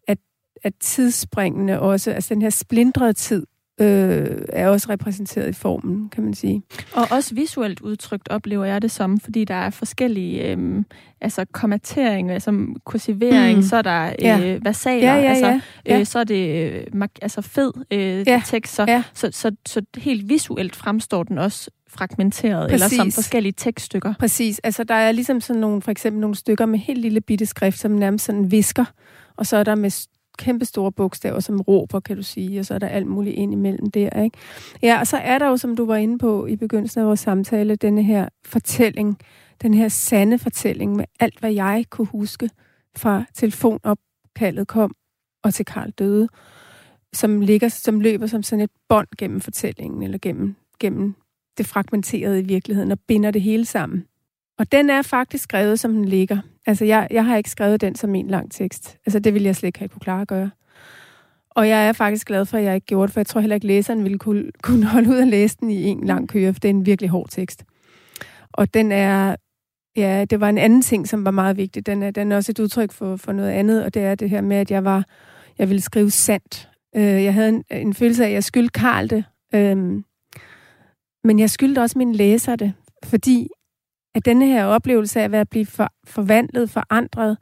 at, 0.06 0.18
at 0.62 0.72
tidsspringene 0.80 1.80
også, 1.80 2.10
altså 2.10 2.34
den 2.34 2.42
her 2.42 2.50
splindrede 2.50 3.12
tid, 3.12 3.46
øh, 3.80 4.42
er 4.48 4.68
også 4.68 4.86
repræsenteret 4.90 5.48
i 5.48 5.52
formen, 5.52 6.08
kan 6.08 6.24
man 6.24 6.34
sige. 6.34 6.62
Og 6.92 7.06
også 7.10 7.34
visuelt 7.34 7.80
udtrykt 7.80 8.28
oplever 8.28 8.64
jeg 8.64 8.82
det 8.82 8.90
som, 8.90 9.20
fordi 9.20 9.44
der 9.44 9.54
er 9.54 9.70
forskellige 9.70 10.50
øh, 10.50 10.84
altså 11.20 11.44
kommatering, 11.52 12.30
altså 12.30 12.66
kursivering, 12.84 13.56
mm. 13.56 13.62
så 13.62 13.76
er 13.76 13.82
der 13.82 14.06
øh, 14.06 14.14
ja. 14.20 14.58
versaler, 14.62 15.14
ja, 15.14 15.20
ja, 15.20 15.28
altså, 15.28 15.46
ja. 15.46 15.60
Ja. 15.86 16.00
Øh, 16.00 16.06
så 16.06 16.18
er 16.18 16.24
det 16.24 16.72
øh, 16.94 17.08
altså 17.22 17.40
fed 17.42 17.72
øh, 17.90 18.28
ja. 18.28 18.42
tekst, 18.46 18.74
så, 18.74 18.84
ja. 18.88 19.02
så, 19.14 19.28
så, 19.32 19.52
så 19.66 19.82
helt 19.96 20.28
visuelt 20.28 20.76
fremstår 20.76 21.22
den 21.22 21.38
også 21.38 21.70
fragmenteret, 21.90 22.70
Præcis. 22.70 22.92
eller 22.92 23.02
som 23.02 23.12
forskellige 23.12 23.54
tekststykker. 23.56 24.14
Præcis, 24.18 24.58
altså 24.58 24.84
der 24.84 24.94
er 24.94 25.12
ligesom 25.12 25.40
sådan 25.40 25.60
nogle, 25.60 25.82
for 25.82 25.90
eksempel 25.90 26.20
nogle 26.20 26.36
stykker 26.36 26.66
med 26.66 26.78
helt 26.78 27.00
lille 27.00 27.20
bitte 27.20 27.46
skrift, 27.46 27.78
som 27.78 27.90
nærmest 27.90 28.24
sådan 28.24 28.50
visker, 28.50 28.84
og 29.36 29.46
så 29.46 29.56
er 29.56 29.64
der 29.64 29.74
med 29.74 29.90
kæmpe 30.38 30.64
store 30.64 30.92
bogstaver, 30.92 31.40
som 31.40 31.60
råber, 31.60 32.00
kan 32.00 32.16
du 32.16 32.22
sige, 32.22 32.60
og 32.60 32.66
så 32.66 32.74
er 32.74 32.78
der 32.78 32.88
alt 32.88 33.06
muligt 33.06 33.36
ind 33.36 33.52
imellem 33.52 33.90
der, 33.90 34.22
ikke? 34.22 34.38
Ja, 34.82 35.00
og 35.00 35.06
så 35.06 35.16
er 35.16 35.38
der 35.38 35.46
jo, 35.46 35.56
som 35.56 35.76
du 35.76 35.86
var 35.86 35.96
inde 35.96 36.18
på 36.18 36.46
i 36.46 36.56
begyndelsen 36.56 37.00
af 37.00 37.06
vores 37.06 37.20
samtale, 37.20 37.76
denne 37.76 38.02
her 38.02 38.28
fortælling, 38.44 39.18
den 39.62 39.74
her 39.74 39.88
sande 39.88 40.38
fortælling 40.38 40.96
med 40.96 41.04
alt, 41.20 41.40
hvad 41.40 41.52
jeg 41.52 41.84
kunne 41.90 42.06
huske 42.06 42.50
fra 42.96 43.24
telefonopkaldet 43.34 44.68
kom 44.68 44.94
og 45.44 45.54
til 45.54 45.64
Karl 45.64 45.90
døde, 45.90 46.28
som, 47.12 47.40
ligger, 47.40 47.68
som 47.68 48.00
løber 48.00 48.26
som 48.26 48.42
sådan 48.42 48.64
et 48.64 48.70
bånd 48.88 49.08
gennem 49.18 49.40
fortællingen, 49.40 50.02
eller 50.02 50.18
gennem, 50.22 50.56
gennem 50.80 51.14
det 51.58 51.66
fragmenterede 51.66 52.40
i 52.40 52.44
virkeligheden, 52.44 52.92
og 52.92 52.98
binder 53.00 53.30
det 53.30 53.42
hele 53.42 53.64
sammen. 53.64 54.04
Og 54.58 54.72
den 54.72 54.90
er 54.90 55.02
faktisk 55.02 55.44
skrevet, 55.44 55.80
som 55.80 55.92
den 55.92 56.04
ligger. 56.04 56.38
Altså, 56.66 56.84
jeg, 56.84 57.08
jeg 57.10 57.24
har 57.24 57.36
ikke 57.36 57.50
skrevet 57.50 57.80
den 57.80 57.94
som 57.94 58.14
en 58.14 58.28
lang 58.28 58.52
tekst. 58.52 58.98
Altså, 59.06 59.18
det 59.18 59.34
ville 59.34 59.46
jeg 59.46 59.56
slet 59.56 59.66
ikke 59.66 59.78
have 59.78 59.88
kunne 59.88 60.00
klare 60.00 60.20
at 60.20 60.28
gøre. 60.28 60.50
Og 61.50 61.68
jeg 61.68 61.88
er 61.88 61.92
faktisk 61.92 62.26
glad 62.26 62.46
for, 62.46 62.58
at 62.58 62.64
jeg 62.64 62.74
ikke 62.74 62.86
gjorde 62.86 63.06
det, 63.06 63.12
for 63.12 63.20
jeg 63.20 63.26
tror 63.26 63.40
heller 63.40 63.54
ikke, 63.54 63.66
læseren 63.66 64.04
ville 64.04 64.18
kunne, 64.18 64.50
kunne 64.62 64.86
holde 64.86 65.10
ud 65.10 65.18
at 65.18 65.28
læse 65.28 65.56
den 65.60 65.70
i 65.70 65.84
en 65.84 66.06
lang 66.06 66.28
køre, 66.28 66.52
for 66.52 66.60
det 66.60 66.68
er 66.68 66.74
en 66.74 66.86
virkelig 66.86 67.10
hård 67.10 67.28
tekst. 67.30 67.64
Og 68.52 68.74
den 68.74 68.92
er, 68.92 69.36
ja, 69.96 70.24
det 70.30 70.40
var 70.40 70.48
en 70.48 70.58
anden 70.58 70.82
ting, 70.82 71.08
som 71.08 71.24
var 71.24 71.30
meget 71.30 71.56
vigtig. 71.56 71.86
Den 71.86 72.02
er, 72.02 72.10
den 72.10 72.32
er 72.32 72.36
også 72.36 72.52
et 72.52 72.58
udtryk 72.58 72.92
for, 72.92 73.16
for 73.16 73.32
noget 73.32 73.50
andet, 73.50 73.84
og 73.84 73.94
det 73.94 74.04
er 74.04 74.14
det 74.14 74.30
her 74.30 74.40
med, 74.40 74.56
at 74.56 74.70
jeg 74.70 74.84
var, 74.84 75.04
jeg 75.58 75.68
ville 75.68 75.80
skrive 75.80 76.10
sandt. 76.10 76.68
Øh, 76.96 77.24
jeg 77.24 77.34
havde 77.34 77.48
en, 77.48 77.64
en 77.70 77.94
følelse 77.94 78.24
af, 78.24 78.28
at 78.28 78.34
jeg 78.34 78.44
skyldte 78.44 78.80
Karl 78.80 79.10
det, 79.10 79.24
øh, 79.54 79.76
men 81.24 81.38
jeg 81.38 81.50
skyldte 81.50 81.80
også 81.80 81.98
min 81.98 82.12
læser 82.12 82.56
det, 82.56 82.72
fordi 83.04 83.48
at 84.14 84.24
denne 84.24 84.46
her 84.46 84.64
oplevelse 84.64 85.20
af 85.20 85.34
at 85.34 85.48
blive 85.48 85.66
for, 85.66 85.92
forvandlet, 86.06 86.70
forandret, 86.70 87.38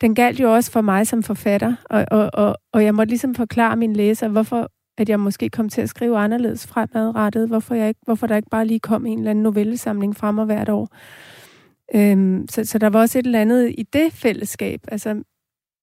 den 0.00 0.14
galt 0.14 0.40
jo 0.40 0.54
også 0.54 0.72
for 0.72 0.80
mig 0.80 1.06
som 1.06 1.22
forfatter, 1.22 1.74
og, 1.90 2.04
og, 2.10 2.30
og, 2.32 2.56
og 2.72 2.84
jeg 2.84 2.94
måtte 2.94 3.10
ligesom 3.10 3.34
forklare 3.34 3.76
min 3.76 3.92
læser, 3.92 4.28
hvorfor 4.28 4.70
at 4.98 5.08
jeg 5.08 5.20
måske 5.20 5.48
kom 5.48 5.68
til 5.68 5.80
at 5.80 5.88
skrive 5.88 6.18
anderledes 6.18 6.66
fremadrettet, 6.66 7.48
hvorfor, 7.48 7.74
jeg 7.74 7.88
ikke, 7.88 8.00
hvorfor 8.04 8.26
der 8.26 8.36
ikke 8.36 8.50
bare 8.50 8.66
lige 8.66 8.80
kom 8.80 9.06
en 9.06 9.18
eller 9.18 9.30
anden 9.30 9.42
novellesamling 9.42 10.16
frem 10.16 10.38
og 10.38 10.46
hvert 10.46 10.68
år. 10.68 10.88
Øhm, 11.94 12.48
så, 12.48 12.64
så 12.64 12.78
der 12.78 12.90
var 12.90 13.00
også 13.00 13.18
et 13.18 13.26
eller 13.26 13.40
andet 13.40 13.74
i 13.78 13.82
det 13.82 14.12
fællesskab, 14.12 14.80
altså 14.88 15.22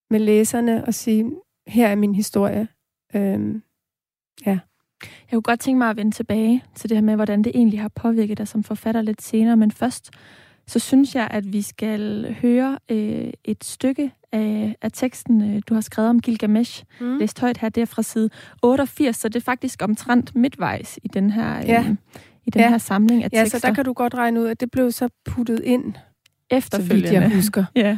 med 0.09 0.19
læserne, 0.19 0.87
at 0.87 0.95
sige, 0.95 1.31
her 1.67 1.87
er 1.87 1.95
min 1.95 2.15
historie. 2.15 2.67
Øhm, 3.15 3.63
ja. 4.45 4.59
Jeg 5.01 5.31
kunne 5.31 5.41
godt 5.41 5.59
tænke 5.59 5.77
mig 5.77 5.89
at 5.89 5.97
vende 5.97 6.11
tilbage 6.11 6.63
til 6.75 6.89
det 6.89 6.97
her 6.97 7.01
med, 7.01 7.15
hvordan 7.15 7.43
det 7.43 7.51
egentlig 7.55 7.81
har 7.81 7.91
påvirket 7.95 8.37
dig 8.37 8.47
som 8.47 8.63
forfatter 8.63 9.01
lidt 9.01 9.21
senere, 9.21 9.57
men 9.57 9.71
først 9.71 10.11
så 10.67 10.79
synes 10.79 11.15
jeg, 11.15 11.27
at 11.31 11.53
vi 11.53 11.61
skal 11.61 12.35
høre 12.41 12.79
øh, 12.89 13.29
et 13.43 13.63
stykke 13.63 14.11
af, 14.31 14.75
af 14.81 14.91
teksten, 14.93 15.55
øh, 15.55 15.61
du 15.69 15.73
har 15.73 15.81
skrevet 15.81 16.09
om 16.09 16.19
Gilgamesh. 16.21 16.83
Mm. 16.99 17.17
Læst 17.17 17.39
højt 17.39 17.57
her, 17.57 17.69
det 17.69 17.81
er 17.81 17.85
fra 17.85 18.01
side 18.01 18.29
88, 18.63 19.17
så 19.17 19.29
det 19.29 19.35
er 19.35 19.43
faktisk 19.43 19.81
omtrent 19.83 20.35
midtvejs 20.35 20.99
i 21.03 21.07
den 21.07 21.29
her, 21.29 21.57
øh, 21.57 21.67
ja. 21.67 21.95
i 22.45 22.49
den 22.49 22.61
ja. 22.61 22.69
her 22.69 22.77
samling 22.77 23.23
af 23.23 23.31
tekster. 23.31 23.39
Ja, 23.39 23.49
så 23.49 23.67
der 23.67 23.73
kan 23.73 23.85
du 23.85 23.93
godt 23.93 24.13
regne 24.13 24.41
ud, 24.41 24.47
at 24.47 24.59
det 24.59 24.71
blev 24.71 24.91
så 24.91 25.09
puttet 25.25 25.59
ind 25.63 25.93
efterfølgende. 26.49 27.07
Så 27.07 27.13
vidt 27.13 27.21
jeg 27.21 27.35
husker. 27.35 27.65
ja. 27.75 27.97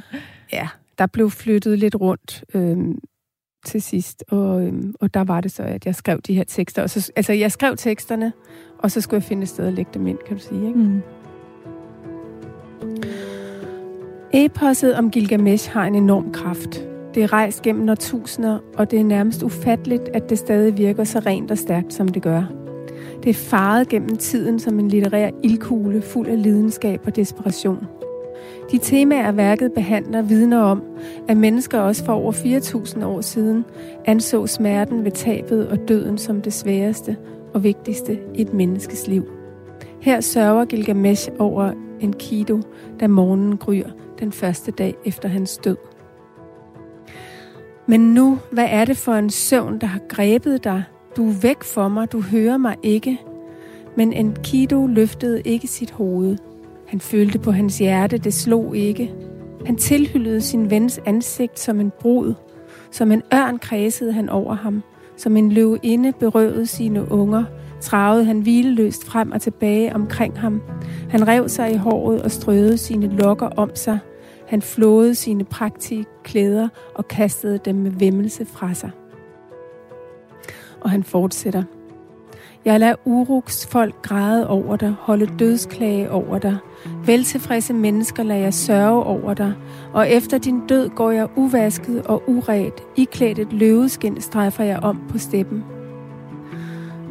ja, 0.53 0.67
der 0.97 1.05
blev 1.05 1.31
flyttet 1.31 1.79
lidt 1.79 1.95
rundt 1.95 2.43
øh, 2.53 2.77
til 3.65 3.81
sidst, 3.81 4.23
og, 4.27 4.63
øh, 4.63 4.73
og 5.01 5.13
der 5.13 5.23
var 5.23 5.41
det 5.41 5.51
så, 5.51 5.63
at 5.63 5.85
jeg 5.85 5.95
skrev 5.95 6.21
de 6.21 6.33
her 6.33 6.43
tekster. 6.43 6.83
Og 6.83 6.89
så, 6.89 7.11
altså, 7.15 7.33
jeg 7.33 7.51
skrev 7.51 7.77
teksterne, 7.77 8.33
og 8.79 8.91
så 8.91 9.01
skulle 9.01 9.15
jeg 9.15 9.23
finde 9.23 9.43
et 9.43 9.49
sted 9.49 9.67
at 9.67 9.73
lægge 9.73 9.91
dem 9.93 10.07
ind, 10.07 10.17
kan 10.27 10.37
du 10.37 10.43
sige. 10.43 10.67
Ikke? 10.67 10.79
Mm. 10.79 11.01
Eposet 14.33 14.95
om 14.95 15.11
Gilgamesh 15.11 15.71
har 15.71 15.85
en 15.85 15.95
enorm 15.95 16.31
kraft. 16.31 16.87
Det 17.13 17.23
er 17.23 17.33
rejst 17.33 17.61
gennem 17.61 17.89
årtusinder, 17.89 18.59
og 18.77 18.91
det 18.91 18.99
er 18.99 19.03
nærmest 19.03 19.43
ufatteligt, 19.43 20.09
at 20.13 20.29
det 20.29 20.37
stadig 20.37 20.77
virker 20.77 21.03
så 21.03 21.19
rent 21.19 21.51
og 21.51 21.57
stærkt, 21.57 21.93
som 21.93 22.07
det 22.07 22.21
gør. 22.21 22.43
Det 23.23 23.29
er 23.29 23.33
faret 23.33 23.89
gennem 23.89 24.17
tiden 24.17 24.59
som 24.59 24.79
en 24.79 24.87
litterær 24.87 25.29
ildkugle 25.43 26.01
fuld 26.01 26.27
af 26.27 26.43
lidenskab 26.43 27.01
og 27.05 27.15
desperation. 27.15 27.87
De 28.71 28.77
temaer, 28.77 29.31
værket 29.31 29.73
behandler, 29.73 30.21
vidner 30.21 30.59
om, 30.59 30.83
at 31.27 31.37
mennesker 31.37 31.79
også 31.79 32.05
for 32.05 32.13
over 32.13 32.31
4.000 32.31 33.05
år 33.05 33.21
siden 33.21 33.65
anså 34.05 34.47
smerten 34.47 35.03
ved 35.03 35.11
tabet 35.11 35.67
og 35.67 35.77
døden 35.87 36.17
som 36.17 36.41
det 36.41 36.53
sværeste 36.53 37.17
og 37.53 37.63
vigtigste 37.63 38.19
i 38.35 38.41
et 38.41 38.53
menneskes 38.53 39.07
liv. 39.07 39.25
Her 40.01 40.21
sørger 40.21 40.65
Gilgamesh 40.65 41.29
over 41.39 41.71
en 41.99 42.13
kido, 42.13 42.59
da 42.99 43.07
morgenen 43.07 43.57
gryr 43.57 43.89
den 44.19 44.31
første 44.31 44.71
dag 44.71 44.95
efter 45.05 45.29
hans 45.29 45.57
død. 45.57 45.77
Men 47.87 48.13
nu, 48.13 48.39
hvad 48.51 48.67
er 48.69 48.85
det 48.85 48.97
for 48.97 49.13
en 49.13 49.29
søvn, 49.29 49.77
der 49.81 49.87
har 49.87 50.01
grebet 50.09 50.63
dig? 50.63 50.83
Du 51.15 51.29
er 51.29 51.33
væk 51.41 51.63
for 51.63 51.87
mig, 51.87 52.11
du 52.11 52.21
hører 52.21 52.57
mig 52.57 52.75
ikke. 52.83 53.21
Men 53.95 54.13
Enkidu 54.13 54.87
løftede 54.87 55.41
ikke 55.41 55.67
sit 55.67 55.91
hoved. 55.91 56.37
Han 56.89 56.99
følte 56.99 57.39
på 57.39 57.51
hans 57.51 57.77
hjerte, 57.77 58.17
det 58.17 58.33
slog 58.33 58.77
ikke. 58.77 59.13
Han 59.65 59.75
tilhyllede 59.75 60.41
sin 60.41 60.69
vens 60.69 61.01
ansigt 61.05 61.59
som 61.59 61.79
en 61.79 61.91
brud. 61.99 62.33
Som 62.91 63.11
en 63.11 63.21
ørn 63.33 63.59
kredsede 63.59 64.13
han 64.13 64.29
over 64.29 64.53
ham. 64.53 64.83
Som 65.17 65.37
en 65.37 65.51
løvinde 65.51 66.13
berøvede 66.19 66.65
sine 66.65 67.11
unger, 67.11 67.43
travede 67.81 68.25
han 68.25 68.39
hvileløst 68.39 69.05
frem 69.05 69.31
og 69.31 69.41
tilbage 69.41 69.95
omkring 69.95 70.39
ham. 70.39 70.61
Han 71.09 71.27
rev 71.27 71.49
sig 71.49 71.73
i 71.73 71.77
håret 71.77 72.21
og 72.21 72.31
strøede 72.31 72.77
sine 72.77 73.07
lokker 73.07 73.47
om 73.47 73.71
sig. 73.75 73.99
Han 74.47 74.61
flåede 74.61 75.15
sine 75.15 75.43
praktiske 75.43 76.11
klæder 76.23 76.67
og 76.95 77.07
kastede 77.07 77.59
dem 77.65 77.75
med 77.75 77.91
vemmelse 77.91 78.45
fra 78.45 78.73
sig. 78.73 78.91
Og 80.81 80.89
han 80.89 81.03
fortsætter. 81.03 81.63
Jeg 82.65 82.79
lader 82.79 82.95
Uruks 83.05 83.67
folk 83.67 84.01
græde 84.01 84.49
over 84.49 84.75
dig, 84.75 84.95
holde 84.99 85.29
dødsklage 85.39 86.11
over 86.11 86.37
dig. 86.37 86.57
Veltilfredse 87.05 87.73
mennesker 87.73 88.23
lader 88.23 88.41
jeg 88.41 88.53
sørge 88.53 89.03
over 89.03 89.33
dig, 89.33 89.53
og 89.93 90.09
efter 90.09 90.37
din 90.37 90.67
død 90.67 90.89
går 90.89 91.11
jeg 91.11 91.27
uvasket 91.35 92.07
og 92.07 92.23
uret, 92.27 92.73
iklædt 92.95 93.39
et 93.39 93.53
løveskin 93.53 94.21
strejfer 94.21 94.63
jeg 94.63 94.79
om 94.79 95.01
på 95.09 95.17
steppen. 95.17 95.63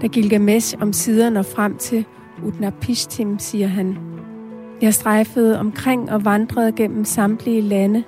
Da 0.03 0.07
Gilgamesh 0.07 0.77
om 0.81 0.93
sider 0.93 1.31
når 1.31 1.43
frem 1.43 1.77
til 1.77 2.05
Utnapishtim, 2.47 3.39
siger 3.39 3.67
han, 3.67 3.99
jeg 4.83 4.95
strejfede 4.95 5.59
omkring 5.59 6.13
og 6.13 6.25
vandrede 6.25 6.73
gennem 6.73 7.05
samtlige 7.05 7.61
lande. 7.61 8.05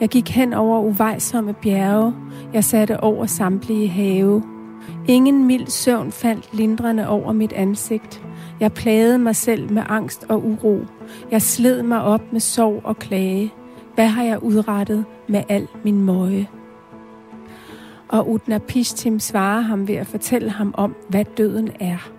Jeg 0.00 0.08
gik 0.08 0.30
hen 0.30 0.52
over 0.52 0.80
uvejsomme 0.80 1.54
bjerge. 1.54 2.14
Jeg 2.52 2.64
satte 2.64 3.00
over 3.00 3.26
samtlige 3.26 3.88
have. 3.88 4.42
Ingen 5.08 5.46
mild 5.46 5.66
søvn 5.66 6.12
faldt 6.12 6.54
lindrende 6.54 7.08
over 7.08 7.32
mit 7.32 7.52
ansigt. 7.52 8.22
Jeg 8.60 8.72
plagede 8.72 9.18
mig 9.18 9.36
selv 9.36 9.72
med 9.72 9.82
angst 9.88 10.26
og 10.28 10.46
uro. 10.46 10.80
Jeg 11.30 11.42
sled 11.42 11.82
mig 11.82 12.02
op 12.02 12.32
med 12.32 12.40
sorg 12.40 12.80
og 12.84 12.98
klage. 12.98 13.52
Hvad 13.94 14.06
har 14.06 14.24
jeg 14.24 14.42
udrettet 14.42 15.04
med 15.28 15.42
al 15.48 15.68
min 15.84 16.00
møje? 16.00 16.46
Og 18.08 18.30
Utnapishtim 18.30 19.20
svarer 19.20 19.60
ham 19.60 19.88
ved 19.88 19.94
at 19.94 20.06
fortælle 20.06 20.50
ham 20.50 20.74
om, 20.76 20.94
hvad 21.08 21.24
døden 21.24 21.70
er. 21.80 22.10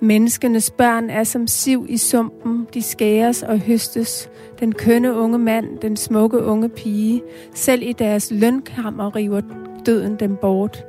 Menneskenes 0.00 0.70
børn 0.70 1.10
er 1.10 1.24
som 1.24 1.46
siv 1.46 1.86
i 1.88 1.96
sumpen, 1.96 2.66
de 2.74 2.82
skæres 2.82 3.42
og 3.42 3.58
høstes. 3.58 4.30
Den 4.60 4.72
kønne 4.72 5.14
unge 5.14 5.38
mand, 5.38 5.78
den 5.78 5.96
smukke 5.96 6.44
unge 6.44 6.68
pige, 6.68 7.22
selv 7.54 7.82
i 7.82 7.92
deres 7.92 8.30
lønkammer 8.30 9.16
river 9.16 9.40
døden 9.86 10.16
dem 10.16 10.36
bort. 10.36 10.84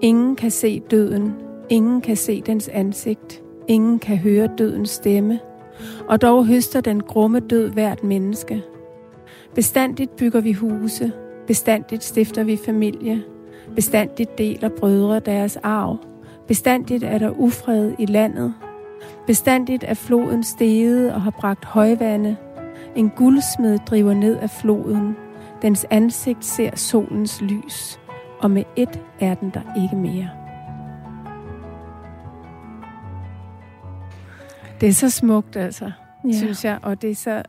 Ingen 0.00 0.36
kan 0.36 0.50
se 0.50 0.80
døden, 0.80 1.34
ingen 1.68 2.00
kan 2.00 2.16
se 2.16 2.42
dens 2.46 2.68
ansigt, 2.68 3.42
ingen 3.68 3.98
kan 3.98 4.16
høre 4.16 4.48
dødens 4.58 4.90
stemme. 4.90 5.40
Og 6.08 6.22
dog 6.22 6.46
høster 6.46 6.80
den 6.80 7.02
grumme 7.02 7.40
død 7.40 7.70
hvert 7.70 8.04
menneske. 8.04 8.62
Bestandigt 9.54 10.16
bygger 10.16 10.40
vi 10.40 10.52
huse, 10.52 11.12
bestandigt 11.46 12.04
stifter 12.04 12.44
vi 12.44 12.56
familie, 12.56 13.22
bestandigt 13.74 14.38
deler 14.38 14.68
brødre 14.68 15.20
deres 15.20 15.56
arv, 15.56 15.98
Bestandigt 16.46 17.04
er 17.04 17.18
der 17.18 17.30
ufred 17.30 17.92
i 17.98 18.06
landet. 18.06 18.54
Bestandigt 19.26 19.84
er 19.86 19.94
floden 19.94 20.42
steget 20.42 21.12
og 21.12 21.22
har 21.22 21.30
bragt 21.30 21.64
højvande. 21.64 22.36
En 22.96 23.10
guldsmed 23.10 23.78
driver 23.86 24.14
ned 24.14 24.36
af 24.36 24.50
floden. 24.50 25.16
Dens 25.62 25.86
ansigt 25.90 26.44
ser 26.44 26.76
solens 26.76 27.40
lys, 27.40 28.00
og 28.40 28.50
med 28.50 28.64
et 28.76 29.00
er 29.20 29.34
den 29.34 29.50
der 29.50 29.82
ikke 29.82 29.96
mere. 29.96 30.30
Det 34.80 34.88
er 34.88 34.92
så 34.92 35.10
smukt, 35.10 35.56
altså, 35.56 35.92
ja. 36.24 36.32
synes 36.32 36.64
jeg, 36.64 36.78
og 36.82 37.02
det 37.02 37.10
er 37.10 37.14
så... 37.14 37.42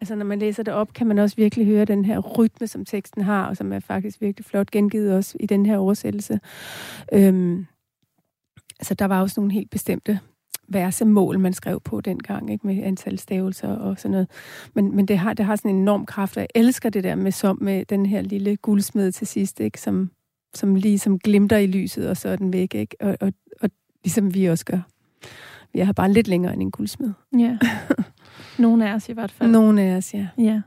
Altså, 0.00 0.14
når 0.14 0.24
man 0.24 0.38
læser 0.38 0.62
det 0.62 0.74
op, 0.74 0.92
kan 0.92 1.06
man 1.06 1.18
også 1.18 1.36
virkelig 1.36 1.66
høre 1.66 1.84
den 1.84 2.04
her 2.04 2.18
rytme, 2.18 2.66
som 2.66 2.84
teksten 2.84 3.22
har, 3.22 3.46
og 3.46 3.56
som 3.56 3.72
er 3.72 3.80
faktisk 3.80 4.20
virkelig 4.20 4.44
flot 4.44 4.70
gengivet 4.70 5.14
også 5.14 5.36
i 5.40 5.46
den 5.46 5.66
her 5.66 5.78
oversættelse. 5.78 6.40
Øhm, 7.12 7.66
altså 8.80 8.94
der 8.94 9.04
var 9.04 9.20
også 9.20 9.40
nogle 9.40 9.52
helt 9.52 9.70
bestemte 9.70 10.20
versemål, 10.68 11.38
man 11.38 11.52
skrev 11.52 11.80
på 11.80 12.00
dengang, 12.00 12.50
ikke? 12.50 12.66
med 12.66 12.82
antal 12.82 13.18
stavelser 13.18 13.68
og 13.68 13.98
sådan 13.98 14.10
noget. 14.10 14.30
Men, 14.74 14.96
men 14.96 15.08
det, 15.08 15.18
har, 15.18 15.32
det 15.32 15.44
har 15.44 15.56
sådan 15.56 15.70
en 15.70 15.76
enorm 15.76 16.06
kraft, 16.06 16.36
og 16.36 16.40
jeg 16.40 16.48
elsker 16.54 16.90
det 16.90 17.04
der 17.04 17.14
med, 17.14 17.32
som, 17.32 17.58
med 17.60 17.84
den 17.84 18.06
her 18.06 18.22
lille 18.22 18.56
guldsmed 18.56 19.12
til 19.12 19.26
sidst, 19.26 19.60
ikke? 19.60 19.80
Som, 19.80 20.10
som 20.54 20.74
ligesom 20.74 21.18
glimter 21.18 21.56
i 21.56 21.66
lyset, 21.66 22.08
og 22.08 22.16
så 22.16 22.28
er 22.28 22.36
den 22.36 22.52
væk. 22.52 22.74
Ikke? 22.74 22.96
Og, 23.00 23.16
og, 23.20 23.32
og 23.60 23.70
ligesom 24.04 24.34
vi 24.34 24.46
også 24.46 24.64
gør. 24.64 24.80
Vi 25.72 25.80
har 25.80 25.92
bare 25.92 26.12
lidt 26.12 26.28
længere 26.28 26.52
end 26.52 26.62
en 26.62 26.70
guldsmed. 26.70 27.10
Ja. 27.38 27.58
Nogle 28.58 28.88
af 28.88 28.94
os 28.94 29.08
i 29.08 29.12
hvert 29.12 29.30
fald. 29.32 29.50
Nogle 29.50 29.82
af 29.82 29.96
os, 29.96 30.14
ja. 30.14 30.26
ja. 30.38 30.60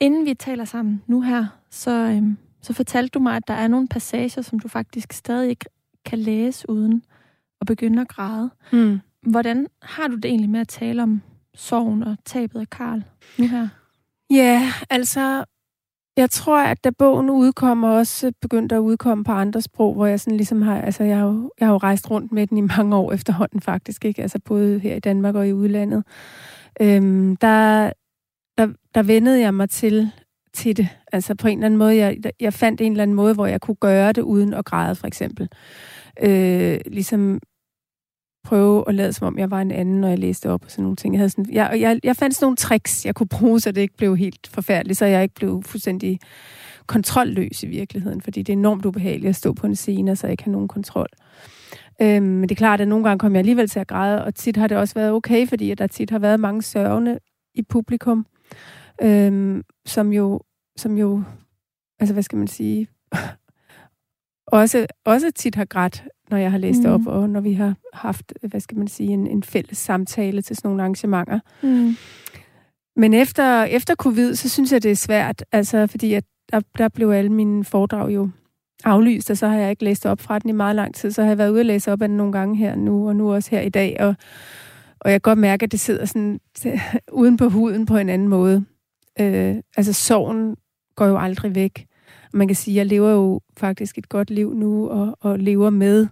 Inden 0.00 0.26
vi 0.26 0.34
taler 0.34 0.64
sammen 0.64 1.02
nu 1.06 1.20
her, 1.20 1.46
så, 1.70 1.90
øhm, 1.90 2.36
så 2.62 2.72
fortalte 2.72 3.10
du 3.10 3.18
mig, 3.18 3.36
at 3.36 3.42
der 3.48 3.54
er 3.54 3.68
nogle 3.68 3.88
passager, 3.88 4.42
som 4.42 4.58
du 4.58 4.68
faktisk 4.68 5.12
stadig 5.12 5.50
ikke 5.50 5.64
kan 6.04 6.18
læse 6.18 6.70
uden 6.70 7.02
at 7.66 7.76
begynde 7.76 8.02
at 8.02 8.08
græde. 8.08 8.50
Mm. 8.72 9.00
Hvordan 9.22 9.66
har 9.82 10.08
du 10.08 10.14
det 10.14 10.24
egentlig 10.24 10.50
med 10.50 10.60
at 10.60 10.68
tale 10.68 11.02
om 11.02 11.22
sorgen 11.54 12.02
og 12.02 12.16
tabet 12.24 12.60
af 12.60 12.70
Karl 12.70 13.02
nu 13.38 13.48
her? 13.48 13.68
Ja, 14.30 14.72
altså, 14.90 15.44
jeg 16.16 16.30
tror, 16.30 16.58
at 16.58 16.84
da 16.84 16.90
bogen 16.90 17.30
udkommer, 17.30 17.88
også 17.88 18.32
begyndte 18.40 18.74
at 18.74 18.78
udkomme 18.78 19.24
på 19.24 19.32
andre 19.32 19.62
sprog, 19.62 19.94
hvor 19.94 20.06
jeg 20.06 20.20
sådan 20.20 20.36
ligesom 20.36 20.62
har, 20.62 20.80
altså 20.80 21.04
jeg 21.04 21.18
har, 21.18 21.26
jo, 21.26 21.52
jeg 21.60 21.68
har 21.68 21.72
jo 21.72 21.78
rejst 21.78 22.10
rundt 22.10 22.32
med 22.32 22.46
den 22.46 22.58
i 22.58 22.60
mange 22.60 22.96
år 22.96 23.12
efterhånden 23.12 23.60
faktisk, 23.60 24.04
ikke? 24.04 24.22
Altså 24.22 24.38
både 24.44 24.78
her 24.78 24.94
i 24.94 25.00
Danmark 25.00 25.34
og 25.34 25.48
i 25.48 25.52
udlandet. 25.52 26.04
Øhm, 26.80 27.36
der, 27.36 27.92
der, 28.58 28.68
der 28.94 29.02
vendede 29.02 29.40
jeg 29.40 29.54
mig 29.54 29.70
til, 29.70 30.10
til 30.54 30.76
det. 30.76 30.88
Altså 31.12 31.34
på 31.34 31.48
en 31.48 31.58
eller 31.58 31.66
anden 31.66 31.78
måde, 31.78 31.96
jeg, 31.96 32.16
jeg 32.40 32.52
fandt 32.52 32.80
en 32.80 32.92
eller 32.92 33.02
anden 33.02 33.16
måde, 33.16 33.34
hvor 33.34 33.46
jeg 33.46 33.60
kunne 33.60 33.74
gøre 33.74 34.12
det 34.12 34.22
uden 34.22 34.54
at 34.54 34.64
græde, 34.64 34.94
for 34.94 35.06
eksempel 35.06 35.48
øh, 36.22 36.80
ligesom 36.86 37.40
prøve 38.46 38.84
at 38.88 38.94
lade 38.94 39.12
som 39.12 39.26
om, 39.26 39.38
jeg 39.38 39.50
var 39.50 39.60
en 39.60 39.70
anden, 39.70 40.00
når 40.00 40.08
jeg 40.08 40.18
læste 40.18 40.50
op 40.50 40.64
og 40.64 40.70
sådan 40.70 40.82
nogle 40.82 40.96
ting. 40.96 41.14
Jeg, 41.14 41.20
havde 41.20 41.30
sådan, 41.30 41.52
jeg, 41.52 41.76
jeg, 41.80 42.00
jeg 42.04 42.16
fandt 42.16 42.36
sådan 42.36 42.44
nogle 42.44 42.56
tricks, 42.56 43.06
jeg 43.06 43.14
kunne 43.14 43.26
bruge, 43.26 43.60
så 43.60 43.72
det 43.72 43.80
ikke 43.80 43.96
blev 43.96 44.16
helt 44.16 44.46
forfærdeligt, 44.46 44.98
så 44.98 45.06
jeg 45.06 45.22
ikke 45.22 45.34
blev 45.34 45.62
fuldstændig 45.62 46.20
kontrolløs 46.86 47.62
i 47.62 47.66
virkeligheden, 47.66 48.20
fordi 48.20 48.42
det 48.42 48.52
er 48.52 48.56
enormt 48.56 48.86
ubehageligt 48.86 49.28
at 49.28 49.36
stå 49.36 49.52
på 49.52 49.66
en 49.66 49.76
scene, 49.76 50.10
og 50.10 50.18
så 50.18 50.26
ikke 50.26 50.44
have 50.44 50.52
nogen 50.52 50.68
kontrol. 50.68 51.08
Øhm, 52.02 52.26
men 52.26 52.42
det 52.42 52.50
er 52.50 52.56
klart, 52.56 52.80
at 52.80 52.88
nogle 52.88 53.04
gange 53.04 53.18
kom 53.18 53.32
jeg 53.32 53.38
alligevel 53.38 53.68
til 53.68 53.80
at 53.80 53.86
græde, 53.86 54.24
og 54.24 54.34
tit 54.34 54.56
har 54.56 54.66
det 54.66 54.76
også 54.76 54.94
været 54.94 55.12
okay, 55.12 55.46
fordi 55.46 55.74
der 55.74 55.86
tit 55.86 56.10
har 56.10 56.18
været 56.18 56.40
mange 56.40 56.62
sørgende 56.62 57.18
i 57.54 57.62
publikum, 57.62 58.26
øhm, 59.02 59.62
som 59.86 60.12
jo, 60.12 60.40
som 60.76 60.98
jo, 60.98 61.22
altså 62.00 62.12
hvad 62.12 62.22
skal 62.22 62.38
man 62.38 62.48
sige, 62.48 62.86
også, 64.46 64.86
også 65.04 65.30
tit 65.30 65.54
har 65.54 65.64
grædt, 65.64 66.04
når 66.30 66.36
jeg 66.36 66.50
har 66.50 66.58
læst 66.58 66.82
mm. 66.82 66.90
op, 66.90 67.06
og 67.06 67.30
når 67.30 67.40
vi 67.40 67.52
har 67.52 67.74
haft, 67.92 68.32
hvad 68.42 68.60
skal 68.60 68.78
man 68.78 68.88
sige, 68.88 69.08
en, 69.08 69.26
en 69.26 69.42
fælles 69.42 69.78
samtale 69.78 70.42
til 70.42 70.56
sådan 70.56 70.68
nogle 70.68 70.82
arrangementer. 70.82 71.40
Mm. 71.62 71.96
Men 72.96 73.14
efter, 73.14 73.62
efter 73.62 73.94
covid, 73.94 74.34
så 74.34 74.48
synes 74.48 74.72
jeg, 74.72 74.82
det 74.82 74.90
er 74.90 74.96
svært, 74.96 75.44
altså 75.52 75.86
fordi 75.86 76.12
at 76.14 76.24
der, 76.52 76.60
der 76.78 76.88
blev 76.88 77.10
alle 77.10 77.32
mine 77.32 77.64
foredrag 77.64 78.14
jo 78.14 78.30
aflyst, 78.84 79.30
og 79.30 79.36
så 79.36 79.48
har 79.48 79.56
jeg 79.56 79.70
ikke 79.70 79.84
læst 79.84 80.06
op 80.06 80.20
fra 80.20 80.38
den 80.38 80.50
i 80.50 80.52
meget 80.52 80.76
lang 80.76 80.94
tid. 80.94 81.10
Så 81.10 81.22
har 81.22 81.28
jeg 81.28 81.38
været 81.38 81.50
ude 81.50 81.60
og 81.60 81.66
læse 81.66 81.92
op 81.92 82.02
af 82.02 82.08
den 82.08 82.16
nogle 82.16 82.32
gange 82.32 82.56
her 82.56 82.74
nu, 82.74 83.08
og 83.08 83.16
nu 83.16 83.32
også 83.34 83.50
her 83.50 83.60
i 83.60 83.68
dag. 83.68 83.96
Og, 84.00 84.14
og 85.00 85.10
jeg 85.10 85.22
kan 85.22 85.30
godt 85.30 85.38
mærke, 85.38 85.64
at 85.64 85.72
det 85.72 85.80
sidder 85.80 86.04
sådan 86.04 86.40
uden 87.12 87.36
på 87.36 87.48
huden 87.48 87.86
på 87.86 87.96
en 87.96 88.08
anden 88.08 88.28
måde. 88.28 88.64
Øh, 89.20 89.56
altså, 89.76 89.92
sorgen 89.92 90.56
går 90.96 91.06
jo 91.06 91.18
aldrig 91.18 91.54
væk. 91.54 91.86
Man 92.36 92.48
kan 92.48 92.54
sige, 92.54 92.74
at 92.74 92.76
jeg 92.76 92.86
lever 92.86 93.10
jo 93.10 93.40
faktisk 93.56 93.98
et 93.98 94.08
godt 94.08 94.30
liv 94.30 94.54
nu, 94.54 94.88
og, 94.88 95.16
og 95.20 95.38
lever 95.38 95.70
med, 95.70 96.06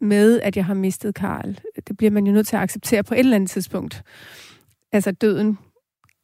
med, 0.00 0.40
at 0.40 0.56
jeg 0.56 0.64
har 0.64 0.74
mistet 0.74 1.14
Karl. 1.14 1.58
Det 1.88 1.96
bliver 1.96 2.10
man 2.10 2.26
jo 2.26 2.32
nødt 2.32 2.46
til 2.46 2.56
at 2.56 2.62
acceptere 2.62 3.02
på 3.02 3.14
et 3.14 3.20
eller 3.20 3.36
andet 3.36 3.50
tidspunkt. 3.50 4.02
Altså, 4.92 5.10
døden 5.10 5.58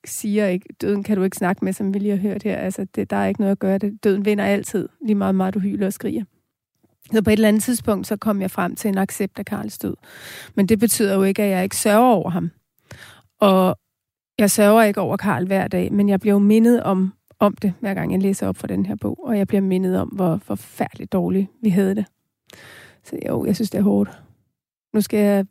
siger 0.04 0.46
ikke, 0.46 0.66
døden 0.80 1.02
kan 1.02 1.16
du 1.16 1.22
ikke 1.22 1.36
snakke 1.36 1.64
med, 1.64 1.72
som 1.72 1.94
vi 1.94 1.98
lige 1.98 2.11
har 2.11 2.28
hørt 2.28 2.42
her. 2.42 2.57
Altså, 2.57 2.86
det, 2.94 3.11
der 3.11 3.16
er 3.16 3.26
ikke 3.26 3.40
noget 3.40 3.52
at 3.52 3.59
gøre 3.59 3.78
det. 3.78 4.04
Døden 4.04 4.24
vinder 4.24 4.44
altid, 4.44 4.88
lige 5.07 5.14
meget 5.14 5.34
meget 5.34 5.54
du 5.54 5.59
hyler 5.59 5.86
og 5.86 5.92
skriger. 5.92 6.24
Så 7.12 7.22
på 7.22 7.30
et 7.30 7.32
eller 7.32 7.48
andet 7.48 7.62
tidspunkt, 7.62 8.07
så 8.07 8.16
kom 8.16 8.40
jeg 8.40 8.50
frem 8.50 8.76
til 8.76 8.88
en 8.88 8.98
accept 8.98 9.38
af 9.38 9.44
Karls 9.44 9.78
død. 9.78 9.94
Men 10.54 10.66
det 10.66 10.78
betyder 10.78 11.14
jo 11.14 11.22
ikke, 11.22 11.42
at 11.42 11.50
jeg 11.50 11.62
ikke 11.62 11.76
sørger 11.76 12.14
over 12.14 12.30
ham. 12.30 12.50
Og 13.40 13.78
jeg 14.38 14.50
sørger 14.50 14.82
ikke 14.82 15.00
over 15.00 15.16
Karl 15.16 15.46
hver 15.46 15.68
dag, 15.68 15.92
men 15.92 16.09
jeg 16.09 16.20
bliver 16.20 16.34
jo 16.34 16.38
mindet 16.38 16.82
om, 16.82 17.12
om 17.39 17.55
det, 17.55 17.74
hver 17.80 17.95
gang 17.95 18.12
jeg 18.12 18.22
læser 18.22 18.49
op 18.49 18.57
fra 18.57 18.66
den 18.66 18.87
her 18.87 18.97
bog. 18.97 19.26
Og 19.26 19.39
jeg 19.39 19.47
bliver 19.47 19.61
mindet 19.61 20.01
om, 20.01 20.09
hvor 20.09 20.37
forfærdeligt 20.37 21.12
dårligt 21.12 21.51
vi 21.62 21.68
havde 21.68 21.95
det. 21.95 22.07
Så 23.05 23.18
jo, 23.28 23.45
jeg 23.45 23.55
synes, 23.55 23.70
det 23.70 23.78
er 23.78 23.82
hårdt. 23.82 24.22
Nu 24.95 25.01
skal 25.01 25.18
jeg 25.18 25.47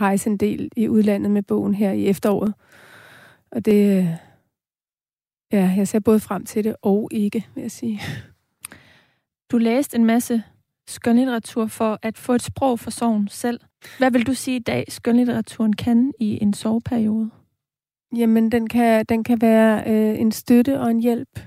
rejse 0.00 0.30
en 0.30 0.36
del 0.36 0.70
i 0.76 0.88
udlandet 0.88 1.30
med 1.30 1.42
bogen 1.42 1.74
her 1.74 1.92
i 1.92 2.06
efteråret. 2.06 2.54
Og 3.52 3.64
det, 3.64 3.98
øh, 3.98 4.06
ja, 5.52 5.74
jeg 5.76 5.88
ser 5.88 6.00
både 6.00 6.20
frem 6.20 6.44
til 6.44 6.64
det 6.64 6.76
og 6.82 7.08
ikke, 7.12 7.46
vil 7.54 7.62
jeg 7.62 7.70
sige. 7.70 8.00
Du 9.50 9.58
læste 9.58 9.96
en 9.96 10.04
masse 10.04 10.42
skønlitteratur 10.88 11.66
for 11.66 11.98
at 12.02 12.18
få 12.18 12.32
et 12.32 12.42
sprog 12.42 12.80
for 12.80 12.90
sorgen 12.90 13.28
selv. 13.28 13.60
Hvad 13.98 14.10
vil 14.10 14.26
du 14.26 14.34
sige 14.34 14.56
i 14.56 14.62
dag, 14.62 14.84
skønlitteraturen 14.88 15.72
kan 15.72 16.12
i 16.20 16.38
en 16.42 16.54
soveperiode? 16.54 17.30
Jamen, 18.16 18.52
den 18.52 18.68
kan, 18.68 19.04
den 19.08 19.24
kan 19.24 19.40
være 19.40 19.82
øh, 19.86 20.20
en 20.20 20.32
støtte 20.32 20.80
og 20.80 20.90
en 20.90 21.00
hjælp. 21.00 21.40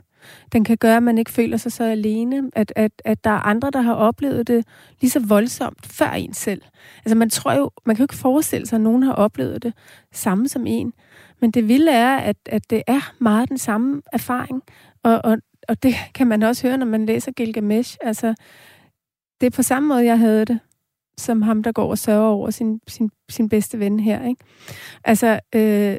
Den 0.54 0.64
kan 0.64 0.78
gøre, 0.78 0.98
at 0.98 1.04
man 1.04 1.18
ikke 1.18 1.32
føler 1.32 1.58
sig 1.58 1.72
så 1.72 1.84
alene. 1.84 2.52
At, 2.56 2.74
at, 2.76 2.92
at 3.06 3.24
der 3.24 3.30
er 3.30 3.40
andre, 3.40 3.72
der 3.72 3.82
har 3.82 3.94
oplevet 3.94 4.48
det 4.48 4.66
lige 5.02 5.12
så 5.12 5.20
voldsomt 5.20 5.86
før 5.86 6.10
en 6.10 6.34
selv. 6.34 6.62
Altså, 6.98 7.16
man 7.16 7.30
tror 7.30 7.54
jo, 7.54 7.72
man 7.86 7.96
kan 7.96 8.04
jo 8.04 8.06
ikke 8.06 8.16
forestille 8.16 8.66
sig, 8.68 8.76
at 8.78 8.82
nogen 8.82 9.04
har 9.04 9.14
oplevet 9.14 9.64
det 9.64 9.74
samme 10.14 10.48
som 10.48 10.68
en. 10.68 10.94
Men 11.42 11.52
det 11.52 11.68
vilde 11.68 11.92
er, 11.92 12.18
at, 12.18 12.38
at 12.46 12.70
det 12.70 12.84
er 12.88 13.14
meget 13.20 13.50
den 13.50 13.58
samme 13.58 14.02
erfaring. 14.14 14.64
Og, 15.04 15.22
og, 15.24 15.38
og 15.68 15.84
det 15.84 15.96
kan 16.16 16.28
man 16.28 16.44
også 16.44 16.68
høre, 16.68 16.78
når 16.78 16.86
man 16.86 17.06
læser 17.06 17.32
Gilgamesh. 17.32 17.98
Altså, 18.02 18.34
det 19.42 19.48
er 19.48 19.52
på 19.52 19.64
samme 19.64 19.88
måde, 19.88 20.06
jeg 20.06 20.20
havde 20.20 20.46
det, 20.46 20.60
som 21.18 21.42
ham, 21.42 21.64
der 21.64 21.72
går 21.72 21.90
og 21.90 21.98
sørger 21.98 22.30
over 22.30 22.50
sin, 22.50 22.80
sin, 22.88 23.10
sin 23.30 23.50
bedste 23.50 23.80
ven 23.80 24.00
her. 24.00 24.28
Ikke? 24.28 24.44
Altså, 25.04 25.40
øh, 25.56 25.98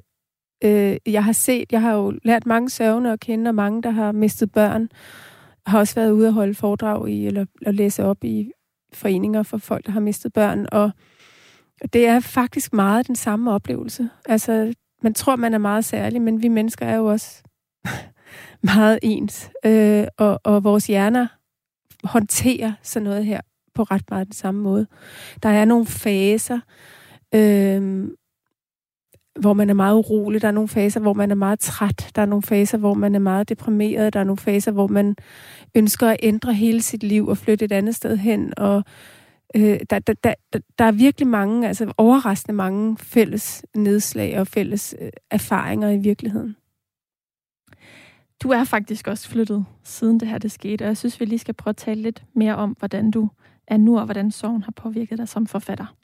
øh, 0.64 0.96
jeg 1.06 1.24
har 1.24 1.32
set, 1.32 1.72
jeg 1.72 1.80
har 1.80 1.92
jo 1.92 2.14
lært 2.22 2.46
mange 2.46 2.70
sørgende 2.70 3.12
at 3.12 3.20
kende, 3.20 3.48
og 3.48 3.54
mange, 3.54 3.82
der 3.82 3.90
har 3.90 4.12
mistet 4.12 4.52
børn, 4.52 4.88
har 5.66 5.78
også 5.78 5.94
været 5.94 6.10
ude 6.10 6.26
at 6.26 6.32
holde 6.32 6.54
foredrag 6.54 7.08
i, 7.08 7.26
eller, 7.26 7.44
eller 7.60 7.72
læse 7.72 8.04
op 8.04 8.24
i 8.24 8.50
foreninger 8.92 9.42
for 9.42 9.58
folk, 9.58 9.86
der 9.86 9.92
har 9.92 10.00
mistet 10.00 10.32
børn, 10.32 10.66
og 10.72 10.90
det 11.92 12.06
er 12.06 12.20
faktisk 12.20 12.72
meget 12.72 13.06
den 13.06 13.16
samme 13.16 13.50
oplevelse. 13.50 14.08
Altså, 14.28 14.74
man 15.02 15.14
tror, 15.14 15.36
man 15.36 15.54
er 15.54 15.58
meget 15.58 15.84
særlig, 15.84 16.22
men 16.22 16.42
vi 16.42 16.48
mennesker 16.48 16.86
er 16.86 16.96
jo 16.96 17.06
også 17.06 17.42
meget 18.74 18.98
ens. 19.02 19.50
Øh, 19.64 20.06
og, 20.18 20.40
og 20.44 20.64
vores 20.64 20.86
hjerner 20.86 21.26
håndterer 22.04 22.72
sådan 22.82 23.04
noget 23.04 23.24
her 23.24 23.40
på 23.74 23.82
ret 23.82 24.10
meget 24.10 24.26
den 24.26 24.34
samme 24.34 24.60
måde. 24.60 24.86
Der 25.42 25.48
er 25.48 25.64
nogle 25.64 25.86
faser, 25.86 26.60
øh, 27.34 28.08
hvor 29.40 29.52
man 29.52 29.70
er 29.70 29.74
meget 29.74 29.94
urolig. 29.94 30.42
Der 30.42 30.48
er 30.48 30.52
nogle 30.52 30.68
faser, 30.68 31.00
hvor 31.00 31.12
man 31.12 31.30
er 31.30 31.34
meget 31.34 31.60
træt. 31.60 32.10
Der 32.14 32.22
er 32.22 32.26
nogle 32.26 32.42
faser, 32.42 32.78
hvor 32.78 32.94
man 32.94 33.14
er 33.14 33.18
meget 33.18 33.48
deprimeret. 33.48 34.12
Der 34.12 34.20
er 34.20 34.24
nogle 34.24 34.38
faser, 34.38 34.72
hvor 34.72 34.86
man 34.86 35.16
ønsker 35.74 36.08
at 36.08 36.16
ændre 36.22 36.54
hele 36.54 36.82
sit 36.82 37.02
liv 37.02 37.28
og 37.28 37.38
flytte 37.38 37.64
et 37.64 37.72
andet 37.72 37.94
sted 37.94 38.16
hen. 38.16 38.54
Og 38.56 38.84
øh, 39.56 39.80
der, 39.90 39.98
der, 39.98 40.14
der, 40.24 40.34
der 40.78 40.84
er 40.84 40.92
virkelig 40.92 41.28
mange, 41.28 41.68
altså 41.68 41.92
overraskende 41.96 42.56
mange 42.56 42.96
fælles 42.96 43.64
nedslag 43.76 44.40
og 44.40 44.46
fælles 44.46 44.94
øh, 45.00 45.10
erfaringer 45.30 45.90
i 45.90 45.98
virkeligheden. 45.98 46.56
Du 48.42 48.48
er 48.48 48.64
faktisk 48.64 49.08
også 49.08 49.28
flyttet, 49.28 49.64
siden 49.84 50.20
det 50.20 50.28
her 50.28 50.38
det 50.38 50.52
skete, 50.52 50.82
og 50.82 50.88
jeg 50.88 50.96
synes, 50.96 51.20
vi 51.20 51.24
lige 51.24 51.38
skal 51.38 51.54
prøve 51.54 51.72
at 51.72 51.76
tale 51.76 52.02
lidt 52.02 52.24
mere 52.34 52.56
om, 52.56 52.76
hvordan 52.78 53.10
du 53.10 53.28
er 53.66 53.76
nu, 53.76 53.98
og 53.98 54.04
hvordan 54.04 54.30
sorgen 54.30 54.62
har 54.62 54.72
påvirket 54.72 55.18
dig 55.18 55.28
som 55.28 55.46
forfatter. 55.46 55.94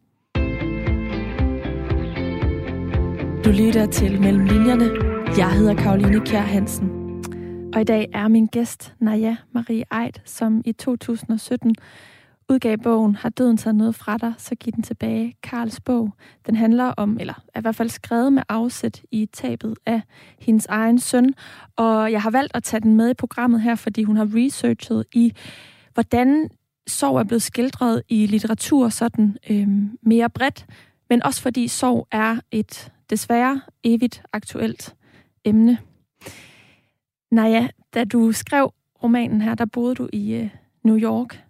Du 3.45 3.51
lytter 3.51 3.87
til 3.87 4.21
Mellem 4.21 4.45
Linjerne. 4.45 4.91
Jeg 5.39 5.53
hedder 5.53 5.75
Karoline 5.75 6.21
Kjær 6.21 6.41
Hansen. 6.41 6.91
Og 7.75 7.81
i 7.81 7.85
dag 7.85 8.09
er 8.13 8.29
min 8.29 8.47
gæst 8.47 8.95
Naja 8.99 9.37
Marie 9.53 9.85
Eid, 10.03 10.13
som 10.25 10.63
i 10.65 10.73
2017 10.73 11.75
udgav 12.49 12.79
bogen 12.79 13.15
Har 13.15 13.29
døden 13.29 13.57
taget 13.57 13.75
noget 13.75 13.95
fra 13.95 14.17
dig, 14.17 14.35
så 14.39 14.55
giv 14.55 14.73
den 14.73 14.83
tilbage. 14.83 15.35
Karls 15.43 15.81
bog. 15.81 16.11
Den 16.47 16.57
handler 16.57 16.85
om, 16.85 17.17
eller 17.21 17.35
er 17.55 17.61
i 17.61 17.63
hvert 17.63 17.77
fald 17.77 17.89
skrevet 17.89 18.33
med 18.33 18.43
afsæt 18.49 19.03
i 19.11 19.27
tabet 19.33 19.75
af 19.87 20.03
hendes 20.39 20.67
egen 20.67 20.99
søn. 20.99 21.35
Og 21.77 22.13
jeg 22.13 22.23
har 22.23 22.31
valgt 22.31 22.57
at 22.57 22.63
tage 22.63 22.81
den 22.81 22.95
med 22.95 23.11
i 23.11 23.15
programmet 23.15 23.61
her, 23.61 23.75
fordi 23.75 24.03
hun 24.03 24.17
har 24.17 24.29
researchet 24.35 25.05
i, 25.13 25.33
hvordan 25.95 26.51
sorg 26.87 27.19
er 27.19 27.25
blevet 27.25 27.43
skildret 27.43 28.03
i 28.09 28.27
litteratur 28.27 28.89
sådan 28.89 29.37
øhm, 29.51 29.99
mere 30.03 30.31
bredt, 30.31 30.67
men 31.11 31.23
også 31.23 31.43
fordi 31.43 31.69
sorg 31.69 32.07
er 32.13 32.37
et 32.51 32.93
desværre 33.11 33.61
evigt 33.85 34.23
aktuelt 34.33 34.97
emne. 35.45 35.79
Naja, 37.31 37.69
da 37.95 38.05
du 38.05 38.33
skrev 38.33 38.73
romanen 39.03 39.41
her, 39.41 39.55
der 39.55 39.65
boede 39.65 39.95
du 39.95 40.09
i 40.13 40.35
øh, 40.35 40.51
New 40.83 40.99
York, 40.99 41.45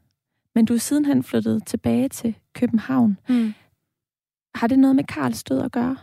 men 0.54 0.64
du 0.64 0.74
er 0.74 0.78
sidenhen 0.78 1.22
flyttet 1.22 1.66
tilbage 1.66 2.08
til 2.08 2.34
København. 2.54 3.18
Mm. 3.28 3.54
Har 4.54 4.66
det 4.66 4.78
noget 4.78 4.96
med 4.96 5.04
Karls 5.04 5.44
død 5.44 5.62
at 5.62 5.72
gøre? 5.72 5.96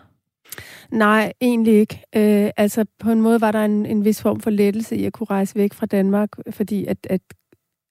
Nej, 0.91 1.33
egentlig 1.41 1.73
ikke. 1.73 2.03
Øh, 2.15 2.51
altså, 2.57 2.85
på 2.99 3.11
en 3.11 3.21
måde 3.21 3.41
var 3.41 3.51
der 3.51 3.65
en, 3.65 3.85
en 3.85 4.05
vis 4.05 4.21
form 4.21 4.39
for 4.39 4.49
lettelse 4.49 4.95
i 4.95 5.05
at 5.05 5.13
kunne 5.13 5.27
rejse 5.29 5.55
væk 5.55 5.73
fra 5.73 5.85
Danmark, 5.85 6.29
fordi 6.51 6.85
at, 6.85 7.07
at 7.09 7.21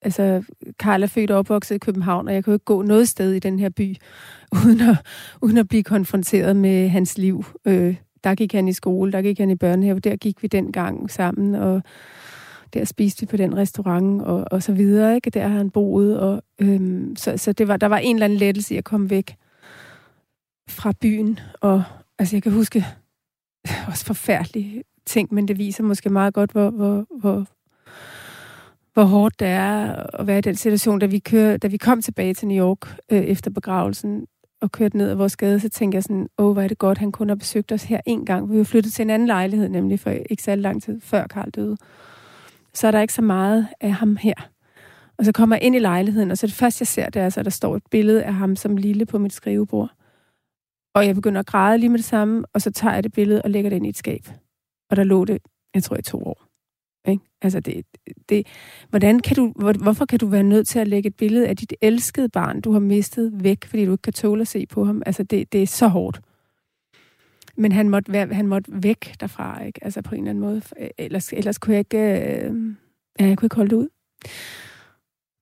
altså, 0.06 0.42
Karl 0.78 1.02
er 1.02 1.06
født 1.06 1.30
og 1.30 1.38
opvokset 1.38 1.74
i 1.74 1.78
København, 1.78 2.28
og 2.28 2.34
jeg 2.34 2.44
kunne 2.44 2.54
ikke 2.54 2.64
gå 2.64 2.82
noget 2.82 3.08
sted 3.08 3.32
i 3.32 3.38
den 3.38 3.58
her 3.58 3.68
by, 3.68 3.96
uden 4.64 4.80
at, 4.80 4.96
uden 5.42 5.56
at 5.56 5.68
blive 5.68 5.82
konfronteret 5.82 6.56
med 6.56 6.88
hans 6.88 7.18
liv. 7.18 7.44
Øh, 7.64 7.96
der 8.24 8.34
gik 8.34 8.52
han 8.52 8.68
i 8.68 8.72
skole, 8.72 9.12
der 9.12 9.22
gik 9.22 9.38
han 9.38 9.50
i 9.50 9.56
børnehave, 9.56 10.00
der 10.00 10.16
gik 10.16 10.42
vi 10.42 10.48
den 10.48 10.72
gang 10.72 11.10
sammen, 11.10 11.54
og 11.54 11.82
der 12.74 12.84
spiste 12.84 13.20
vi 13.20 13.26
på 13.26 13.36
den 13.36 13.56
restaurant, 13.56 14.22
og, 14.22 14.44
og 14.50 14.62
så 14.62 14.72
videre, 14.72 15.14
ikke? 15.14 15.30
Der 15.30 15.48
har 15.48 15.56
han 15.56 15.70
boet, 15.70 16.20
og 16.20 16.42
øhm, 16.58 17.16
så, 17.16 17.36
så 17.36 17.52
det 17.52 17.68
var, 17.68 17.76
der 17.76 17.86
var 17.86 17.98
en 17.98 18.16
eller 18.16 18.24
anden 18.24 18.38
lettelse 18.38 18.74
i 18.74 18.78
at 18.78 18.84
komme 18.84 19.10
væk 19.10 19.36
fra 20.68 20.92
byen, 21.00 21.38
og 21.60 21.82
altså 22.18 22.36
jeg 22.36 22.42
kan 22.42 22.52
huske 22.52 22.84
også 23.90 24.04
forfærdelige 24.04 24.82
ting, 25.06 25.34
men 25.34 25.48
det 25.48 25.58
viser 25.58 25.82
måske 25.82 26.10
meget 26.10 26.34
godt, 26.34 26.52
hvor, 26.52 26.70
hvor, 26.70 27.06
hvor, 27.20 27.46
hvor 28.96 29.04
hårdt 29.04 29.40
det 29.40 29.48
er 29.48 29.92
at 30.20 30.26
være 30.26 30.38
i 30.38 30.40
den 30.40 30.56
situation, 30.56 30.98
da 30.98 31.06
vi, 31.06 31.18
kører, 31.18 31.56
da 31.56 31.68
vi 31.68 31.76
kom 31.76 32.02
tilbage 32.02 32.34
til 32.34 32.48
New 32.48 32.66
York 32.66 32.96
øh, 33.12 33.22
efter 33.22 33.50
begravelsen 33.50 34.26
og 34.60 34.72
kørte 34.72 34.96
ned 34.96 35.10
ad 35.10 35.14
vores 35.14 35.36
gade, 35.36 35.60
så 35.60 35.68
tænkte 35.68 35.96
jeg 35.96 36.02
sådan, 36.02 36.28
åh, 36.38 36.52
hvor 36.52 36.62
er 36.62 36.68
det 36.68 36.78
godt, 36.78 36.98
han 36.98 37.12
kun 37.12 37.28
har 37.28 37.36
besøgt 37.36 37.72
os 37.72 37.82
her 37.84 38.00
en 38.06 38.26
gang. 38.26 38.52
Vi 38.52 38.58
var 38.58 38.64
flyttet 38.64 38.92
til 38.92 39.02
en 39.02 39.10
anden 39.10 39.26
lejlighed, 39.26 39.68
nemlig 39.68 40.00
for 40.00 40.10
ikke 40.10 40.42
så 40.42 40.54
lang 40.54 40.82
tid 40.82 41.00
før 41.00 41.26
Karl 41.26 41.50
døde. 41.50 41.76
Så 42.74 42.86
er 42.86 42.90
der 42.90 43.00
ikke 43.00 43.14
så 43.14 43.22
meget 43.22 43.68
af 43.80 43.92
ham 43.92 44.16
her. 44.16 44.34
Og 45.18 45.24
så 45.24 45.32
kommer 45.32 45.56
jeg 45.56 45.62
ind 45.62 45.76
i 45.76 45.78
lejligheden, 45.78 46.30
og 46.30 46.38
så 46.38 46.46
det 46.46 46.54
første, 46.54 46.82
jeg 46.82 46.86
ser, 46.86 47.10
det 47.10 47.20
er, 47.20 47.24
altså, 47.24 47.40
så 47.40 47.42
der 47.42 47.50
står 47.50 47.76
et 47.76 47.82
billede 47.90 48.24
af 48.24 48.34
ham 48.34 48.56
som 48.56 48.76
lille 48.76 49.06
på 49.06 49.18
mit 49.18 49.32
skrivebord. 49.32 49.90
Og 50.94 51.06
jeg 51.06 51.14
begynder 51.14 51.40
at 51.40 51.46
græde 51.46 51.78
lige 51.78 51.90
med 51.90 51.98
det 51.98 52.06
samme, 52.06 52.44
og 52.52 52.62
så 52.62 52.70
tager 52.70 52.94
jeg 52.94 53.04
det 53.04 53.12
billede 53.12 53.42
og 53.42 53.50
lægger 53.50 53.70
det 53.70 53.76
ind 53.76 53.86
i 53.86 53.88
et 53.88 53.96
skab. 53.96 54.28
Og 54.90 54.96
der 54.96 55.04
lå 55.04 55.24
det, 55.24 55.38
jeg 55.74 55.82
tror, 55.82 55.96
i 55.96 56.02
to 56.02 56.22
år. 56.22 56.45
Ikke? 57.08 57.24
Altså 57.42 57.60
det, 57.60 57.86
det, 58.28 58.46
hvordan 58.90 59.20
kan 59.20 59.36
du, 59.36 59.52
hvor, 59.56 59.72
hvorfor 59.72 60.06
kan 60.06 60.18
du 60.18 60.26
være 60.26 60.42
nødt 60.42 60.68
til 60.68 60.78
at 60.78 60.88
lægge 60.88 61.06
et 61.06 61.16
billede 61.16 61.48
af 61.48 61.56
dit 61.56 61.74
elskede 61.80 62.28
barn, 62.28 62.60
du 62.60 62.72
har 62.72 62.78
mistet 62.78 63.44
væk, 63.44 63.66
fordi 63.66 63.84
du 63.84 63.92
ikke 63.92 64.02
kan 64.02 64.12
tåle 64.12 64.40
at 64.40 64.48
se 64.48 64.66
på 64.66 64.84
ham? 64.84 65.02
Altså 65.06 65.22
det, 65.22 65.52
det 65.52 65.62
er 65.62 65.66
så 65.66 65.88
hårdt. 65.88 66.20
Men 67.56 67.72
han 67.72 67.88
måtte, 67.88 68.12
være, 68.12 68.34
han 68.34 68.46
måtte 68.46 68.70
væk 68.82 69.14
derfra, 69.20 69.62
ikke? 69.62 69.84
Altså 69.84 70.02
på 70.02 70.14
en 70.14 70.20
eller 70.20 70.30
anden 70.30 70.44
måde. 70.44 70.62
Øh, 70.80 70.88
ellers, 70.98 71.32
ellers 71.32 71.58
kunne 71.58 71.74
jeg 71.74 71.78
ikke, 71.78 71.98
øh, 71.98 72.74
ja, 73.20 73.26
jeg 73.26 73.38
kunne 73.38 73.46
ikke 73.46 73.56
holde 73.56 73.70
det 73.70 73.76
ud. 73.76 73.88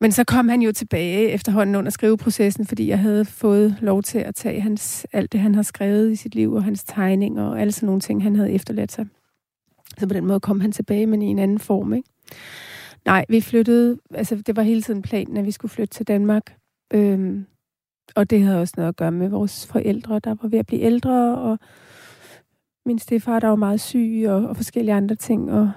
Men 0.00 0.12
så 0.12 0.24
kom 0.24 0.48
han 0.48 0.62
jo 0.62 0.72
tilbage 0.72 1.28
efterhånden 1.28 1.74
under 1.74 1.90
skriveprocessen, 1.90 2.66
fordi 2.66 2.88
jeg 2.88 2.98
havde 2.98 3.24
fået 3.24 3.76
lov 3.80 4.02
til 4.02 4.18
at 4.18 4.34
tage 4.34 4.60
hans, 4.60 5.06
alt 5.12 5.32
det, 5.32 5.40
han 5.40 5.54
har 5.54 5.62
skrevet 5.62 6.12
i 6.12 6.16
sit 6.16 6.34
liv, 6.34 6.52
og 6.52 6.64
hans 6.64 6.84
tegninger 6.84 7.44
og 7.44 7.60
alle 7.60 7.72
sådan 7.72 7.86
nogle 7.86 8.00
ting, 8.00 8.22
han 8.22 8.36
havde 8.36 8.52
efterladt 8.52 8.92
sig. 8.92 9.06
Så 9.98 10.08
på 10.08 10.14
den 10.14 10.26
måde 10.26 10.40
kom 10.40 10.60
han 10.60 10.72
tilbage, 10.72 11.06
men 11.06 11.22
i 11.22 11.26
en 11.26 11.38
anden 11.38 11.58
form, 11.58 11.94
ikke? 11.94 12.08
Nej, 13.04 13.24
vi 13.28 13.40
flyttede, 13.40 13.98
altså 14.14 14.36
det 14.36 14.56
var 14.56 14.62
hele 14.62 14.82
tiden 14.82 15.02
planen, 15.02 15.36
at 15.36 15.46
vi 15.46 15.50
skulle 15.50 15.72
flytte 15.72 15.94
til 15.94 16.08
Danmark. 16.08 16.56
Øhm, 16.94 17.46
og 18.16 18.30
det 18.30 18.42
havde 18.42 18.60
også 18.60 18.74
noget 18.76 18.88
at 18.88 18.96
gøre 18.96 19.12
med 19.12 19.28
vores 19.28 19.66
forældre, 19.66 20.18
der 20.18 20.34
var 20.42 20.48
ved 20.48 20.58
at 20.58 20.66
blive 20.66 20.80
ældre, 20.80 21.38
og 21.38 21.58
min 22.86 22.98
stefar, 22.98 23.40
der 23.40 23.48
var 23.48 23.56
meget 23.56 23.80
syg, 23.80 24.24
og, 24.28 24.48
og 24.48 24.56
forskellige 24.56 24.94
andre 24.94 25.14
ting, 25.14 25.52
og 25.52 25.70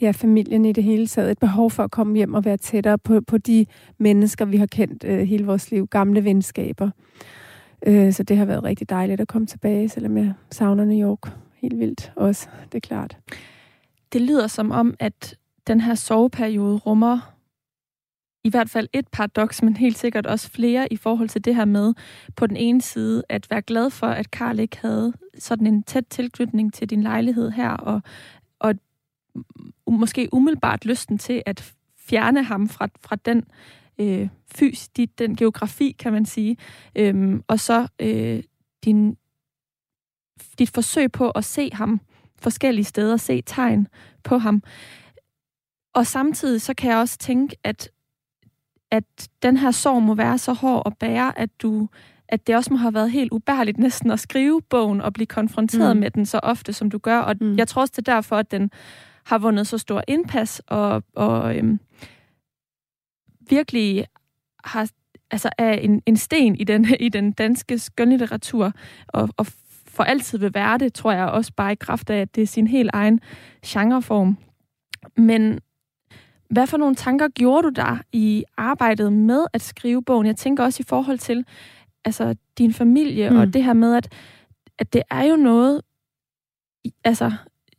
ja, 0.00 0.10
familien 0.10 0.64
i 0.64 0.72
det 0.72 0.84
hele 0.84 1.06
taget. 1.06 1.30
Et 1.30 1.38
behov 1.38 1.70
for 1.70 1.82
at 1.82 1.90
komme 1.90 2.16
hjem 2.16 2.34
og 2.34 2.44
være 2.44 2.56
tættere 2.56 2.98
på, 2.98 3.20
på 3.20 3.38
de 3.38 3.66
mennesker, 3.98 4.44
vi 4.44 4.56
har 4.56 4.66
kendt 4.66 5.04
øh, 5.04 5.20
hele 5.20 5.46
vores 5.46 5.70
liv. 5.70 5.86
Gamle 5.86 6.24
venskaber. 6.24 6.90
Øh, 7.86 8.12
så 8.12 8.22
det 8.22 8.36
har 8.36 8.44
været 8.44 8.64
rigtig 8.64 8.90
dejligt 8.90 9.20
at 9.20 9.28
komme 9.28 9.46
tilbage, 9.46 9.88
selvom 9.88 10.16
jeg 10.16 10.32
savner 10.50 10.84
New 10.84 11.08
York 11.08 11.43
helt 11.64 11.78
vildt 11.78 12.12
også, 12.16 12.48
det 12.72 12.74
er 12.74 12.86
klart. 12.86 13.18
Det 14.12 14.20
lyder 14.20 14.46
som 14.46 14.70
om, 14.70 14.94
at 14.98 15.36
den 15.66 15.80
her 15.80 15.94
soveperiode 15.94 16.76
rummer 16.76 17.34
i 18.44 18.50
hvert 18.50 18.70
fald 18.70 18.88
et 18.92 19.08
paradoks, 19.08 19.62
men 19.62 19.76
helt 19.76 19.98
sikkert 19.98 20.26
også 20.26 20.50
flere 20.50 20.92
i 20.92 20.96
forhold 20.96 21.28
til 21.28 21.44
det 21.44 21.54
her 21.54 21.64
med 21.64 21.94
på 22.36 22.46
den 22.46 22.56
ene 22.56 22.82
side 22.82 23.22
at 23.28 23.50
være 23.50 23.62
glad 23.62 23.90
for, 23.90 24.06
at 24.06 24.30
Karl 24.30 24.58
ikke 24.58 24.78
havde 24.80 25.12
sådan 25.38 25.66
en 25.66 25.82
tæt 25.82 26.04
tilknytning 26.10 26.74
til 26.74 26.90
din 26.90 27.02
lejlighed 27.02 27.50
her, 27.50 27.70
og, 27.70 28.02
og 28.58 28.74
måske 29.86 30.28
umiddelbart 30.32 30.84
lysten 30.84 31.18
til 31.18 31.42
at 31.46 31.74
fjerne 31.98 32.42
ham 32.42 32.68
fra, 32.68 32.88
fra 33.00 33.16
den 33.16 33.44
øh, 33.98 34.28
fys, 34.54 34.88
dit, 34.88 35.18
den 35.18 35.36
geografi, 35.36 35.96
kan 35.98 36.12
man 36.12 36.24
sige, 36.24 36.56
øhm, 36.96 37.42
og 37.48 37.60
så 37.60 37.88
øh, 38.00 38.42
din, 38.84 39.16
dit 40.58 40.70
forsøg 40.70 41.12
på 41.12 41.30
at 41.30 41.44
se 41.44 41.70
ham 41.72 42.00
forskellige 42.38 42.84
steder, 42.84 43.16
se 43.16 43.42
tegn 43.46 43.88
på 44.24 44.38
ham. 44.38 44.62
Og 45.94 46.06
samtidig 46.06 46.62
så 46.62 46.74
kan 46.74 46.90
jeg 46.90 46.98
også 46.98 47.18
tænke, 47.18 47.56
at, 47.64 47.90
at 48.90 49.28
den 49.42 49.56
her 49.56 49.70
sorg 49.70 50.02
må 50.02 50.14
være 50.14 50.38
så 50.38 50.52
hård 50.52 50.82
at 50.86 50.98
bære, 50.98 51.38
at 51.38 51.50
du 51.62 51.88
at 52.28 52.46
det 52.46 52.56
også 52.56 52.72
må 52.72 52.76
have 52.76 52.94
været 52.94 53.10
helt 53.10 53.32
ubærligt 53.32 53.78
næsten 53.78 54.10
at 54.10 54.20
skrive 54.20 54.62
bogen 54.62 55.00
og 55.00 55.12
blive 55.12 55.26
konfronteret 55.26 55.96
mm. 55.96 56.00
med 56.00 56.10
den 56.10 56.26
så 56.26 56.40
ofte, 56.42 56.72
som 56.72 56.90
du 56.90 56.98
gør. 56.98 57.18
Og 57.18 57.36
mm. 57.40 57.56
jeg 57.56 57.68
tror 57.68 57.82
også, 57.82 57.92
det 57.96 58.08
er 58.08 58.14
derfor, 58.14 58.36
at 58.36 58.50
den 58.50 58.70
har 59.24 59.38
vundet 59.38 59.66
så 59.66 59.78
stor 59.78 60.02
indpas 60.08 60.62
og, 60.66 61.02
og 61.14 61.56
øhm, 61.56 61.80
virkelig 63.48 64.06
har, 64.64 64.90
altså 65.30 65.50
er 65.58 65.72
en, 65.72 66.02
en 66.06 66.16
sten 66.16 66.56
i 66.56 66.64
den, 66.64 66.86
i 67.00 67.08
den 67.08 67.32
danske 67.32 67.78
skønlitteratur 67.78 68.72
og, 69.08 69.28
og 69.36 69.46
for 69.94 70.04
altid 70.04 70.38
vil 70.38 70.54
være 70.54 70.78
det, 70.78 70.94
tror 70.94 71.12
jeg 71.12 71.26
også 71.26 71.52
bare 71.56 71.72
i 71.72 71.76
kraft 71.80 72.10
af, 72.10 72.20
at 72.20 72.34
det 72.34 72.42
er 72.42 72.46
sin 72.46 72.66
helt 72.66 72.90
egen 72.92 73.20
genreform. 73.66 74.36
Men 75.16 75.60
hvad 76.50 76.66
for 76.66 76.76
nogle 76.76 76.94
tanker 76.94 77.28
gjorde 77.28 77.62
du 77.62 77.68
der 77.68 77.98
i 78.12 78.44
arbejdet 78.56 79.12
med 79.12 79.44
at 79.52 79.62
skrive 79.62 80.02
bogen? 80.02 80.26
Jeg 80.26 80.36
tænker 80.36 80.64
også 80.64 80.80
i 80.80 80.88
forhold 80.88 81.18
til 81.18 81.44
altså, 82.04 82.34
din 82.58 82.72
familie 82.72 83.30
mm. 83.30 83.36
og 83.36 83.54
det 83.54 83.64
her 83.64 83.72
med, 83.72 83.94
at, 83.94 84.12
at 84.78 84.92
det 84.92 85.02
er 85.10 85.22
jo 85.22 85.36
noget, 85.36 85.80
altså, 87.04 87.32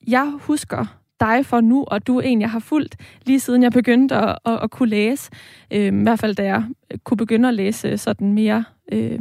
jeg 0.07 0.33
husker 0.41 0.85
dig 1.19 1.45
for 1.45 1.61
nu, 1.61 1.83
og 1.87 2.07
du 2.07 2.19
en, 2.19 2.41
jeg 2.41 2.51
har 2.51 2.59
fulgt 2.59 2.95
lige 3.25 3.39
siden 3.39 3.63
jeg 3.63 3.71
begyndte 3.71 4.15
at, 4.15 4.37
at, 4.45 4.59
at 4.63 4.71
kunne 4.71 4.89
læse. 4.89 5.31
Øh, 5.71 5.85
I 5.85 6.03
hvert 6.03 6.19
fald 6.19 6.35
da 6.35 6.43
jeg 6.43 6.63
kunne 7.03 7.17
begynde 7.17 7.47
at 7.47 7.53
læse 7.53 7.97
sådan 7.97 8.33
mere, 8.33 8.63
øh, 8.91 9.19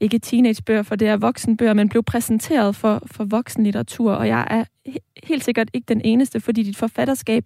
ikke 0.00 0.18
teenagebøger, 0.18 0.82
for 0.82 0.96
det 0.96 1.08
er 1.08 1.16
voksenbøger, 1.16 1.74
men 1.74 1.88
blev 1.88 2.02
præsenteret 2.02 2.76
for, 2.76 3.02
for 3.06 3.24
voksenlitteratur, 3.24 4.12
og 4.12 4.28
jeg 4.28 4.46
er 4.50 4.64
helt 5.24 5.44
sikkert 5.44 5.70
ikke 5.72 5.86
den 5.86 6.00
eneste, 6.04 6.40
fordi 6.40 6.62
dit 6.62 6.76
forfatterskab 6.76 7.44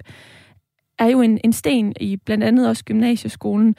er 0.98 1.06
jo 1.06 1.20
en, 1.20 1.40
en 1.44 1.52
sten 1.52 1.94
i 2.00 2.16
blandt 2.16 2.44
andet 2.44 2.68
også 2.68 2.84
gymnasieskolen. 2.84 3.76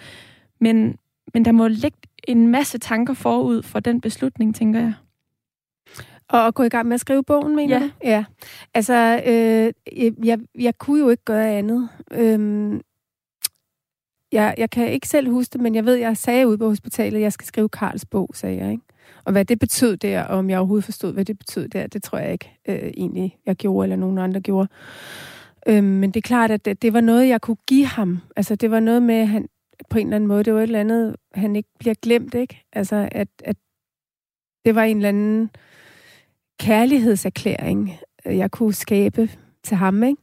Men, 0.62 0.98
men 1.34 1.46
der 1.46 1.52
må 1.52 1.68
ligge 1.68 1.98
en 2.28 2.48
masse 2.48 2.78
tanker 2.78 3.14
forud 3.14 3.64
for 3.64 3.80
den 3.80 4.02
beslutning, 4.02 4.56
tænker 4.56 4.80
jeg. 4.80 4.94
Og 6.30 6.48
at 6.48 6.54
gå 6.54 6.64
i 6.64 6.70
gang 6.70 6.88
med 6.88 6.94
at 6.94 7.00
skrive 7.00 7.24
bogen, 7.24 7.56
mener 7.56 7.76
ja. 7.76 7.84
du? 7.84 7.90
Ja. 8.04 8.26
Altså, 8.74 9.22
øh, 9.28 9.74
jeg, 10.26 10.40
jeg 10.60 10.78
kunne 10.78 11.00
jo 11.00 11.10
ikke 11.10 11.24
gøre 11.26 11.50
andet. 11.50 11.90
Øhm, 12.12 12.82
jeg, 14.32 14.56
jeg 14.58 14.70
kan 14.70 14.92
ikke 14.92 15.08
selv 15.08 15.30
huske 15.30 15.54
det, 15.54 15.62
men 15.62 15.76
jeg 15.76 15.86
ved, 15.86 15.96
jeg 15.96 16.18
sagde 16.18 16.48
ude 16.48 16.58
på 16.58 16.68
hospitalet, 16.68 17.18
at 17.18 17.24
jeg 17.24 17.34
skal 17.34 17.48
skrive 17.48 17.70
Karls 17.70 18.06
bog, 18.06 18.30
sagde 18.34 18.58
jeg. 18.58 18.72
Ikke? 18.72 18.84
Og 19.26 19.32
hvad 19.32 19.46
det 19.46 19.60
betød 19.60 19.98
der, 19.98 20.24
og 20.24 20.38
om 20.38 20.50
jeg 20.50 20.60
overhovedet 20.60 20.86
forstod, 20.86 21.14
hvad 21.14 21.26
det 21.26 21.38
betød 21.38 21.68
der, 21.68 21.88
det 21.88 22.04
tror 22.04 22.18
jeg 22.18 22.32
ikke 22.32 22.60
øh, 22.68 22.92
egentlig, 22.98 23.38
jeg 23.46 23.56
gjorde, 23.56 23.86
eller 23.86 23.96
nogen 23.96 24.18
andre 24.18 24.42
gjorde. 24.42 24.68
Øh, 25.68 25.84
men 25.84 26.12
det 26.12 26.18
er 26.18 26.28
klart, 26.28 26.52
at 26.52 26.66
det, 26.66 26.82
det 26.82 26.94
var 26.94 27.02
noget, 27.02 27.28
jeg 27.28 27.42
kunne 27.42 27.58
give 27.68 27.86
ham. 27.86 28.20
Altså, 28.36 28.56
det 28.56 28.72
var 28.72 28.80
noget 28.80 29.02
med, 29.04 29.16
at 29.16 29.28
han 29.28 29.48
på 29.90 29.98
en 29.98 30.08
eller 30.08 30.16
anden 30.16 30.28
måde, 30.28 30.44
det 30.44 30.54
var 30.54 30.60
et 30.60 30.64
eller 30.64 30.80
andet, 30.80 31.16
han 31.34 31.56
ikke 31.56 31.70
bliver 31.80 31.96
glemt, 32.02 32.34
ikke? 32.34 32.66
Altså, 32.74 33.10
at, 33.12 33.28
at 33.44 33.56
det 34.66 34.76
var 34.76 34.84
en 34.84 34.98
eller 34.98 35.10
anden 35.10 35.50
kærlighedserklæring, 36.60 37.92
øh, 38.26 38.38
jeg 38.38 38.52
kunne 38.52 38.74
skabe 38.74 39.30
til 39.64 39.78
ham, 39.78 40.04
ikke? 40.04 40.22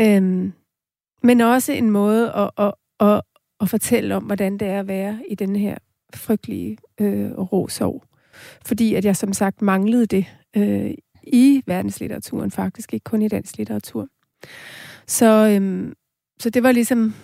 Øhm, 0.00 0.52
men 1.22 1.40
også 1.40 1.72
en 1.72 1.90
måde 1.90 2.32
at, 2.32 2.50
at, 2.58 2.74
og, 3.02 3.22
og 3.58 3.68
fortælle 3.68 4.16
om, 4.16 4.24
hvordan 4.24 4.58
det 4.58 4.68
er 4.68 4.80
at 4.80 4.88
være 4.88 5.20
i 5.28 5.34
den 5.34 5.56
her 5.56 5.76
frygtelige 6.14 6.78
øh, 7.00 7.30
rå 7.32 7.68
sorg. 7.68 8.04
Fordi 8.66 8.94
at 8.94 9.04
jeg 9.04 9.16
som 9.16 9.32
sagt 9.32 9.62
manglede 9.62 10.06
det 10.06 10.26
øh, 10.56 10.90
i 11.22 11.62
verdenslitteraturen 11.66 12.50
faktisk, 12.50 12.94
ikke 12.94 13.04
kun 13.04 13.22
i 13.22 13.28
dansk 13.28 13.56
litteratur. 13.56 14.08
Så, 15.06 15.48
øhm, 15.54 15.92
så 16.40 16.50
det 16.50 16.62
var 16.62 16.72
ligesom 16.72 17.14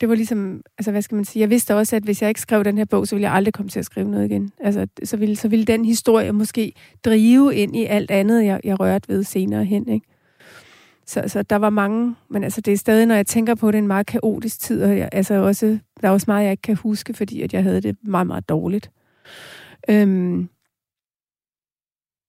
det 0.00 0.08
var 0.08 0.14
ligesom, 0.14 0.62
altså 0.78 0.90
hvad 0.90 1.02
skal 1.02 1.14
man 1.14 1.24
sige, 1.24 1.40
jeg 1.40 1.50
vidste 1.50 1.74
også, 1.74 1.96
at 1.96 2.02
hvis 2.02 2.22
jeg 2.22 2.28
ikke 2.28 2.40
skrev 2.40 2.64
den 2.64 2.78
her 2.78 2.84
bog, 2.84 3.06
så 3.06 3.14
ville 3.14 3.26
jeg 3.26 3.34
aldrig 3.34 3.54
komme 3.54 3.70
til 3.70 3.78
at 3.78 3.84
skrive 3.84 4.10
noget 4.10 4.30
igen. 4.30 4.52
Altså, 4.60 4.86
så 5.04 5.16
ville, 5.16 5.36
så 5.36 5.48
ville 5.48 5.64
den 5.64 5.84
historie 5.84 6.32
måske 6.32 6.72
drive 7.04 7.54
ind 7.54 7.76
i 7.76 7.84
alt 7.84 8.10
andet, 8.10 8.44
jeg, 8.44 8.60
jeg 8.64 8.80
rørte 8.80 9.08
ved 9.08 9.22
senere 9.22 9.64
hen, 9.64 9.88
ikke? 9.88 10.06
Så, 11.06 11.24
så 11.26 11.42
der 11.42 11.56
var 11.56 11.70
mange, 11.70 12.16
men 12.28 12.44
altså 12.44 12.60
det 12.60 12.72
er 12.72 12.76
stadig, 12.76 13.06
når 13.06 13.14
jeg 13.14 13.26
tænker 13.26 13.54
på 13.54 13.70
det, 13.70 13.78
en 13.78 13.86
meget 13.86 14.06
kaotisk 14.06 14.60
tid, 14.60 14.82
og 14.82 14.98
jeg, 14.98 15.08
altså 15.12 15.34
også, 15.34 15.78
der 16.00 16.08
er 16.08 16.12
også 16.12 16.24
meget, 16.28 16.44
jeg 16.44 16.50
ikke 16.50 16.62
kan 16.62 16.76
huske, 16.76 17.14
fordi 17.14 17.42
at 17.42 17.54
jeg 17.54 17.62
havde 17.62 17.80
det 17.80 17.96
meget, 18.02 18.26
meget 18.26 18.48
dårligt. 18.48 18.90
Øhm, 19.88 20.48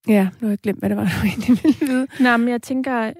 ja, 0.07 0.29
nu 0.41 0.47
har 0.47 0.51
jeg 0.51 0.57
glemt, 0.57 0.79
hvad 0.79 0.89
det 0.89 0.97
var, 0.97 1.03
du 1.21 1.27
egentlig 1.27 1.63
ville 1.63 1.77
vide. 1.81 2.07
Nej, 2.19 2.37
men 2.37 2.49
jeg 2.49 2.61
tænker, 2.61 3.13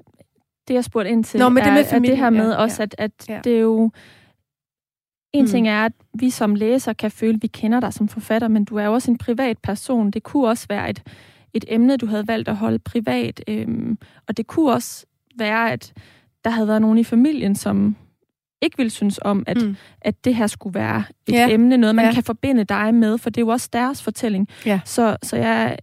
det 0.67 0.73
jeg 0.73 0.83
spurgte 0.83 1.11
ind 1.11 1.23
til, 1.23 1.39
Nå, 1.39 1.49
men 1.49 1.63
det 1.63 1.73
med 1.73 1.85
er, 1.91 1.95
er 1.95 1.99
det 1.99 2.17
her 2.17 2.29
med 2.29 2.51
ja, 2.51 2.57
også, 2.57 2.81
ja, 2.81 2.83
at, 2.83 2.95
at 2.97 3.29
ja. 3.29 3.39
det 3.43 3.55
er 3.55 3.59
jo 3.59 3.91
en 5.33 5.43
mm. 5.43 5.47
ting 5.47 5.67
er, 5.67 5.85
at 5.85 5.93
vi 6.13 6.29
som 6.29 6.55
læser 6.55 6.93
kan 6.93 7.11
føle, 7.11 7.35
at 7.35 7.41
vi 7.41 7.47
kender 7.47 7.79
dig 7.79 7.93
som 7.93 8.07
forfatter, 8.07 8.47
men 8.47 8.65
du 8.65 8.75
er 8.75 8.85
jo 8.85 8.93
også 8.93 9.11
en 9.11 9.17
privat 9.17 9.57
person. 9.57 10.11
Det 10.11 10.23
kunne 10.23 10.47
også 10.47 10.65
være 10.69 10.89
et, 10.89 11.03
et 11.53 11.65
emne, 11.67 11.97
du 11.97 12.05
havde 12.05 12.27
valgt 12.27 12.49
at 12.49 12.55
holde 12.55 12.79
privat. 12.79 13.43
Øhm, 13.47 13.97
og 14.27 14.37
det 14.37 14.47
kunne 14.47 14.71
også 14.71 15.05
være, 15.37 15.71
at 15.71 15.93
der 16.43 16.49
havde 16.49 16.67
været 16.67 16.81
nogen 16.81 16.97
i 16.97 17.03
familien, 17.03 17.55
som 17.55 17.95
ikke 18.61 18.77
ville 18.77 18.89
synes 18.89 19.19
om, 19.21 19.43
at, 19.47 19.61
mm. 19.61 19.75
at 20.01 20.25
det 20.25 20.35
her 20.35 20.47
skulle 20.47 20.73
være 20.73 21.03
et 21.27 21.33
ja. 21.33 21.49
emne, 21.49 21.77
noget 21.77 21.95
man 21.95 22.05
ja. 22.05 22.13
kan 22.13 22.23
forbinde 22.23 22.63
dig 22.63 22.93
med, 22.93 23.17
for 23.17 23.29
det 23.29 23.41
er 23.41 23.45
jo 23.45 23.47
også 23.47 23.69
deres 23.73 24.03
fortælling. 24.03 24.47
Ja. 24.65 24.79
Så, 24.85 25.17
så 25.23 25.35
jeg... 25.35 25.77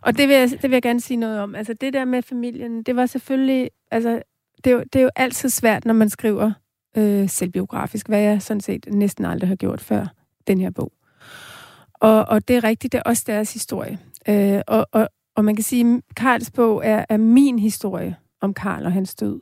Og 0.00 0.18
det 0.18 0.28
vil, 0.28 0.36
jeg, 0.36 0.50
det 0.50 0.62
vil 0.62 0.72
jeg 0.72 0.82
gerne 0.82 1.00
sige 1.00 1.16
noget 1.16 1.40
om. 1.40 1.54
Altså 1.54 1.72
det 1.72 1.92
der 1.92 2.04
med 2.04 2.22
familien, 2.22 2.82
det 2.82 2.96
var 2.96 3.06
selvfølgelig... 3.06 3.70
Altså, 3.90 4.22
det 4.64 4.70
er, 4.70 4.74
jo, 4.74 4.82
det 4.92 4.98
er 4.98 5.02
jo 5.02 5.10
altid 5.16 5.48
svært, 5.48 5.84
når 5.84 5.94
man 5.94 6.08
skriver 6.08 6.52
øh, 6.96 7.28
selvbiografisk, 7.28 8.08
hvad 8.08 8.20
jeg 8.20 8.42
sådan 8.42 8.60
set 8.60 8.86
næsten 8.92 9.24
aldrig 9.24 9.48
har 9.48 9.56
gjort 9.56 9.80
før 9.80 10.06
den 10.46 10.60
her 10.60 10.70
bog. 10.70 10.92
Og, 11.94 12.24
og 12.28 12.48
det 12.48 12.56
er 12.56 12.64
rigtigt, 12.64 12.92
det 12.92 12.98
er 12.98 13.02
også 13.02 13.24
deres 13.26 13.52
historie. 13.52 13.98
Øh, 14.28 14.60
og, 14.66 14.86
og, 14.92 15.08
og 15.36 15.44
man 15.44 15.56
kan 15.56 15.64
sige, 15.64 15.94
at 15.94 16.14
Karls 16.16 16.50
bog 16.50 16.82
er, 16.84 17.04
er 17.08 17.16
min 17.16 17.58
historie 17.58 18.16
om 18.40 18.54
Karl 18.54 18.86
og 18.86 18.92
hans 18.92 19.14
død. 19.14 19.40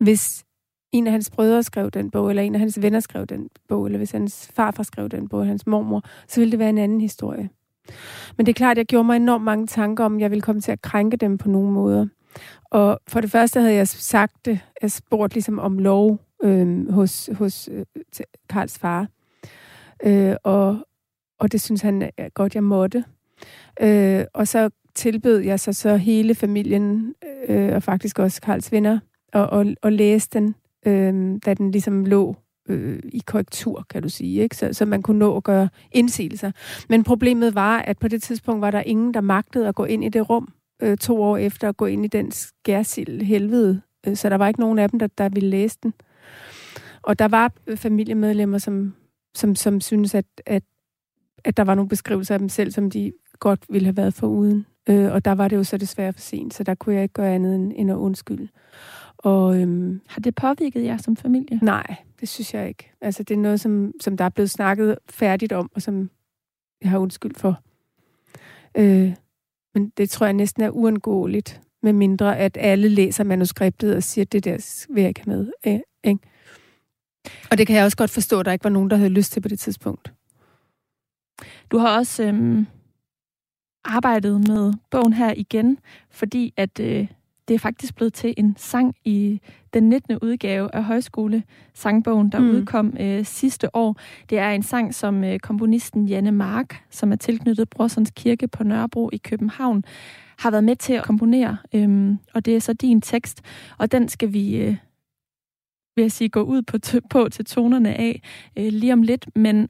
Hvis 0.00 0.44
en 0.92 1.06
af 1.06 1.12
hans 1.12 1.30
brødre 1.30 1.62
skrev 1.62 1.90
den 1.90 2.10
bog, 2.10 2.30
eller 2.30 2.42
en 2.42 2.54
af 2.54 2.60
hans 2.60 2.82
venner 2.82 3.00
skrev 3.00 3.26
den 3.26 3.48
bog, 3.68 3.86
eller 3.86 3.98
hvis 3.98 4.10
hans 4.10 4.50
farfar 4.54 4.82
skrev 4.82 5.08
den 5.08 5.28
bog, 5.28 5.40
eller 5.40 5.50
hans 5.50 5.66
mormor, 5.66 6.02
så 6.28 6.40
ville 6.40 6.50
det 6.50 6.58
være 6.58 6.68
en 6.68 6.78
anden 6.78 7.00
historie. 7.00 7.50
Men 8.36 8.46
det 8.46 8.52
er 8.52 8.54
klart, 8.54 8.70
at 8.70 8.78
jeg 8.78 8.86
gjorde 8.86 9.04
mig 9.04 9.16
enormt 9.16 9.44
mange 9.44 9.66
tanker 9.66 10.04
om, 10.04 10.14
at 10.14 10.20
jeg 10.20 10.30
ville 10.30 10.42
komme 10.42 10.60
til 10.60 10.72
at 10.72 10.82
krænke 10.82 11.16
dem 11.16 11.38
på 11.38 11.48
nogle 11.48 11.72
måder. 11.72 12.06
Og 12.64 13.00
for 13.08 13.20
det 13.20 13.30
første 13.30 13.60
havde 13.60 13.74
jeg 13.74 13.88
sagt 13.88 14.44
det, 14.44 14.60
jeg 14.82 14.90
spurgte 14.90 15.34
ligesom 15.34 15.58
om 15.58 15.78
lov 15.78 16.20
øh, 16.42 16.92
hos, 16.92 17.30
hos 17.34 17.68
øh, 17.72 17.84
Karls 18.48 18.78
far. 18.78 19.08
Øh, 20.04 20.36
og, 20.44 20.86
og 21.38 21.52
det 21.52 21.60
synes 21.60 21.82
han 21.82 22.10
godt, 22.34 22.54
jeg 22.54 22.64
måtte. 22.64 23.04
Øh, 23.80 24.24
og 24.34 24.48
så 24.48 24.70
tilbød 24.98 25.38
jeg 25.38 25.60
så, 25.60 25.72
så 25.72 25.96
hele 25.96 26.34
familien, 26.34 27.14
øh, 27.48 27.74
og 27.74 27.82
faktisk 27.82 28.18
også 28.18 28.40
Karls 28.40 28.72
venner, 28.72 28.98
og, 29.32 29.46
og, 29.46 29.66
og 29.82 29.92
læse 29.92 30.28
den, 30.32 30.54
øh, 30.86 31.38
da 31.46 31.54
den 31.54 31.70
ligesom 31.70 32.04
lå 32.04 32.36
øh, 32.68 32.98
i 33.04 33.22
korrektur, 33.26 33.86
kan 33.90 34.02
du 34.02 34.08
sige, 34.08 34.42
ikke? 34.42 34.56
Så, 34.56 34.72
så 34.72 34.84
man 34.84 35.02
kunne 35.02 35.18
nå 35.18 35.36
at 35.36 35.44
gøre 35.44 35.68
indsigelser. 35.92 36.52
Men 36.88 37.04
problemet 37.04 37.54
var, 37.54 37.78
at 37.78 37.98
på 37.98 38.08
det 38.08 38.22
tidspunkt 38.22 38.60
var 38.60 38.70
der 38.70 38.80
ingen, 38.80 39.14
der 39.14 39.20
magtede 39.20 39.68
at 39.68 39.74
gå 39.74 39.84
ind 39.84 40.04
i 40.04 40.08
det 40.08 40.30
rum 40.30 40.52
øh, 40.82 40.96
to 40.96 41.22
år 41.22 41.36
efter 41.36 41.68
at 41.68 41.76
gå 41.76 41.86
ind 41.86 42.04
i 42.04 42.08
den 42.08 42.30
skærsild 42.30 43.22
helvede. 43.22 43.80
Øh, 44.06 44.16
så 44.16 44.28
der 44.28 44.36
var 44.36 44.48
ikke 44.48 44.60
nogen 44.60 44.78
af 44.78 44.90
dem, 44.90 44.98
der, 44.98 45.06
der 45.18 45.28
ville 45.28 45.48
læse 45.48 45.78
den. 45.82 45.94
Og 47.02 47.18
der 47.18 47.28
var 47.28 47.52
øh, 47.66 47.76
familiemedlemmer, 47.76 48.58
som, 48.58 48.94
som, 49.34 49.54
som 49.54 49.80
synes, 49.80 50.14
at, 50.14 50.26
at, 50.46 50.62
at 51.44 51.56
der 51.56 51.64
var 51.64 51.74
nogle 51.74 51.88
beskrivelser 51.88 52.34
af 52.34 52.38
dem 52.38 52.48
selv, 52.48 52.70
som 52.70 52.90
de 52.90 53.12
godt 53.38 53.60
ville 53.68 53.86
have 53.86 53.96
været 53.96 54.14
for 54.14 54.26
uden. 54.26 54.66
Øh, 54.88 55.12
og 55.12 55.24
der 55.24 55.32
var 55.32 55.48
det 55.48 55.56
jo 55.56 55.64
så 55.64 55.76
desværre 55.76 56.12
for 56.12 56.20
sent, 56.20 56.54
så 56.54 56.62
der 56.62 56.74
kunne 56.74 56.94
jeg 56.94 57.02
ikke 57.02 57.12
gøre 57.12 57.34
andet 57.34 57.54
end, 57.54 57.72
end 57.76 57.90
at 57.90 57.96
undskylde. 57.96 58.48
Og, 59.18 59.60
øhm, 59.60 60.00
Har 60.06 60.20
det 60.20 60.34
påvirket 60.34 60.84
jer 60.84 60.96
som 60.96 61.16
familie? 61.16 61.58
Nej, 61.62 61.96
det 62.20 62.28
synes 62.28 62.54
jeg 62.54 62.68
ikke. 62.68 62.90
Altså, 63.00 63.22
det 63.22 63.34
er 63.34 63.38
noget, 63.38 63.60
som, 63.60 63.92
som 64.00 64.16
der 64.16 64.24
er 64.24 64.28
blevet 64.28 64.50
snakket 64.50 64.98
færdigt 65.10 65.52
om, 65.52 65.70
og 65.74 65.82
som 65.82 66.10
jeg 66.82 66.90
har 66.90 66.98
undskyld 66.98 67.34
for. 67.34 67.60
Øh, 68.76 69.14
men 69.74 69.92
det 69.96 70.10
tror 70.10 70.26
jeg 70.26 70.32
næsten 70.32 70.62
er 70.62 70.70
uundgåeligt, 70.70 71.60
med 71.82 71.92
mindre 71.92 72.38
at 72.38 72.56
alle 72.60 72.88
læser 72.88 73.24
manuskriptet 73.24 73.96
og 73.96 74.02
siger, 74.02 74.24
at 74.24 74.32
det 74.32 74.44
der 74.44 74.86
vil 74.94 75.00
jeg 75.00 75.08
ikke 75.08 75.24
have 75.24 75.36
med. 75.36 75.52
Øh, 75.66 75.80
ikke? 76.04 76.20
Og 77.50 77.58
det 77.58 77.66
kan 77.66 77.76
jeg 77.76 77.84
også 77.84 77.96
godt 77.96 78.10
forstå, 78.10 78.40
at 78.40 78.46
der 78.46 78.52
ikke 78.52 78.64
var 78.64 78.70
nogen, 78.70 78.90
der 78.90 78.96
havde 78.96 79.10
lyst 79.10 79.32
til 79.32 79.40
på 79.40 79.48
det 79.48 79.58
tidspunkt. 79.58 80.12
Du 81.70 81.78
har 81.78 81.98
også 81.98 82.22
øhm, 82.22 82.66
arbejdet 83.84 84.48
med 84.48 84.72
bogen 84.90 85.12
her 85.12 85.34
igen, 85.36 85.78
fordi 86.10 86.54
at 86.56 86.80
øh, 86.80 87.08
det 87.48 87.54
er 87.54 87.58
faktisk 87.58 87.94
blevet 87.94 88.14
til 88.14 88.34
en 88.36 88.54
sang 88.56 88.94
i 89.04 89.40
den 89.74 89.88
19. 89.88 90.18
udgave 90.22 90.74
af 90.74 90.84
Højskole 90.84 91.42
Sangbogen, 91.74 92.32
der 92.32 92.38
mm. 92.38 92.50
udkom 92.50 92.96
øh, 93.00 93.24
sidste 93.24 93.76
år. 93.76 93.96
Det 94.30 94.38
er 94.38 94.50
en 94.50 94.62
sang, 94.62 94.94
som 94.94 95.24
øh, 95.24 95.38
komponisten 95.38 96.06
Janne 96.06 96.32
Mark, 96.32 96.82
som 96.90 97.12
er 97.12 97.16
tilknyttet 97.16 97.70
Brorsons 97.70 98.12
Kirke 98.16 98.48
på 98.48 98.64
Nørrebro 98.64 99.10
i 99.12 99.16
København, 99.16 99.84
har 100.38 100.50
været 100.50 100.64
med 100.64 100.76
til 100.76 100.92
at 100.92 101.04
komponere. 101.04 101.56
Øhm, 101.74 102.18
og 102.34 102.44
det 102.44 102.56
er 102.56 102.60
så 102.60 102.72
din 102.72 103.00
tekst, 103.00 103.42
og 103.78 103.92
den 103.92 104.08
skal 104.08 104.32
vi... 104.32 104.56
Øh, 104.56 104.76
vil 105.96 106.02
jeg 106.02 106.12
sige, 106.12 106.28
gå 106.28 106.42
ud 106.42 106.62
på, 106.62 106.78
på 107.10 107.28
til 107.28 107.44
tonerne 107.44 107.94
af 107.94 108.22
øh, 108.58 108.72
lige 108.72 108.92
om 108.92 109.02
lidt, 109.02 109.36
men 109.36 109.68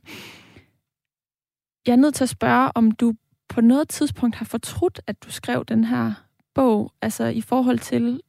jeg 1.87 1.93
er 1.93 1.97
nødt 1.97 2.15
til 2.15 2.25
at 2.25 2.29
spørge, 2.29 2.71
om 2.75 2.91
du 2.91 3.15
på 3.49 3.61
noget 3.61 3.89
tidspunkt 3.89 4.37
har 4.37 4.45
fortrudt, 4.45 5.01
at 5.07 5.17
du 5.25 5.31
skrev 5.31 5.65
den 5.65 5.85
her 5.85 6.13
bog, 6.55 6.93
altså 7.03 7.25
i 7.25 7.41
forhold 7.41 7.79
til, 7.79 8.21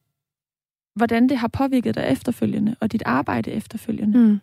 hvordan 0.95 1.29
det 1.29 1.37
har 1.37 1.47
påvirket 1.47 1.95
dig 1.95 2.07
efterfølgende, 2.09 2.75
og 2.79 2.91
dit 2.91 3.03
arbejde 3.05 3.51
efterfølgende? 3.51 4.19
Mm. 4.19 4.39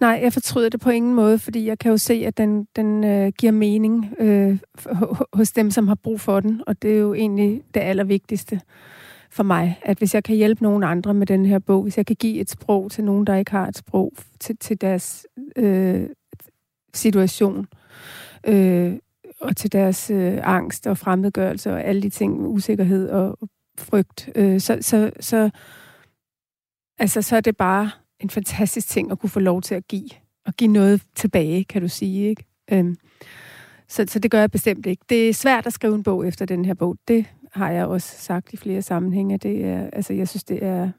Nej, 0.00 0.20
jeg 0.22 0.32
fortryder 0.32 0.68
det 0.68 0.80
på 0.80 0.90
ingen 0.90 1.14
måde, 1.14 1.38
fordi 1.38 1.66
jeg 1.66 1.78
kan 1.78 1.90
jo 1.90 1.96
se, 1.96 2.14
at 2.26 2.36
den, 2.38 2.66
den 2.76 3.04
øh, 3.04 3.32
giver 3.38 3.52
mening 3.52 4.14
øh, 4.18 4.58
hos 5.32 5.52
dem, 5.52 5.70
som 5.70 5.88
har 5.88 5.94
brug 5.94 6.20
for 6.20 6.40
den, 6.40 6.62
og 6.66 6.82
det 6.82 6.92
er 6.92 6.98
jo 6.98 7.14
egentlig 7.14 7.62
det 7.74 7.80
allervigtigste 7.80 8.60
for 9.30 9.42
mig, 9.42 9.78
at 9.82 9.98
hvis 9.98 10.14
jeg 10.14 10.24
kan 10.24 10.36
hjælpe 10.36 10.62
nogen 10.62 10.84
andre 10.84 11.14
med 11.14 11.26
den 11.26 11.46
her 11.46 11.58
bog, 11.58 11.82
hvis 11.82 11.96
jeg 11.96 12.06
kan 12.06 12.16
give 12.16 12.40
et 12.40 12.50
sprog 12.50 12.90
til 12.90 13.04
nogen, 13.04 13.26
der 13.26 13.36
ikke 13.36 13.50
har 13.50 13.66
et 13.66 13.76
sprog 13.76 14.12
til, 14.40 14.56
til 14.56 14.80
deres 14.80 15.26
øh, 15.56 16.06
situation, 16.94 17.66
øh, 18.46 18.94
og 19.40 19.56
til 19.56 19.72
deres 19.72 20.10
øh, 20.10 20.38
angst 20.42 20.86
og 20.86 20.98
fremmedgørelse 20.98 21.72
og 21.72 21.84
alle 21.84 22.02
de 22.02 22.10
ting, 22.10 22.46
usikkerhed 22.46 23.08
og 23.08 23.38
frygt, 23.78 24.28
øh, 24.34 24.60
så, 24.60 24.78
så, 24.80 25.10
så, 25.20 25.50
altså, 26.98 27.22
så 27.22 27.36
er 27.36 27.40
det 27.40 27.56
bare 27.56 27.90
en 28.20 28.30
fantastisk 28.30 28.88
ting 28.88 29.12
at 29.12 29.18
kunne 29.18 29.30
få 29.30 29.40
lov 29.40 29.62
til 29.62 29.74
at 29.74 29.88
give. 29.88 30.10
Og 30.46 30.54
give 30.54 30.72
noget 30.72 31.02
tilbage, 31.14 31.64
kan 31.64 31.82
du 31.82 31.88
sige. 31.88 32.28
Ikke? 32.28 32.44
Øhm, 32.72 32.96
så, 33.88 34.04
så 34.08 34.18
det 34.18 34.30
gør 34.30 34.40
jeg 34.40 34.50
bestemt 34.50 34.86
ikke. 34.86 35.04
Det 35.08 35.28
er 35.28 35.34
svært 35.34 35.66
at 35.66 35.72
skrive 35.72 35.94
en 35.94 36.02
bog 36.02 36.28
efter 36.28 36.44
den 36.44 36.64
her 36.64 36.74
bog. 36.74 36.96
Det 37.08 37.26
har 37.52 37.70
jeg 37.70 37.86
også 37.86 38.16
sagt 38.18 38.52
i 38.52 38.56
flere 38.56 38.82
sammenhænge. 38.82 39.38
Det 39.38 39.64
er, 39.64 39.90
altså, 39.92 40.12
jeg 40.12 40.28
synes, 40.28 40.44
det 40.44 40.64
er 40.64 40.90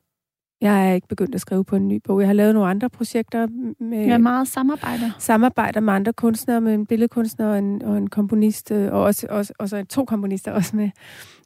jeg 0.62 0.90
er 0.90 0.94
ikke 0.94 1.08
begyndt 1.08 1.36
at 1.36 1.42
skrive 1.42 1.66
på 1.66 1.76
en 1.76 1.88
ny 1.88 2.02
bog. 2.04 2.20
Jeg 2.20 2.30
har 2.30 2.34
lavet 2.34 2.54
nogle 2.54 2.70
andre 2.70 2.90
projekter. 2.90 3.48
Med 3.80 4.06
ja, 4.06 4.18
meget 4.18 4.48
samarbejder. 4.48 5.12
Samarbejder 5.20 5.80
med 5.80 5.94
andre 5.94 6.14
kunstnere, 6.14 6.62
med 6.62 6.74
en 6.74 6.86
billedkunstner 6.86 7.48
og 7.48 7.58
en, 7.58 7.84
og 7.84 7.98
en 7.98 8.10
komponist, 8.10 8.72
øh, 8.72 8.94
og 8.94 9.04
også, 9.04 9.28
også, 9.30 9.54
også 9.60 9.86
to 9.90 10.06
komponister 10.06 10.52
også 10.52 10.76
med. 10.76 10.90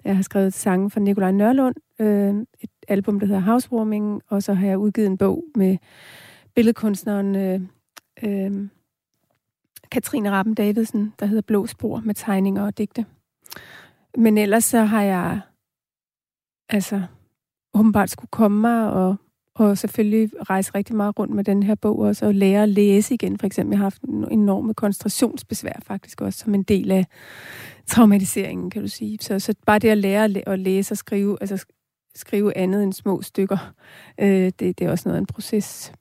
Jeg 0.04 0.16
har 0.16 0.24
skrevet 0.24 0.54
sange 0.54 0.90
for 0.90 1.00
Nikolaj 1.00 1.32
Nørlund, 1.32 1.76
øh, 2.00 2.36
et 2.62 2.70
album, 2.88 3.20
der 3.20 3.28
hedder 3.28 3.42
Housewarming, 3.42 4.22
og 4.30 4.44
så 4.44 4.54
har 4.54 4.68
jeg 4.68 4.78
udgivet 4.78 5.08
en 5.08 5.18
bog 5.18 5.44
med 5.56 5.78
billedkunstneren 6.56 7.36
øh, 7.36 7.62
øh, 8.24 8.68
Katrine 9.92 10.32
Rappen 10.32 10.56
Davidsen, 10.56 11.14
der 11.20 11.26
hedder 11.26 11.42
Blå 11.42 11.68
Spor 11.68 12.02
med 12.06 12.16
tegninger 12.16 12.66
og 12.66 12.78
digte. 12.78 13.06
Men 14.18 14.38
ellers 14.38 14.66
så 14.66 14.84
har 14.84 15.02
jeg 15.02 15.40
altså 16.70 17.02
åbenbart 17.76 18.10
skulle 18.10 18.30
komme 18.32 18.62
mig 18.62 18.92
og, 18.92 19.16
og 19.56 19.78
selvfølgelig 19.78 20.50
rejse 20.50 20.72
rigtig 20.76 20.96
meget 20.96 21.20
rundt 21.20 21.34
med 21.34 21.44
den 21.44 21.64
her 21.64 21.76
bog 21.76 22.00
også, 22.00 22.26
og 22.26 22.36
lære 22.36 22.64
at 22.64 22.70
læse 22.70 23.14
igen. 23.14 23.40
For 23.40 23.48
eksempel, 23.48 23.72
jeg 23.72 23.80
har 23.80 23.86
haft 23.86 24.02
en 24.02 24.32
enorme 24.32 24.74
koncentrationsbesvær 24.74 25.80
faktisk 25.84 26.22
også, 26.22 26.40
som 26.40 26.56
en 26.56 26.64
del 26.64 26.92
af 26.92 27.06
traumatiseringen, 27.88 28.70
kan 28.70 28.82
du 28.82 28.88
sige. 28.88 29.18
Så, 29.22 29.40
så 29.40 29.56
bare 29.66 29.80
det 29.80 29.90
at 29.90 29.98
lære 29.98 30.48
at 30.48 30.60
læse 30.60 30.94
og 30.94 30.98
skrive, 30.98 31.38
altså 31.42 31.66
skrive 32.16 32.58
andet 32.58 32.84
end 32.84 32.94
små 32.94 33.22
stykker, 33.22 33.74
øh, 34.20 34.28
det, 34.28 34.60
det 34.60 34.82
er 34.82 34.92
også 34.92 35.10
noget 35.10 35.18
af 35.18 35.22
en 35.22 35.26
proces. 35.26 35.94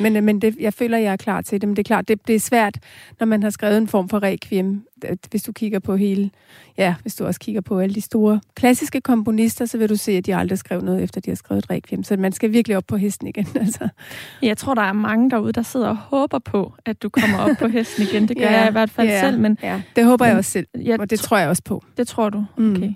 Men, 0.00 0.16
øh, 0.16 0.22
men 0.22 0.40
det, 0.40 0.56
jeg 0.60 0.74
føler, 0.74 0.98
jeg 0.98 1.12
er 1.12 1.16
klar 1.16 1.40
til 1.40 1.60
det. 1.60 1.68
Men 1.68 1.76
det 1.76 1.82
er 1.82 1.86
klart, 1.86 2.08
det, 2.08 2.26
det 2.26 2.34
er 2.34 2.40
svært, 2.40 2.78
når 3.20 3.26
man 3.26 3.42
har 3.42 3.50
skrevet 3.50 3.78
en 3.78 3.88
form 3.88 4.08
for 4.08 4.22
requiem. 4.22 4.86
Hvis 5.30 5.42
du 5.42 5.52
kigger 5.52 5.78
på 5.78 5.96
hele... 5.96 6.30
Ja, 6.78 6.94
hvis 7.02 7.14
du 7.14 7.24
også 7.24 7.40
kigger 7.40 7.60
på 7.60 7.78
alle 7.78 7.94
de 7.94 8.00
store 8.00 8.40
klassiske 8.54 9.00
komponister, 9.00 9.64
så 9.64 9.78
vil 9.78 9.88
du 9.88 9.96
se, 9.96 10.12
at 10.12 10.26
de 10.26 10.36
aldrig 10.36 10.58
skrev 10.58 10.80
noget, 10.80 11.02
efter 11.02 11.20
de 11.20 11.30
har 11.30 11.34
skrevet 11.34 11.64
et 11.64 11.70
requiem. 11.70 12.04
Så 12.04 12.16
man 12.16 12.32
skal 12.32 12.52
virkelig 12.52 12.76
op 12.76 12.84
på 12.86 12.96
hesten 12.96 13.26
igen. 13.28 13.46
Altså. 13.62 13.88
Jeg 14.42 14.56
tror, 14.56 14.74
der 14.74 14.82
er 14.82 14.92
mange 14.92 15.30
derude, 15.30 15.52
der 15.52 15.62
sidder 15.62 15.88
og 15.88 15.96
håber 15.96 16.38
på, 16.38 16.72
at 16.84 17.02
du 17.02 17.08
kommer 17.08 17.38
op 17.38 17.56
på 17.58 17.68
hesten 17.68 18.02
igen. 18.02 18.28
Det 18.28 18.36
gør 18.36 18.44
ja, 18.50 18.60
jeg 18.60 18.68
i 18.68 18.72
hvert 18.72 18.90
fald 18.90 19.08
ja, 19.08 19.20
selv. 19.20 19.38
Men, 19.38 19.58
ja, 19.62 19.82
det 19.96 20.04
håber 20.04 20.24
men, 20.24 20.30
jeg 20.30 20.38
også 20.38 20.50
selv, 20.50 20.66
jeg, 20.74 21.00
og 21.00 21.10
det 21.10 21.20
tror 21.20 21.38
jeg 21.38 21.48
også 21.48 21.62
på. 21.64 21.84
Det 21.96 22.08
tror 22.08 22.30
du? 22.30 22.44
Mm. 22.58 22.72
Okay. 22.72 22.86
Mm. 22.86 22.94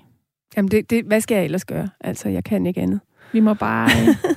Jamen, 0.57 0.71
det, 0.71 0.89
det, 0.89 1.05
hvad 1.05 1.21
skal 1.21 1.35
jeg 1.35 1.43
ellers 1.43 1.65
gøre? 1.65 1.89
Altså, 2.01 2.29
jeg 2.29 2.43
kan 2.43 2.65
ikke 2.65 2.81
andet. 2.81 2.99
Vi 3.31 3.39
må 3.39 3.53
bare, 3.53 3.89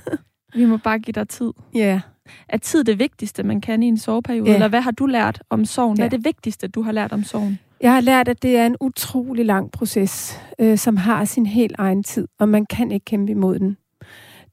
vi 0.59 0.65
må 0.65 0.77
bare 0.77 0.99
give 0.99 1.13
dig 1.13 1.29
tid. 1.29 1.53
Ja, 1.75 2.01
er 2.49 2.57
tid 2.57 2.85
det 2.85 2.99
vigtigste, 2.99 3.43
man 3.43 3.61
kan 3.61 3.83
i 3.83 3.87
en 3.87 3.99
soveperiode? 3.99 4.49
Ja. 4.49 4.55
Eller 4.55 4.69
hvad 4.69 4.81
har 4.81 4.91
du 4.91 5.07
lært 5.07 5.43
om 5.51 5.65
sorgen? 5.65 5.97
Hvad 5.97 6.07
er 6.07 6.11
det 6.11 6.25
vigtigste, 6.25 6.69
du 6.69 6.83
har 6.83 6.93
lært 6.93 7.13
om 7.13 7.25
sorgen? 7.25 7.59
Jeg 7.81 7.93
har 7.93 8.01
lært, 8.01 8.29
at 8.29 8.43
det 8.43 8.57
er 8.57 8.67
en 8.67 8.77
utrolig 8.81 9.45
lang 9.45 9.71
proces, 9.71 10.41
øh, 10.59 10.79
som 10.79 10.97
har 10.97 11.25
sin 11.25 11.47
helt 11.47 11.75
egen 11.79 12.03
tid, 12.03 12.29
og 12.39 12.49
man 12.49 12.67
kan 12.67 12.93
ikke 12.93 13.05
kæmpe 13.05 13.33
imod 13.33 13.59
den. 13.59 13.77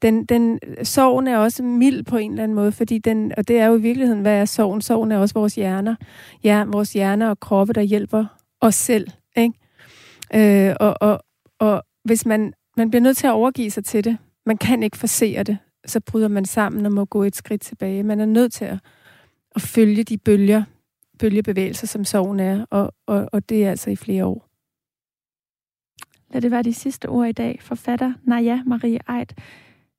Den, 0.01 0.25
den, 0.25 0.59
sorgen 0.83 1.27
er 1.27 1.37
også 1.37 1.63
mild 1.63 2.03
på 2.03 2.17
en 2.17 2.31
eller 2.31 2.43
anden 2.43 2.55
måde, 2.55 2.71
fordi 2.71 2.97
den, 2.97 3.31
og 3.37 3.47
det 3.47 3.59
er 3.59 3.65
jo 3.65 3.75
i 3.75 3.81
virkeligheden, 3.81 4.21
hvad 4.21 4.41
er 4.41 4.45
sorgen? 4.45 4.81
Sorgen 4.81 5.11
er 5.11 5.17
også 5.17 5.33
vores 5.33 5.55
hjerner. 5.55 5.95
Ja, 6.43 6.63
vores 6.63 6.93
hjerner 6.93 7.29
og 7.29 7.39
kroppe, 7.39 7.73
der 7.73 7.81
hjælper 7.81 8.25
os 8.61 8.75
selv. 8.75 9.07
Ikke? 9.37 10.69
Øh, 10.69 10.75
og, 10.79 10.95
og, 11.01 11.19
og 11.59 11.83
hvis 12.03 12.25
man, 12.25 12.53
man 12.77 12.89
bliver 12.89 13.01
nødt 13.01 13.17
til 13.17 13.27
at 13.27 13.33
overgive 13.33 13.71
sig 13.71 13.85
til 13.85 14.03
det, 14.03 14.17
man 14.45 14.57
kan 14.57 14.83
ikke 14.83 14.97
forsere 14.97 15.43
det, 15.43 15.57
så 15.87 15.99
bryder 15.99 16.27
man 16.27 16.45
sammen 16.45 16.85
og 16.85 16.91
må 16.91 17.05
gå 17.05 17.23
et 17.23 17.35
skridt 17.35 17.61
tilbage. 17.61 18.03
Man 18.03 18.19
er 18.19 18.25
nødt 18.25 18.53
til 18.53 18.65
at, 18.65 18.79
at 19.55 19.61
følge 19.61 20.03
de 20.03 20.17
bølger, 20.17 20.63
bølgebevægelser, 21.19 21.87
som 21.87 22.05
sorgen 22.05 22.39
er, 22.39 22.65
og, 22.69 22.93
og, 23.05 23.29
og 23.31 23.49
det 23.49 23.65
er 23.65 23.69
altså 23.69 23.89
i 23.89 23.95
flere 23.95 24.25
år. 24.25 24.47
Lad 26.33 26.41
det 26.41 26.51
være 26.51 26.63
de 26.63 26.73
sidste 26.73 27.09
ord 27.09 27.27
i 27.27 27.31
dag. 27.31 27.59
Forfatter 27.61 28.13
Naja 28.23 28.63
Marie 28.65 28.99
Eid. 29.09 29.27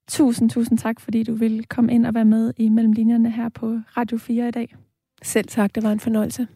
Tusind, 0.07 0.49
tusind 0.49 0.77
tak, 0.77 0.99
fordi 0.99 1.23
du 1.23 1.33
vil 1.33 1.65
komme 1.65 1.93
ind 1.93 2.05
og 2.05 2.13
være 2.13 2.25
med 2.25 2.53
i 2.57 2.69
Mellemlinjerne 2.69 3.31
her 3.31 3.49
på 3.49 3.79
Radio 3.97 4.17
4 4.17 4.47
i 4.47 4.51
dag. 4.51 4.75
Selv 5.23 5.47
tak, 5.47 5.75
det 5.75 5.83
var 5.83 5.91
en 5.91 5.99
fornøjelse. 5.99 6.47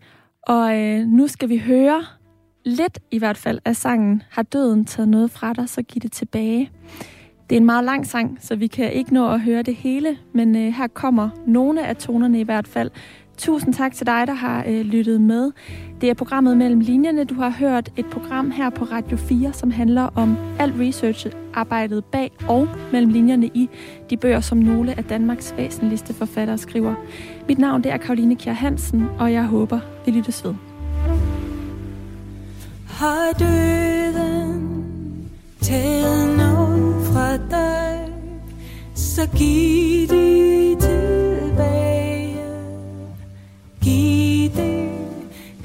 Og 0.41 0.77
øh, 0.79 1.07
nu 1.07 1.27
skal 1.27 1.49
vi 1.49 1.57
høre 1.57 2.05
lidt 2.65 2.99
i 3.11 3.17
hvert 3.17 3.37
fald 3.37 3.59
af 3.65 3.75
sangen 3.75 4.23
Har 4.29 4.43
døden 4.43 4.85
taget 4.85 5.09
noget 5.09 5.31
fra 5.31 5.53
dig, 5.53 5.69
så 5.69 5.81
giv 5.81 6.01
det 6.01 6.11
tilbage. 6.11 6.71
Det 7.49 7.55
er 7.55 7.59
en 7.59 7.65
meget 7.65 7.83
lang 7.83 8.07
sang, 8.07 8.37
så 8.41 8.55
vi 8.55 8.67
kan 8.67 8.91
ikke 8.91 9.13
nå 9.13 9.29
at 9.29 9.41
høre 9.41 9.61
det 9.61 9.75
hele, 9.75 10.17
men 10.33 10.55
øh, 10.55 10.73
her 10.73 10.87
kommer 10.87 11.29
nogle 11.47 11.87
af 11.87 11.95
tonerne 11.95 12.39
i 12.39 12.43
hvert 12.43 12.67
fald. 12.67 12.91
Tusind 13.37 13.73
tak 13.73 13.93
til 13.93 14.07
dig, 14.07 14.27
der 14.27 14.33
har 14.33 14.63
øh, 14.67 14.81
lyttet 14.81 15.21
med. 15.21 15.51
Det 16.01 16.09
er 16.09 16.13
programmet 16.13 16.57
Mellem 16.57 16.79
Linjerne. 16.79 17.23
Du 17.23 17.33
har 17.33 17.49
hørt 17.49 17.89
et 17.97 18.05
program 18.05 18.51
her 18.51 18.69
på 18.69 18.85
Radio 18.85 19.17
4, 19.17 19.53
som 19.53 19.71
handler 19.71 20.09
om 20.15 20.37
alt 20.59 20.73
research-arbejdet 20.79 22.05
bag 22.05 22.31
og 22.47 22.67
mellem 22.91 23.11
linjerne 23.11 23.47
i 23.47 23.69
de 24.09 24.17
bøger, 24.17 24.41
som 24.41 24.57
nogle 24.57 24.97
af 24.97 25.03
Danmarks 25.03 25.53
væsentligste 25.57 26.13
forfattere 26.13 26.57
skriver. 26.57 26.95
Mit 27.47 27.57
navn 27.57 27.83
det 27.83 27.91
er 27.91 27.97
Karoline 27.97 28.35
Kjær 28.35 28.53
Hansen, 28.53 29.05
og 29.19 29.33
jeg 29.33 29.45
håber, 29.45 29.79
vi 30.05 30.11
lyttes 30.11 30.45
ved. 30.45 30.53
Har 32.87 33.31
døden 33.39 34.79
taget 35.61 36.37
noget 36.37 36.92
fra 37.33 37.39
dig, 37.49 38.13
så 38.95 39.27
giv 39.37 40.07
det 40.07 40.79
tilbage. 40.81 42.35
Giv 43.81 44.51
det 44.51 44.89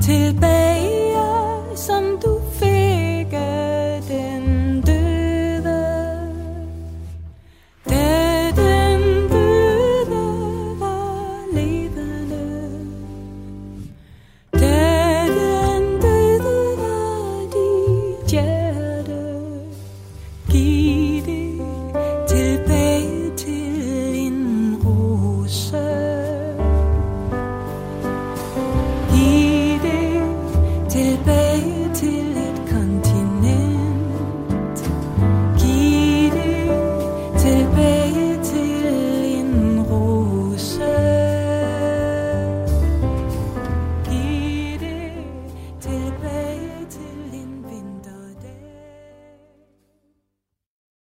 tilbage, 0.01 1.17
som 1.77 2.05
du 2.25 2.38